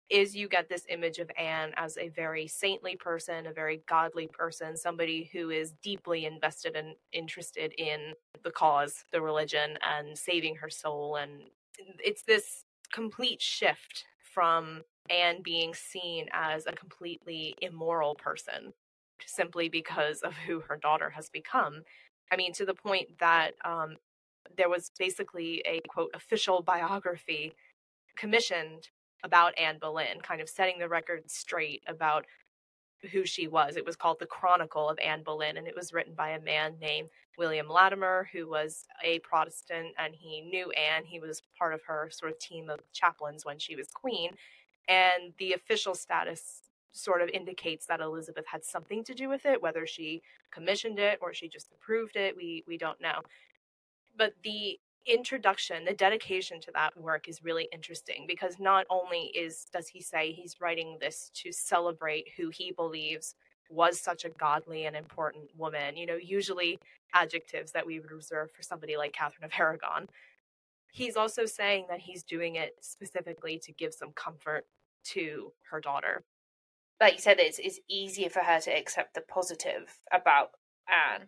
is 0.09 0.35
you 0.35 0.47
get 0.47 0.67
this 0.67 0.85
image 0.89 1.19
of 1.19 1.31
Anne 1.37 1.71
as 1.77 1.97
a 1.97 2.09
very 2.09 2.45
saintly 2.45 2.97
person, 2.97 3.47
a 3.47 3.53
very 3.53 3.81
godly 3.87 4.27
person, 4.27 4.75
somebody 4.75 5.29
who 5.31 5.49
is 5.49 5.73
deeply 5.81 6.25
invested 6.25 6.75
and 6.75 6.95
interested 7.13 7.73
in 7.77 8.13
the 8.43 8.51
cause, 8.51 9.05
the 9.13 9.21
religion, 9.21 9.77
and 9.81 10.17
saving 10.17 10.55
her 10.55 10.69
soul. 10.69 11.15
And 11.15 11.43
it's 12.03 12.23
this 12.23 12.65
complete 12.91 13.41
shift 13.41 14.03
from 14.19 14.81
Anne 15.09 15.41
being 15.41 15.73
seen 15.73 16.27
as 16.33 16.67
a 16.67 16.73
completely 16.73 17.55
immoral 17.61 18.15
person 18.15 18.73
simply 19.27 19.69
because 19.69 20.21
of 20.21 20.33
who 20.47 20.61
her 20.61 20.77
daughter 20.77 21.11
has 21.11 21.29
become. 21.29 21.83
I 22.31 22.37
mean, 22.37 22.53
to 22.53 22.65
the 22.65 22.73
point 22.73 23.19
that 23.19 23.51
um, 23.65 23.97
there 24.57 24.69
was 24.69 24.91
basically 24.97 25.61
a 25.65 25.81
quote 25.87 26.11
official 26.13 26.61
biography 26.61 27.53
commissioned 28.15 28.89
about 29.23 29.57
Anne 29.57 29.77
Boleyn, 29.79 30.21
kind 30.21 30.41
of 30.41 30.49
setting 30.49 30.79
the 30.79 30.89
record 30.89 31.29
straight 31.29 31.83
about 31.87 32.25
who 33.11 33.25
she 33.25 33.47
was. 33.47 33.77
It 33.77 33.85
was 33.85 33.95
called 33.95 34.17
The 34.19 34.25
Chronicle 34.25 34.87
of 34.87 34.99
Anne 34.99 35.23
Boleyn, 35.23 35.57
and 35.57 35.67
it 35.67 35.75
was 35.75 35.93
written 35.93 36.13
by 36.13 36.31
a 36.31 36.41
man 36.41 36.75
named 36.79 37.09
William 37.37 37.69
Latimer, 37.69 38.29
who 38.31 38.47
was 38.47 38.85
a 39.03 39.19
Protestant 39.19 39.95
and 39.97 40.13
he 40.13 40.41
knew 40.41 40.71
Anne. 40.71 41.05
He 41.05 41.19
was 41.19 41.41
part 41.57 41.73
of 41.73 41.81
her 41.87 42.09
sort 42.11 42.31
of 42.31 42.39
team 42.39 42.69
of 42.69 42.79
chaplains 42.93 43.45
when 43.45 43.57
she 43.57 43.75
was 43.75 43.87
queen. 43.87 44.31
And 44.87 45.33
the 45.39 45.53
official 45.53 45.95
status 45.95 46.61
sort 46.91 47.21
of 47.21 47.29
indicates 47.29 47.85
that 47.87 48.01
Elizabeth 48.01 48.45
had 48.47 48.63
something 48.63 49.03
to 49.05 49.13
do 49.13 49.29
with 49.29 49.45
it, 49.45 49.61
whether 49.61 49.85
she 49.85 50.21
commissioned 50.51 50.99
it 50.99 51.19
or 51.21 51.33
she 51.33 51.47
just 51.47 51.71
approved 51.71 52.15
it, 52.15 52.35
we 52.35 52.63
we 52.67 52.77
don't 52.77 53.01
know. 53.01 53.21
But 54.17 54.33
the 54.43 54.79
introduction, 55.05 55.85
the 55.85 55.93
dedication 55.93 56.61
to 56.61 56.71
that 56.73 56.95
work 56.95 57.27
is 57.27 57.43
really 57.43 57.67
interesting 57.73 58.25
because 58.27 58.59
not 58.59 58.85
only 58.89 59.31
is 59.35 59.65
does 59.73 59.87
he 59.87 60.01
say 60.01 60.31
he's 60.31 60.61
writing 60.61 60.97
this 60.99 61.31
to 61.35 61.51
celebrate 61.51 62.27
who 62.37 62.49
he 62.49 62.71
believes 62.71 63.35
was 63.69 63.99
such 63.99 64.25
a 64.25 64.29
godly 64.29 64.85
and 64.85 64.95
important 64.95 65.45
woman, 65.57 65.95
you 65.95 66.05
know, 66.05 66.17
usually 66.21 66.77
adjectives 67.13 67.71
that 67.71 67.85
we 67.85 67.99
would 67.99 68.11
reserve 68.11 68.51
for 68.51 68.61
somebody 68.61 68.97
like 68.97 69.13
Catherine 69.13 69.45
of 69.45 69.51
Aragon. 69.57 70.07
He's 70.91 71.15
also 71.15 71.45
saying 71.45 71.85
that 71.89 72.01
he's 72.01 72.23
doing 72.23 72.55
it 72.55 72.75
specifically 72.81 73.57
to 73.59 73.71
give 73.71 73.93
some 73.93 74.11
comfort 74.11 74.65
to 75.05 75.53
her 75.69 75.79
daughter. 75.79 76.23
Like 77.01 77.13
you 77.15 77.19
said, 77.19 77.39
it's, 77.39 77.59
it's 77.59 77.79
easier 77.89 78.29
for 78.29 78.39
her 78.39 78.61
to 78.61 78.71
accept 78.71 79.15
the 79.15 79.21
positive 79.21 79.99
about 80.13 80.51
Anne 80.87 81.27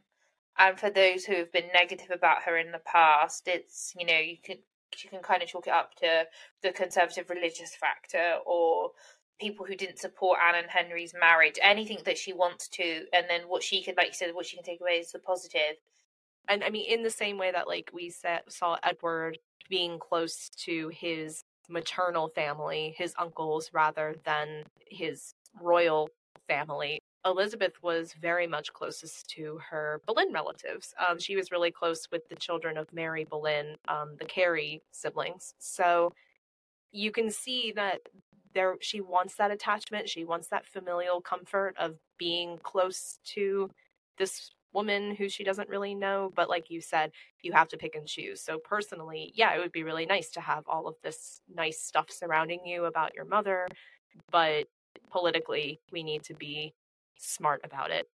and 0.57 0.79
for 0.79 0.89
those 0.89 1.25
who 1.25 1.35
have 1.35 1.51
been 1.51 1.69
negative 1.73 2.11
about 2.11 2.43
her 2.43 2.57
in 2.57 2.71
the 2.71 2.79
past, 2.79 3.47
it's 3.47 3.93
you 3.97 4.05
know 4.05 4.17
you 4.17 4.37
can 4.43 4.57
you 5.03 5.09
can 5.09 5.21
kind 5.21 5.41
of 5.41 5.49
chalk 5.49 5.67
it 5.67 5.73
up 5.73 5.95
to 5.95 6.25
the 6.61 6.71
conservative 6.71 7.29
religious 7.29 7.75
factor 7.75 8.37
or 8.45 8.91
people 9.39 9.65
who 9.65 9.75
didn't 9.75 9.97
support 9.97 10.37
Anne 10.47 10.61
and 10.61 10.69
Henry's 10.69 11.13
marriage, 11.19 11.57
anything 11.61 11.97
that 12.05 12.17
she 12.17 12.33
wants 12.33 12.67
to, 12.67 13.05
and 13.11 13.25
then 13.27 13.41
what 13.47 13.63
she 13.63 13.83
could, 13.83 13.97
like 13.97 14.07
you 14.07 14.13
said, 14.13 14.35
what 14.35 14.45
she 14.45 14.55
can 14.55 14.63
take 14.63 14.79
away 14.79 14.99
is 14.99 15.11
the 15.11 15.19
positive. 15.19 15.77
And 16.47 16.63
I 16.63 16.69
mean, 16.69 16.85
in 16.87 17.01
the 17.01 17.09
same 17.09 17.39
way 17.39 17.51
that 17.51 17.67
like 17.67 17.89
we 17.93 18.13
saw 18.47 18.77
Edward 18.83 19.39
being 19.69 19.97
close 19.97 20.49
to 20.65 20.89
his 20.89 21.43
maternal 21.67 22.27
family, 22.27 22.93
his 22.95 23.15
uncles, 23.17 23.71
rather 23.73 24.15
than 24.23 24.65
his 24.87 25.33
royal 25.61 26.09
family, 26.47 26.99
Elizabeth 27.25 27.73
was 27.81 28.13
very 28.13 28.47
much 28.47 28.73
closest 28.73 29.29
to 29.29 29.59
her 29.69 30.01
Boleyn 30.05 30.33
relatives. 30.33 30.93
Um, 31.07 31.17
she 31.19 31.35
was 31.35 31.51
really 31.51 31.71
close 31.71 32.07
with 32.11 32.27
the 32.27 32.35
children 32.35 32.77
of 32.77 32.91
Mary 32.91 33.23
Boleyn, 33.23 33.75
um, 33.87 34.15
the 34.19 34.25
Carey 34.25 34.81
siblings. 34.91 35.53
So 35.57 36.13
you 36.91 37.11
can 37.11 37.31
see 37.31 37.71
that 37.75 38.01
there 38.53 38.75
she 38.81 39.01
wants 39.01 39.35
that 39.35 39.51
attachment. 39.51 40.09
She 40.09 40.25
wants 40.25 40.47
that 40.49 40.65
familial 40.65 41.21
comfort 41.21 41.75
of 41.77 41.95
being 42.17 42.59
close 42.61 43.19
to 43.33 43.69
this 44.17 44.51
woman 44.73 45.15
who 45.15 45.29
she 45.29 45.43
doesn't 45.43 45.69
really 45.69 45.95
know. 45.95 46.31
But 46.35 46.49
like 46.49 46.69
you 46.69 46.81
said, 46.81 47.11
you 47.41 47.53
have 47.53 47.69
to 47.69 47.77
pick 47.77 47.95
and 47.95 48.07
choose. 48.07 48.41
So 48.41 48.57
personally, 48.57 49.31
yeah, 49.35 49.55
it 49.55 49.59
would 49.59 49.71
be 49.71 49.83
really 49.83 50.05
nice 50.05 50.29
to 50.31 50.41
have 50.41 50.63
all 50.67 50.87
of 50.87 50.95
this 51.03 51.41
nice 51.53 51.79
stuff 51.79 52.09
surrounding 52.09 52.65
you 52.65 52.85
about 52.85 53.15
your 53.15 53.25
mother. 53.25 53.67
But 54.31 54.65
politically, 55.11 55.79
we 55.91 56.03
need 56.03 56.23
to 56.23 56.33
be 56.33 56.73
smart 57.17 57.61
about 57.63 57.91
it. 57.91 58.07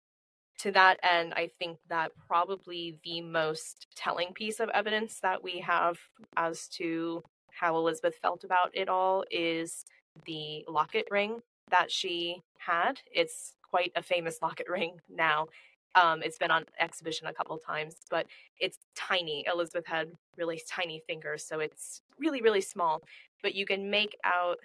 To 0.61 0.72
that 0.72 0.99
end, 1.03 1.35
I 1.35 1.51
think 1.59 1.79
that 1.89 2.12
probably 2.26 2.99
the 3.05 3.20
most 3.20 3.87
telling 3.95 4.33
piece 4.33 4.59
of 4.59 4.68
evidence 4.70 5.20
that 5.20 5.43
we 5.43 5.61
have 5.61 5.99
as 6.37 6.66
to 6.70 7.22
how 7.51 7.76
Elizabeth 7.76 8.16
felt 8.20 8.45
about 8.45 8.70
it 8.72 8.89
all 8.89 9.24
is 9.31 9.85
the 10.26 10.64
locket 10.68 11.07
ring 11.11 11.41
that 11.70 11.91
she 11.91 12.43
had. 12.59 13.01
It's 13.12 13.55
quite 13.62 13.93
a 13.95 14.03
famous 14.03 14.39
locket 14.43 14.68
ring 14.68 15.01
now. 15.09 15.47
Um, 15.95 16.22
it's 16.22 16.39
been 16.39 16.51
on 16.51 16.64
exhibition 16.79 17.26
a 17.26 17.33
couple 17.33 17.57
times, 17.59 17.97
but 18.11 18.26
it's 18.61 18.79
tiny. 18.95 19.45
Elizabeth 19.53 19.87
had 19.87 20.12
really 20.37 20.61
tiny 20.68 21.03
fingers, 21.07 21.45
so 21.45 21.61
it's 21.61 22.03
really, 22.18 22.43
really 22.43 22.61
small. 22.61 23.03
But 23.43 23.55
you 23.55 23.66
can 23.66 23.91
make 23.91 24.16
out 24.22 24.59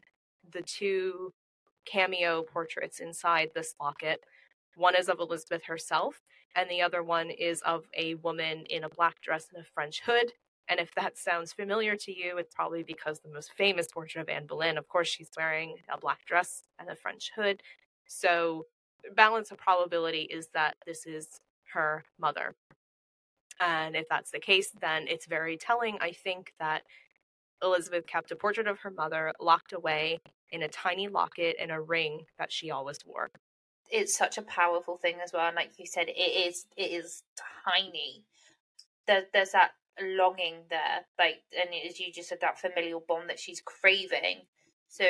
the 0.52 0.62
two 0.62 1.34
cameo 1.86 2.44
portraits 2.44 3.00
inside 3.00 3.52
this 3.54 3.76
locket. 3.80 4.24
One 4.76 4.96
is 4.96 5.10
of 5.10 5.20
Elizabeth 5.20 5.64
herself, 5.66 6.22
and 6.56 6.70
the 6.70 6.82
other 6.82 7.04
one 7.04 7.30
is 7.30 7.62
of 7.62 7.86
a 7.98 8.16
woman 8.16 8.66
in 8.70 8.84
a 8.84 8.90
black 8.90 9.22
dress 9.22 9.48
and 9.54 9.64
a 9.64 9.68
French 9.68 10.02
hood. 10.06 10.34
And 10.70 10.80
if 10.80 10.94
that 10.96 11.18
sounds 11.18 11.52
familiar 11.52 11.96
to 11.98 12.12
you, 12.18 12.38
it's 12.38 12.56
probably 12.56 12.84
because 12.84 13.20
the 13.20 13.30
most 13.30 13.52
famous 13.54 13.88
portrait 13.88 14.22
of 14.22 14.30
Anne 14.30 14.48
Boleyn, 14.48 14.78
of 14.78 14.88
course, 14.88 15.10
she's 15.10 15.32
wearing 15.36 15.76
a 15.92 15.98
black 15.98 16.26
dress 16.26 16.64
and 16.80 16.90
a 16.90 16.96
French 16.96 17.32
hood. 17.36 17.62
So, 18.08 18.66
balance 19.16 19.52
of 19.52 19.58
probability 19.58 20.22
is 20.24 20.48
that 20.54 20.76
this 20.86 21.06
is 21.06 21.28
her 21.74 22.06
mother. 22.18 22.56
And 23.60 23.96
if 23.96 24.08
that's 24.08 24.32
the 24.32 24.40
case, 24.40 24.72
then 24.82 25.08
it's 25.08 25.26
very 25.26 25.58
telling, 25.58 25.98
I 26.00 26.12
think, 26.12 26.54
that 26.60 26.84
Elizabeth 27.62 28.06
kept 28.08 28.32
a 28.32 28.36
portrait 28.36 28.68
of 28.68 28.80
her 28.80 28.92
mother 28.92 29.34
locked 29.40 29.74
away 29.74 30.20
in 30.54 30.64
a 30.64 30.70
tiny 30.70 31.10
locket 31.10 31.58
and 31.60 31.72
a 31.72 31.82
ring 31.82 32.22
that 32.38 32.52
she 32.52 32.72
always 32.72 33.00
wore 33.06 33.30
it's 33.94 34.18
such 34.18 34.38
a 34.38 34.42
powerful 34.42 34.98
thing 34.98 35.18
as 35.24 35.32
well. 35.32 35.48
And 35.48 35.56
like 35.56 35.72
you 35.78 35.86
said, 35.86 36.10
it 36.10 36.20
is 36.20 36.66
it 36.76 36.92
is 36.92 37.24
tiny. 37.64 38.26
There, 39.08 39.24
there's 39.34 39.52
that 39.52 39.72
longing 40.02 40.64
there, 40.70 41.06
like, 41.20 41.44
and 41.56 41.70
as 41.88 42.00
you 42.00 42.12
just 42.12 42.30
said, 42.30 42.40
that 42.42 42.60
familial 42.60 43.04
bond 43.08 43.30
that 43.30 43.40
she's 43.40 43.62
craving. 43.62 44.42
So 44.88 45.06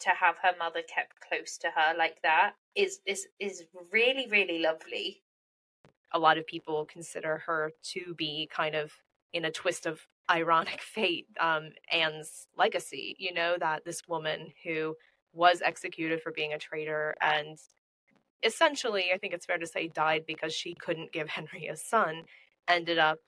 to 0.00 0.10
have 0.10 0.36
her 0.42 0.52
mother 0.58 0.82
kept 0.82 1.20
close 1.20 1.56
to 1.58 1.68
her 1.68 1.96
like 1.96 2.20
that 2.22 2.54
is 2.74 2.98
is 3.06 3.28
is 3.38 3.64
really 3.92 4.26
really 4.30 4.58
lovely. 4.58 5.22
A 6.12 6.18
lot 6.18 6.38
of 6.38 6.46
people 6.46 6.86
consider 6.86 7.42
her 7.46 7.72
to 7.92 8.14
be 8.14 8.48
kind 8.52 8.74
of 8.74 8.92
in 9.34 9.44
a 9.44 9.50
twist 9.50 9.84
of 9.84 10.00
ironic 10.30 10.80
fate, 10.94 11.26
um, 11.38 11.70
Anne's 11.92 12.46
legacy. 12.56 13.14
You 13.18 13.34
know 13.34 13.56
that 13.60 13.84
this 13.84 14.08
woman 14.08 14.52
who 14.64 14.94
was 15.34 15.60
executed 15.60 16.22
for 16.22 16.32
being 16.32 16.54
a 16.54 16.58
traitor 16.58 17.14
and 17.20 17.58
essentially, 18.44 19.06
I 19.12 19.18
think 19.18 19.32
it's 19.32 19.46
fair 19.46 19.58
to 19.58 19.66
say, 19.66 19.88
died 19.88 20.24
because 20.26 20.54
she 20.54 20.74
couldn't 20.74 21.12
give 21.12 21.28
Henry 21.30 21.66
a 21.66 21.76
son, 21.76 22.24
ended 22.68 22.98
up 22.98 23.20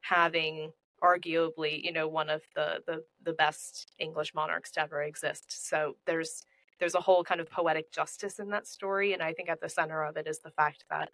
having 0.00 0.72
arguably, 1.02 1.82
you 1.82 1.92
know, 1.92 2.08
one 2.08 2.30
of 2.30 2.42
the, 2.54 2.82
the, 2.86 3.04
the 3.22 3.32
best 3.32 3.92
English 3.98 4.34
monarchs 4.34 4.70
to 4.72 4.82
ever 4.82 5.02
exist. 5.02 5.68
So 5.68 5.96
there's 6.06 6.44
there's 6.78 6.94
a 6.94 7.00
whole 7.00 7.24
kind 7.24 7.40
of 7.40 7.48
poetic 7.50 7.90
justice 7.90 8.38
in 8.38 8.50
that 8.50 8.66
story, 8.66 9.14
and 9.14 9.22
I 9.22 9.32
think 9.32 9.48
at 9.48 9.62
the 9.62 9.68
center 9.68 10.04
of 10.04 10.18
it 10.18 10.26
is 10.26 10.40
the 10.40 10.50
fact 10.50 10.84
that 10.90 11.08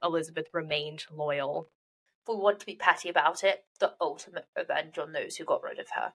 Elizabeth 0.00 0.46
remained 0.52 1.06
loyal. 1.12 1.68
We 2.28 2.36
want 2.36 2.60
to 2.60 2.66
be 2.66 2.74
petty 2.76 3.08
about 3.08 3.42
it, 3.42 3.64
the 3.80 3.94
ultimate 4.00 4.46
revenge 4.56 4.98
on 4.98 5.12
those 5.12 5.36
who 5.36 5.44
got 5.44 5.62
rid 5.62 5.78
of 5.78 5.86
her. 5.94 6.12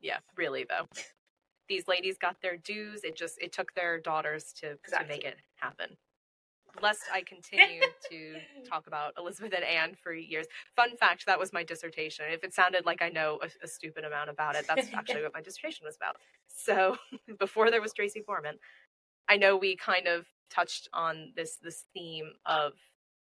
Yeah, 0.00 0.18
really 0.36 0.66
though. 0.68 0.88
These 1.68 1.88
ladies 1.88 2.18
got 2.18 2.42
their 2.42 2.58
dues. 2.58 3.04
It 3.04 3.16
just 3.16 3.40
it 3.40 3.52
took 3.52 3.72
their 3.74 3.98
daughters 3.98 4.52
to, 4.60 4.72
exactly. 4.84 5.06
to 5.06 5.14
make 5.14 5.24
it 5.24 5.36
happen 5.56 5.96
lest 6.82 7.02
I 7.12 7.22
continue 7.22 7.80
to 8.10 8.36
talk 8.68 8.86
about 8.86 9.12
Elizabeth 9.18 9.52
and 9.54 9.64
Anne 9.64 9.94
for 10.02 10.12
years. 10.12 10.46
Fun 10.76 10.96
fact 10.96 11.26
that 11.26 11.38
was 11.38 11.52
my 11.52 11.64
dissertation. 11.64 12.26
If 12.30 12.44
it 12.44 12.54
sounded 12.54 12.86
like 12.86 13.02
I 13.02 13.08
know 13.08 13.38
a, 13.42 13.48
a 13.64 13.68
stupid 13.68 14.04
amount 14.04 14.30
about 14.30 14.56
it, 14.56 14.66
that's 14.66 14.92
actually 14.92 15.22
what 15.24 15.34
my 15.34 15.40
dissertation 15.40 15.84
was 15.84 15.96
about. 15.96 16.16
So 16.48 16.96
before 17.38 17.70
there 17.70 17.82
was 17.82 17.92
Tracy 17.92 18.22
Foreman, 18.24 18.58
I 19.28 19.36
know 19.36 19.56
we 19.56 19.76
kind 19.76 20.06
of 20.06 20.26
touched 20.50 20.88
on 20.92 21.32
this 21.36 21.56
this 21.62 21.84
theme 21.94 22.32
of 22.46 22.72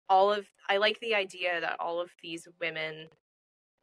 all 0.10 0.32
of 0.32 0.46
I 0.70 0.78
like 0.78 1.00
the 1.00 1.16
idea 1.16 1.62
that 1.62 1.80
all 1.80 2.00
of 2.00 2.10
these 2.22 2.48
women 2.60 3.08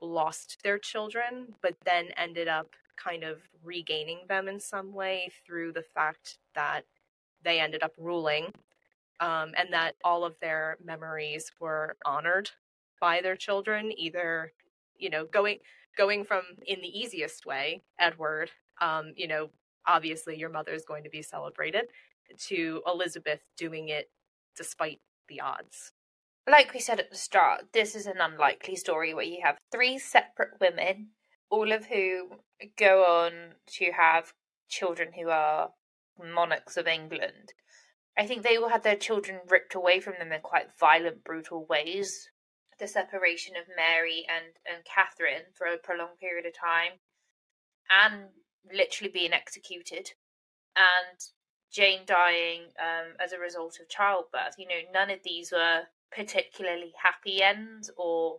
lost 0.01 0.59
their 0.62 0.79
children 0.79 1.55
but 1.62 1.77
then 1.85 2.09
ended 2.16 2.49
up 2.49 2.70
kind 3.03 3.25
of 3.25 3.39
regaining 3.62 4.20
them 4.29 4.49
in 4.49 4.61
some 4.61 4.93
way 4.93 5.31
through 5.47 5.72
the 5.72 5.83
fact 5.83 6.39
that 6.55 6.85
they 7.43 7.61
ended 7.61 7.83
up 7.83 7.93
ruling 7.99 8.53
um, 9.20 9.53
and 9.57 9.72
that 9.72 9.95
all 10.05 10.25
of 10.25 10.35
their 10.41 10.77
memories 10.85 11.51
were 11.61 11.97
honored 12.05 12.51
by 13.01 13.20
their 13.20 13.37
children, 13.37 13.93
either 13.97 14.53
you 14.99 15.11
know 15.11 15.25
going 15.27 15.59
going 15.97 16.25
from 16.25 16.43
in 16.66 16.81
the 16.81 16.99
easiest 16.99 17.47
way, 17.47 17.83
Edward, 17.99 18.51
um, 18.81 19.12
you 19.16 19.29
know, 19.29 19.51
obviously 19.87 20.37
your 20.37 20.49
mother 20.49 20.72
is 20.72 20.85
going 20.85 21.05
to 21.05 21.11
be 21.11 21.22
celebrated, 21.22 21.85
to 22.39 22.83
Elizabeth 22.87 23.41
doing 23.57 23.89
it 23.89 24.11
despite 24.57 25.01
the 25.29 25.41
odds. 25.41 25.93
Like 26.47 26.74
we 26.74 26.80
said 26.80 27.01
at 27.01 27.11
the 27.11 27.16
start, 27.16 27.72
this 27.72 27.95
is 27.95 28.07
an 28.07 28.20
unlikely 28.20 28.76
story 28.76 29.14
where 29.14 29.24
you 29.24 29.40
have 29.42 29.57
three 29.72 29.99
separate 29.99 30.61
women, 30.61 31.09
all 31.51 31.72
of 31.72 31.86
whom 31.86 32.40
go 32.76 33.05
on 33.05 33.55
to 33.78 33.92
have 33.92 34.34
children 34.68 35.12
who 35.18 35.30
are 35.30 35.70
monarchs 36.22 36.76
of 36.76 36.86
England. 36.86 37.55
I 38.16 38.26
think 38.26 38.42
they 38.42 38.57
all 38.57 38.68
had 38.68 38.82
their 38.82 38.97
children 38.97 39.40
ripped 39.49 39.74
away 39.74 40.01
from 40.01 40.14
them 40.18 40.32
in 40.32 40.40
quite 40.40 40.78
violent, 40.78 41.24
brutal 41.24 41.66
ways. 41.66 42.28
The 42.78 42.88
separation 42.88 43.57
of 43.57 43.74
Mary 43.74 44.26
and, 44.28 44.55
and 44.70 44.84
Catherine 44.84 45.53
for 45.55 45.66
a 45.66 45.78
prolonged 45.78 46.18
period 46.20 46.45
of 46.45 46.53
time, 46.59 46.99
and 47.88 48.28
literally 48.72 49.11
being 49.11 49.32
executed, 49.32 50.11
and 50.76 51.18
Jane 51.72 52.01
dying 52.05 52.72
um, 52.78 53.14
as 53.24 53.32
a 53.32 53.38
result 53.38 53.78
of 53.80 53.88
childbirth. 53.88 54.55
You 54.59 54.68
know, 54.68 54.80
none 54.92 55.11
of 55.11 55.20
these 55.24 55.53
were 55.53 55.84
particularly 56.15 56.93
happy 57.03 57.43
ends 57.43 57.91
or 57.97 58.39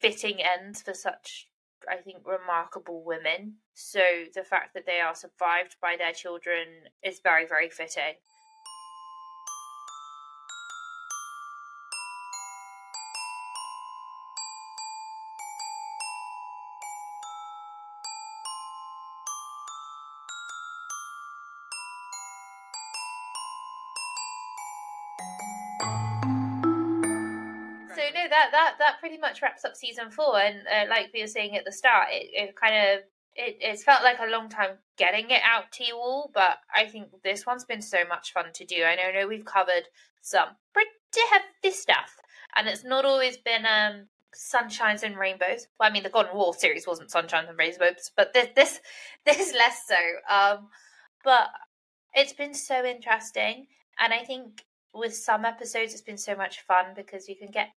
fitting 0.00 0.38
ends 0.40 0.82
for 0.82 0.94
such, 0.94 1.48
I 1.88 1.96
think, 1.96 2.26
remarkable 2.26 3.04
women. 3.04 3.56
So 3.74 4.00
the 4.34 4.44
fact 4.44 4.74
that 4.74 4.86
they 4.86 5.00
are 5.00 5.14
survived 5.14 5.76
by 5.80 5.96
their 5.98 6.12
children 6.12 6.66
is 7.02 7.20
very, 7.22 7.46
very 7.46 7.68
fitting 7.68 8.14
pretty 29.00 29.18
much 29.18 29.42
wraps 29.42 29.64
up 29.64 29.74
season 29.74 30.10
four. 30.10 30.38
And 30.38 30.58
uh, 30.68 30.88
like 30.88 31.10
we 31.12 31.22
were 31.22 31.26
saying 31.26 31.56
at 31.56 31.64
the 31.64 31.72
start, 31.72 32.08
it, 32.10 32.30
it 32.32 32.56
kind 32.56 32.74
of 32.76 33.00
it, 33.34 33.56
it's 33.60 33.82
felt 33.82 34.04
like 34.04 34.18
a 34.20 34.30
long 34.30 34.48
time 34.48 34.70
getting 34.96 35.30
it 35.30 35.42
out 35.44 35.72
to 35.72 35.84
you 35.84 35.96
all, 35.96 36.30
but 36.34 36.58
I 36.74 36.86
think 36.86 37.08
this 37.24 37.46
one's 37.46 37.64
been 37.64 37.82
so 37.82 37.98
much 38.08 38.32
fun 38.32 38.46
to 38.54 38.64
do. 38.64 38.84
I 38.84 38.96
know, 38.96 39.02
I 39.08 39.20
know 39.20 39.28
we've 39.28 39.44
covered 39.44 39.88
some 40.20 40.48
pretty 40.72 40.90
heavy 41.30 41.74
stuff, 41.74 42.16
and 42.56 42.68
it's 42.68 42.84
not 42.84 43.04
always 43.04 43.38
been 43.38 43.64
um 43.66 44.06
sunshines 44.34 45.02
and 45.02 45.16
rainbows. 45.16 45.66
Well, 45.78 45.88
I 45.88 45.92
mean, 45.92 46.02
the 46.02 46.10
Golden 46.10 46.36
War 46.36 46.54
series 46.54 46.86
wasn't 46.86 47.10
sunshines 47.10 47.48
and 47.48 47.58
rainbows, 47.58 48.10
but 48.16 48.32
this 48.32 48.48
this 48.54 48.80
this 49.26 49.54
less 49.54 49.82
so. 49.86 50.34
Um, 50.34 50.68
but 51.24 51.48
it's 52.14 52.32
been 52.32 52.54
so 52.54 52.84
interesting, 52.84 53.66
and 53.98 54.12
I 54.12 54.24
think 54.24 54.64
with 54.92 55.14
some 55.14 55.44
episodes 55.44 55.92
it's 55.92 56.02
been 56.02 56.18
so 56.18 56.34
much 56.34 56.62
fun 56.62 56.86
because 56.96 57.28
you 57.28 57.36
can 57.36 57.50
get 57.50 57.68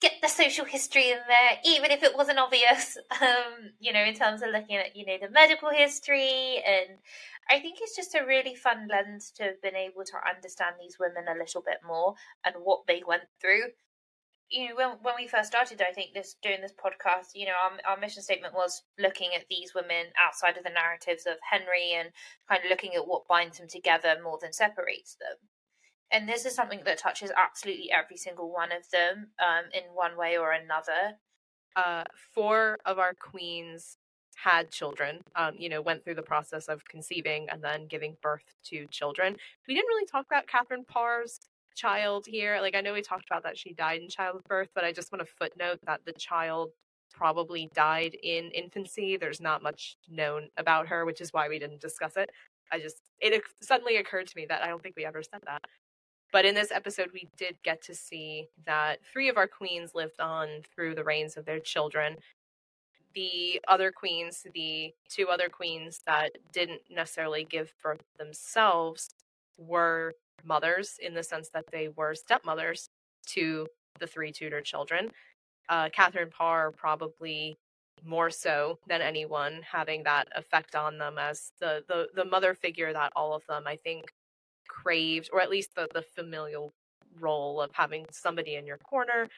get 0.00 0.14
the 0.22 0.28
social 0.28 0.64
history 0.64 1.10
in 1.10 1.18
there, 1.28 1.58
even 1.64 1.90
if 1.90 2.02
it 2.02 2.16
wasn't 2.16 2.38
obvious. 2.38 2.96
Um, 3.20 3.72
you 3.78 3.92
know, 3.92 4.02
in 4.02 4.14
terms 4.14 4.40
of 4.40 4.48
looking 4.50 4.76
at 4.76 4.96
you 4.96 5.04
know 5.04 5.18
the 5.20 5.30
medical 5.30 5.68
history, 5.68 6.62
and 6.66 6.98
I 7.50 7.60
think 7.60 7.78
it's 7.80 7.94
just 7.94 8.14
a 8.14 8.24
really 8.24 8.54
fun 8.54 8.88
lens 8.88 9.30
to 9.36 9.42
have 9.42 9.60
been 9.60 9.76
able 9.76 10.04
to 10.04 10.28
understand 10.28 10.76
these 10.80 10.96
women 10.98 11.24
a 11.28 11.38
little 11.38 11.60
bit 11.60 11.78
more 11.86 12.14
and 12.44 12.54
what 12.62 12.86
they 12.86 13.02
went 13.06 13.24
through. 13.40 13.72
You 14.48 14.70
know, 14.70 14.74
when 14.76 14.88
when 15.02 15.14
we 15.18 15.26
first 15.28 15.48
started, 15.48 15.82
I 15.82 15.92
think 15.92 16.14
this 16.14 16.36
doing 16.42 16.62
this 16.62 16.72
podcast, 16.72 17.34
you 17.34 17.44
know, 17.44 17.52
our 17.62 17.92
our 17.92 18.00
mission 18.00 18.22
statement 18.22 18.54
was 18.54 18.82
looking 18.98 19.34
at 19.34 19.44
these 19.50 19.74
women 19.74 20.06
outside 20.18 20.56
of 20.56 20.64
the 20.64 20.70
narratives 20.70 21.26
of 21.26 21.36
Henry 21.50 21.92
and 21.92 22.08
kind 22.48 22.64
of 22.64 22.70
looking 22.70 22.94
at 22.94 23.06
what 23.06 23.28
binds 23.28 23.58
them 23.58 23.68
together 23.68 24.16
more 24.22 24.38
than 24.40 24.54
separates 24.54 25.16
them 25.16 25.36
and 26.10 26.28
this 26.28 26.44
is 26.44 26.54
something 26.54 26.80
that 26.84 26.98
touches 26.98 27.30
absolutely 27.36 27.90
every 27.90 28.16
single 28.16 28.52
one 28.52 28.72
of 28.72 28.90
them 28.90 29.28
um, 29.38 29.64
in 29.72 29.82
one 29.94 30.16
way 30.16 30.36
or 30.36 30.52
another. 30.52 31.16
Uh, 31.76 32.04
four 32.34 32.78
of 32.84 32.98
our 32.98 33.14
queens 33.14 33.96
had 34.36 34.70
children, 34.70 35.20
um, 35.36 35.54
you 35.58 35.68
know, 35.68 35.80
went 35.80 36.02
through 36.02 36.14
the 36.14 36.22
process 36.22 36.66
of 36.66 36.84
conceiving 36.86 37.48
and 37.50 37.62
then 37.62 37.86
giving 37.86 38.16
birth 38.22 38.54
to 38.64 38.86
children. 38.86 39.36
We 39.68 39.74
didn't 39.74 39.88
really 39.88 40.06
talk 40.06 40.26
about 40.26 40.46
Catherine 40.46 40.84
Parr's 40.84 41.40
child 41.76 42.24
here. 42.26 42.58
Like, 42.60 42.74
I 42.74 42.80
know 42.80 42.94
we 42.94 43.02
talked 43.02 43.26
about 43.30 43.42
that 43.44 43.58
she 43.58 43.74
died 43.74 44.00
in 44.00 44.08
childbirth, 44.08 44.70
but 44.74 44.84
I 44.84 44.92
just 44.92 45.12
want 45.12 45.26
to 45.26 45.32
footnote 45.38 45.80
that 45.86 46.00
the 46.04 46.12
child 46.12 46.70
probably 47.12 47.70
died 47.74 48.16
in 48.22 48.50
infancy. 48.52 49.16
There's 49.16 49.40
not 49.40 49.62
much 49.62 49.96
known 50.08 50.48
about 50.56 50.88
her, 50.88 51.04
which 51.04 51.20
is 51.20 51.32
why 51.32 51.48
we 51.48 51.58
didn't 51.58 51.80
discuss 51.80 52.16
it. 52.16 52.30
I 52.72 52.78
just, 52.78 53.02
it 53.20 53.42
suddenly 53.60 53.96
occurred 53.96 54.28
to 54.28 54.36
me 54.36 54.46
that 54.48 54.62
I 54.62 54.68
don't 54.68 54.82
think 54.82 54.96
we 54.96 55.04
ever 55.04 55.22
said 55.22 55.40
that. 55.44 55.64
But 56.32 56.44
in 56.44 56.54
this 56.54 56.70
episode, 56.70 57.10
we 57.12 57.28
did 57.36 57.56
get 57.62 57.82
to 57.82 57.94
see 57.94 58.48
that 58.64 59.00
three 59.12 59.28
of 59.28 59.36
our 59.36 59.48
queens 59.48 59.94
lived 59.94 60.20
on 60.20 60.48
through 60.74 60.94
the 60.94 61.04
reigns 61.04 61.36
of 61.36 61.44
their 61.44 61.58
children. 61.58 62.16
The 63.14 63.60
other 63.66 63.90
queens, 63.90 64.46
the 64.54 64.94
two 65.08 65.28
other 65.28 65.48
queens 65.48 66.00
that 66.06 66.32
didn't 66.52 66.82
necessarily 66.88 67.44
give 67.44 67.72
birth 67.82 68.02
themselves, 68.18 69.10
were 69.58 70.14
mothers 70.44 70.98
in 71.02 71.14
the 71.14 71.22
sense 71.22 71.50
that 71.50 71.66
they 71.72 71.88
were 71.88 72.14
stepmothers 72.14 72.88
to 73.26 73.66
the 73.98 74.06
three 74.06 74.32
Tudor 74.32 74.60
children. 74.60 75.10
Uh, 75.68 75.88
Catherine 75.92 76.30
Parr 76.30 76.70
probably 76.70 77.58
more 78.04 78.30
so 78.30 78.78
than 78.86 79.02
anyone 79.02 79.60
having 79.70 80.02
that 80.04 80.28
effect 80.34 80.74
on 80.74 80.96
them 80.98 81.18
as 81.18 81.52
the, 81.60 81.84
the 81.86 82.08
the 82.14 82.24
mother 82.24 82.54
figure 82.54 82.92
that 82.92 83.12
all 83.14 83.34
of 83.34 83.44
them 83.46 83.64
I 83.66 83.76
think 83.76 84.06
craved, 84.82 85.30
or 85.32 85.40
at 85.40 85.50
least 85.50 85.74
the, 85.74 85.88
the 85.94 86.02
familial 86.02 86.72
role 87.18 87.60
of 87.60 87.70
having 87.72 88.06
somebody 88.10 88.56
in 88.56 88.66
your 88.66 88.78
corner. 88.78 89.28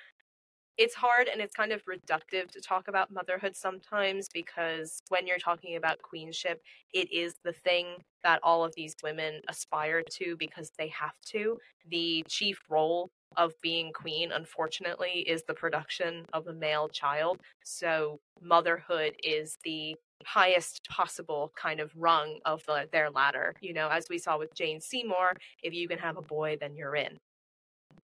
It's 0.79 0.95
hard 0.95 1.29
and 1.29 1.41
it's 1.41 1.55
kind 1.55 1.71
of 1.71 1.83
reductive 1.85 2.51
to 2.53 2.61
talk 2.61 2.89
about 2.89 3.13
motherhood 3.13 3.55
sometimes 3.55 4.29
because 4.33 5.03
when 5.11 5.27
you're 5.27 5.39
talking 5.39 5.77
about 5.77 6.01
queenship, 6.01 6.63
it 6.95 7.13
is 7.13 7.35
the 7.45 7.53
thing 7.53 7.87
that 8.25 8.41
all 8.43 8.65
of 8.65 8.75
these 8.75 8.95
women 9.03 9.41
aspire 9.49 10.03
to 10.13 10.37
because 10.39 10.73
they 10.79 10.89
have 10.89 11.15
to. 11.27 11.59
The 11.91 12.25
chief 12.27 12.59
role 12.71 13.11
of 13.37 13.53
being 13.63 13.93
queen, 13.93 14.33
unfortunately, 14.33 15.25
is 15.27 15.43
the 15.47 15.55
production 15.55 16.25
of 16.33 16.47
a 16.47 16.53
male 16.55 16.89
child. 16.89 17.39
So 17.65 18.21
motherhood 18.41 19.15
is 19.23 19.59
the 19.65 19.97
highest 20.27 20.89
possible 20.89 21.53
kind 21.57 21.81
of 21.81 21.93
rung 21.97 22.39
of 22.45 22.65
the, 22.67 22.89
their 22.93 23.11
ladder. 23.11 23.55
You 23.61 23.73
know, 23.73 23.89
as 23.89 24.07
we 24.09 24.19
saw 24.19 24.39
with 24.39 24.55
Jane 24.55 24.81
Seymour, 24.81 25.35
if 25.63 25.75
you 25.75 25.89
can 25.89 25.99
have 25.99 26.17
a 26.17 26.23
boy, 26.23 26.57
then 26.61 26.75
you're 26.75 26.97
in. 26.97 27.19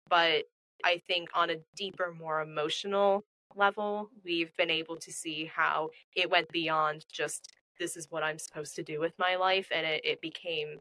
But 0.09 0.45
I 0.85 1.01
think 1.07 1.29
on 1.35 1.51
a 1.51 1.57
deeper, 1.77 2.15
more 2.19 2.41
emotional 2.41 3.25
level, 3.57 4.11
we've 4.25 4.55
been 4.57 4.71
able 4.71 4.97
to 4.97 5.13
see 5.13 5.51
how 5.53 5.91
it 6.15 6.31
went 6.31 6.49
beyond 6.51 7.05
just 7.13 7.53
this 7.79 7.97
is 7.97 8.11
what 8.11 8.23
I'm 8.23 8.39
supposed 8.39 8.75
to 8.77 8.83
do 8.83 9.01
with 9.01 9.13
my 9.19 9.37
life, 9.37 9.69
and 9.75 9.87
it, 9.87 10.05
it 10.05 10.21
became 10.21 10.79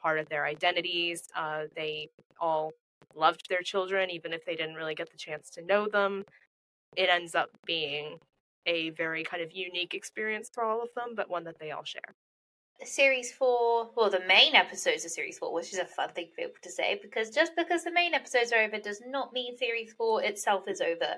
part 0.00 0.18
of 0.18 0.28
their 0.28 0.46
identities. 0.46 1.28
Uh, 1.36 1.64
they 1.76 2.08
all 2.40 2.72
loved 3.14 3.48
their 3.48 3.62
children, 3.62 4.10
even 4.10 4.32
if 4.32 4.44
they 4.44 4.54
didn't 4.54 4.76
really 4.76 4.94
get 4.94 5.10
the 5.10 5.18
chance 5.18 5.50
to 5.50 5.62
know 5.62 5.88
them. 5.88 6.24
It 6.96 7.08
ends 7.10 7.34
up 7.34 7.50
being 7.66 8.18
a 8.66 8.90
very 8.90 9.24
kind 9.24 9.42
of 9.42 9.52
unique 9.52 9.94
experience 9.94 10.50
for 10.52 10.64
all 10.64 10.82
of 10.82 10.88
them, 10.94 11.14
but 11.14 11.30
one 11.30 11.44
that 11.44 11.58
they 11.58 11.70
all 11.70 11.84
share. 11.84 12.14
Series 12.84 13.32
four, 13.32 13.90
well, 13.96 14.08
the 14.08 14.22
main 14.28 14.54
episodes 14.54 15.04
of 15.04 15.10
series 15.10 15.38
four, 15.38 15.52
which 15.52 15.72
is 15.72 15.80
a 15.80 15.84
fun 15.84 16.10
thing 16.10 16.26
to 16.26 16.36
be 16.36 16.42
able 16.42 16.52
to 16.62 16.70
say, 16.70 16.98
because 17.02 17.30
just 17.30 17.52
because 17.56 17.82
the 17.82 17.90
main 17.90 18.14
episodes 18.14 18.52
are 18.52 18.62
over 18.62 18.78
does 18.78 19.02
not 19.06 19.32
mean 19.32 19.56
series 19.56 19.92
four 19.94 20.22
itself 20.22 20.68
is 20.68 20.80
over. 20.80 21.16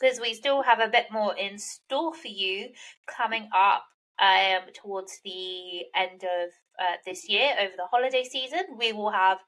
Because 0.00 0.18
we 0.18 0.32
still 0.32 0.62
have 0.62 0.80
a 0.80 0.88
bit 0.88 1.08
more 1.12 1.36
in 1.36 1.58
store 1.58 2.14
for 2.14 2.28
you 2.28 2.68
coming 3.06 3.50
up 3.54 3.84
um, 4.18 4.62
towards 4.72 5.20
the 5.22 5.84
end 5.94 6.22
of 6.22 6.48
uh, 6.78 6.96
this 7.04 7.28
year 7.28 7.52
over 7.60 7.72
the 7.76 7.86
holiday 7.90 8.24
season. 8.24 8.60
We 8.78 8.94
will 8.94 9.10
have 9.10 9.38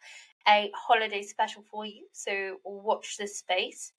a 0.46 0.70
holiday 0.74 1.22
special 1.22 1.64
for 1.70 1.86
you, 1.86 2.06
so 2.12 2.58
watch 2.64 3.16
this 3.16 3.38
space. 3.38 3.92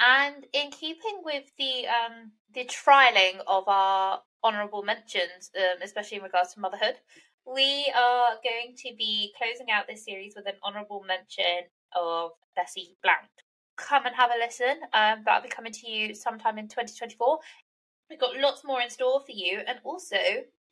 And 0.00 0.46
in 0.52 0.70
keeping 0.70 1.22
with 1.24 1.44
the 1.58 1.86
um, 1.88 2.32
the 2.54 2.64
trialing 2.64 3.40
of 3.46 3.64
our 3.66 4.20
honourable 4.44 4.82
mentions, 4.82 5.50
um, 5.56 5.82
especially 5.82 6.18
in 6.18 6.22
regards 6.22 6.54
to 6.54 6.60
motherhood, 6.60 6.94
we 7.44 7.92
are 7.96 8.34
going 8.44 8.76
to 8.76 8.94
be 8.96 9.32
closing 9.36 9.70
out 9.72 9.86
this 9.88 10.04
series 10.04 10.34
with 10.36 10.46
an 10.46 10.54
honourable 10.62 11.04
mention 11.06 11.66
of 11.96 12.30
Bessie 12.54 12.96
Blount. 13.02 13.18
Come 13.76 14.06
and 14.06 14.14
have 14.14 14.30
a 14.30 14.38
listen. 14.38 14.80
Um, 14.92 15.22
that'll 15.24 15.42
be 15.42 15.48
coming 15.48 15.72
to 15.72 15.90
you 15.90 16.14
sometime 16.14 16.58
in 16.58 16.68
2024. 16.68 17.38
We've 18.10 18.20
got 18.20 18.36
lots 18.38 18.64
more 18.64 18.80
in 18.80 18.90
store 18.90 19.20
for 19.20 19.32
you, 19.32 19.60
and 19.66 19.78
also 19.84 20.16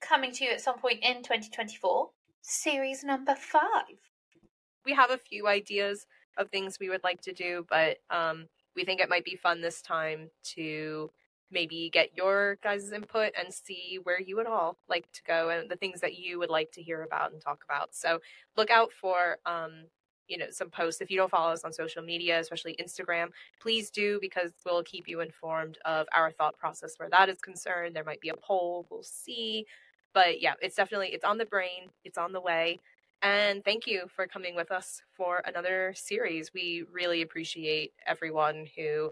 coming 0.01 0.33
to 0.33 0.45
you 0.45 0.51
at 0.51 0.61
some 0.61 0.79
point 0.79 1.01
in 1.03 1.17
2024, 1.17 2.11
series 2.43 3.05
number 3.05 3.35
five. 3.35 3.99
We 4.85 4.95
have 4.95 5.11
a 5.11 5.19
few 5.19 5.49
ideas 5.49 6.07
of 6.37 6.51
things 6.51 6.79
we 6.79 6.89
would 6.89 7.05
like 7.05 7.21
to 7.23 7.33
do, 7.33 7.67
but 7.69 7.99
um, 8.11 8.47
we 8.77 8.85
think 8.85 9.01
it 9.01 9.09
might 9.09 9.25
be 9.25 9.37
fun 9.37 9.61
this 9.61 9.83
time 9.83 10.31
to 10.55 11.11
maybe 11.51 11.91
get 11.93 12.17
your 12.17 12.59
guys' 12.63 12.93
input 12.93 13.33
and 13.39 13.53
see 13.53 13.99
where 14.03 14.21
you 14.21 14.37
would 14.37 14.47
all 14.47 14.77
like 14.89 15.11
to 15.13 15.23
go 15.27 15.49
and 15.49 15.71
the 15.71 15.77
things 15.77 16.01
that 16.01 16.17
you 16.19 16.39
would 16.39 16.51
like 16.51 16.71
to 16.73 16.83
hear 16.83 17.03
about 17.03 17.33
and 17.33 17.41
talk 17.41 17.65
about. 17.65 17.95
So 17.95 18.21
look 18.57 18.71
out 18.71 18.93
for 18.93 19.39
um, 19.47 19.85
you 20.29 20.39
know 20.39 20.47
some 20.51 20.71
posts. 20.71 21.01
If 21.01 21.11
you 21.11 21.17
don't 21.17 21.31
follow 21.31 21.53
us 21.53 21.65
on 21.65 21.73
social 21.73 22.03
media 22.03 22.41
especially 22.41 22.77
instagram 22.83 23.29
please 23.61 23.91
do 23.91 24.19
because 24.21 24.51
we'll 24.65 24.83
keep 24.83 25.07
you 25.07 25.21
informed 25.21 25.79
of 25.85 26.07
our 26.13 26.33
thought 26.33 26.59
process 26.59 26.95
where 26.97 27.09
that 27.11 27.29
is 27.29 27.39
concerned. 27.39 27.95
There 27.95 28.05
might 28.05 28.21
be 28.21 28.31
a 28.31 28.37
poll. 28.37 28.87
We'll 28.91 29.05
see. 29.05 29.67
But 30.13 30.43
yeah 30.43 30.55
it's 30.61 30.75
definitely 30.75 31.09
it's 31.09 31.25
on 31.25 31.39
the 31.39 31.47
brain. 31.47 31.91
It's 32.05 32.19
on 32.19 32.33
the 32.33 32.41
way 32.41 32.81
and 33.27 33.65
thank 33.65 33.89
you 33.89 34.05
for 34.15 34.29
coming 34.29 34.55
with 34.55 34.71
us 34.71 35.03
for 35.17 35.43
another 35.47 35.93
series. 35.97 36.55
We 36.55 36.85
really 36.93 37.23
appreciate 37.23 37.93
everyone 38.07 38.69
who 38.77 39.11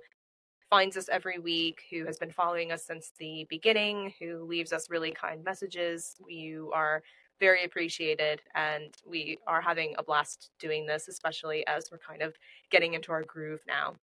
finds 0.70 0.96
us 0.96 1.08
every 1.08 1.40
week, 1.40 1.82
who 1.90 2.06
has 2.06 2.16
been 2.16 2.30
following 2.30 2.70
us 2.70 2.84
since 2.84 3.10
the 3.18 3.44
beginning, 3.50 4.14
who 4.20 4.44
leaves 4.44 4.72
us 4.72 4.88
really 4.88 5.10
kind 5.10 5.42
messages. 5.42 6.14
You 6.28 6.70
are 6.72 7.02
very 7.40 7.64
appreciated, 7.64 8.40
and 8.54 8.94
we 9.04 9.38
are 9.48 9.60
having 9.60 9.96
a 9.98 10.04
blast 10.04 10.50
doing 10.60 10.86
this, 10.86 11.08
especially 11.08 11.66
as 11.66 11.90
we're 11.90 11.98
kind 11.98 12.22
of 12.22 12.34
getting 12.70 12.94
into 12.94 13.10
our 13.10 13.24
groove 13.24 13.62
now. 13.66 13.94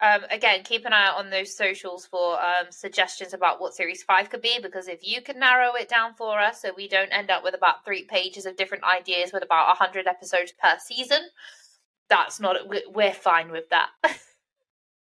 Um, 0.00 0.24
again, 0.30 0.62
keep 0.62 0.84
an 0.84 0.92
eye 0.92 1.06
out 1.06 1.16
on 1.16 1.30
those 1.30 1.56
socials 1.56 2.04
for 2.04 2.38
um, 2.38 2.66
suggestions 2.70 3.32
about 3.32 3.60
what 3.60 3.74
Series 3.74 4.02
5 4.02 4.28
could 4.28 4.42
be, 4.42 4.58
because 4.62 4.88
if 4.88 5.00
you 5.02 5.22
can 5.22 5.38
narrow 5.38 5.74
it 5.74 5.88
down 5.88 6.12
for 6.14 6.38
us 6.38 6.60
so 6.60 6.70
we 6.76 6.86
don't 6.86 7.12
end 7.12 7.30
up 7.30 7.42
with 7.42 7.54
about 7.54 7.84
three 7.84 8.04
pages 8.04 8.44
of 8.44 8.56
different 8.56 8.84
ideas 8.84 9.32
with 9.32 9.42
about 9.42 9.68
100 9.68 10.06
episodes 10.06 10.52
per 10.52 10.76
season, 10.78 11.20
that's 12.10 12.38
not, 12.40 12.56
we're 12.94 13.14
fine 13.14 13.50
with 13.50 13.70
that. 13.70 13.88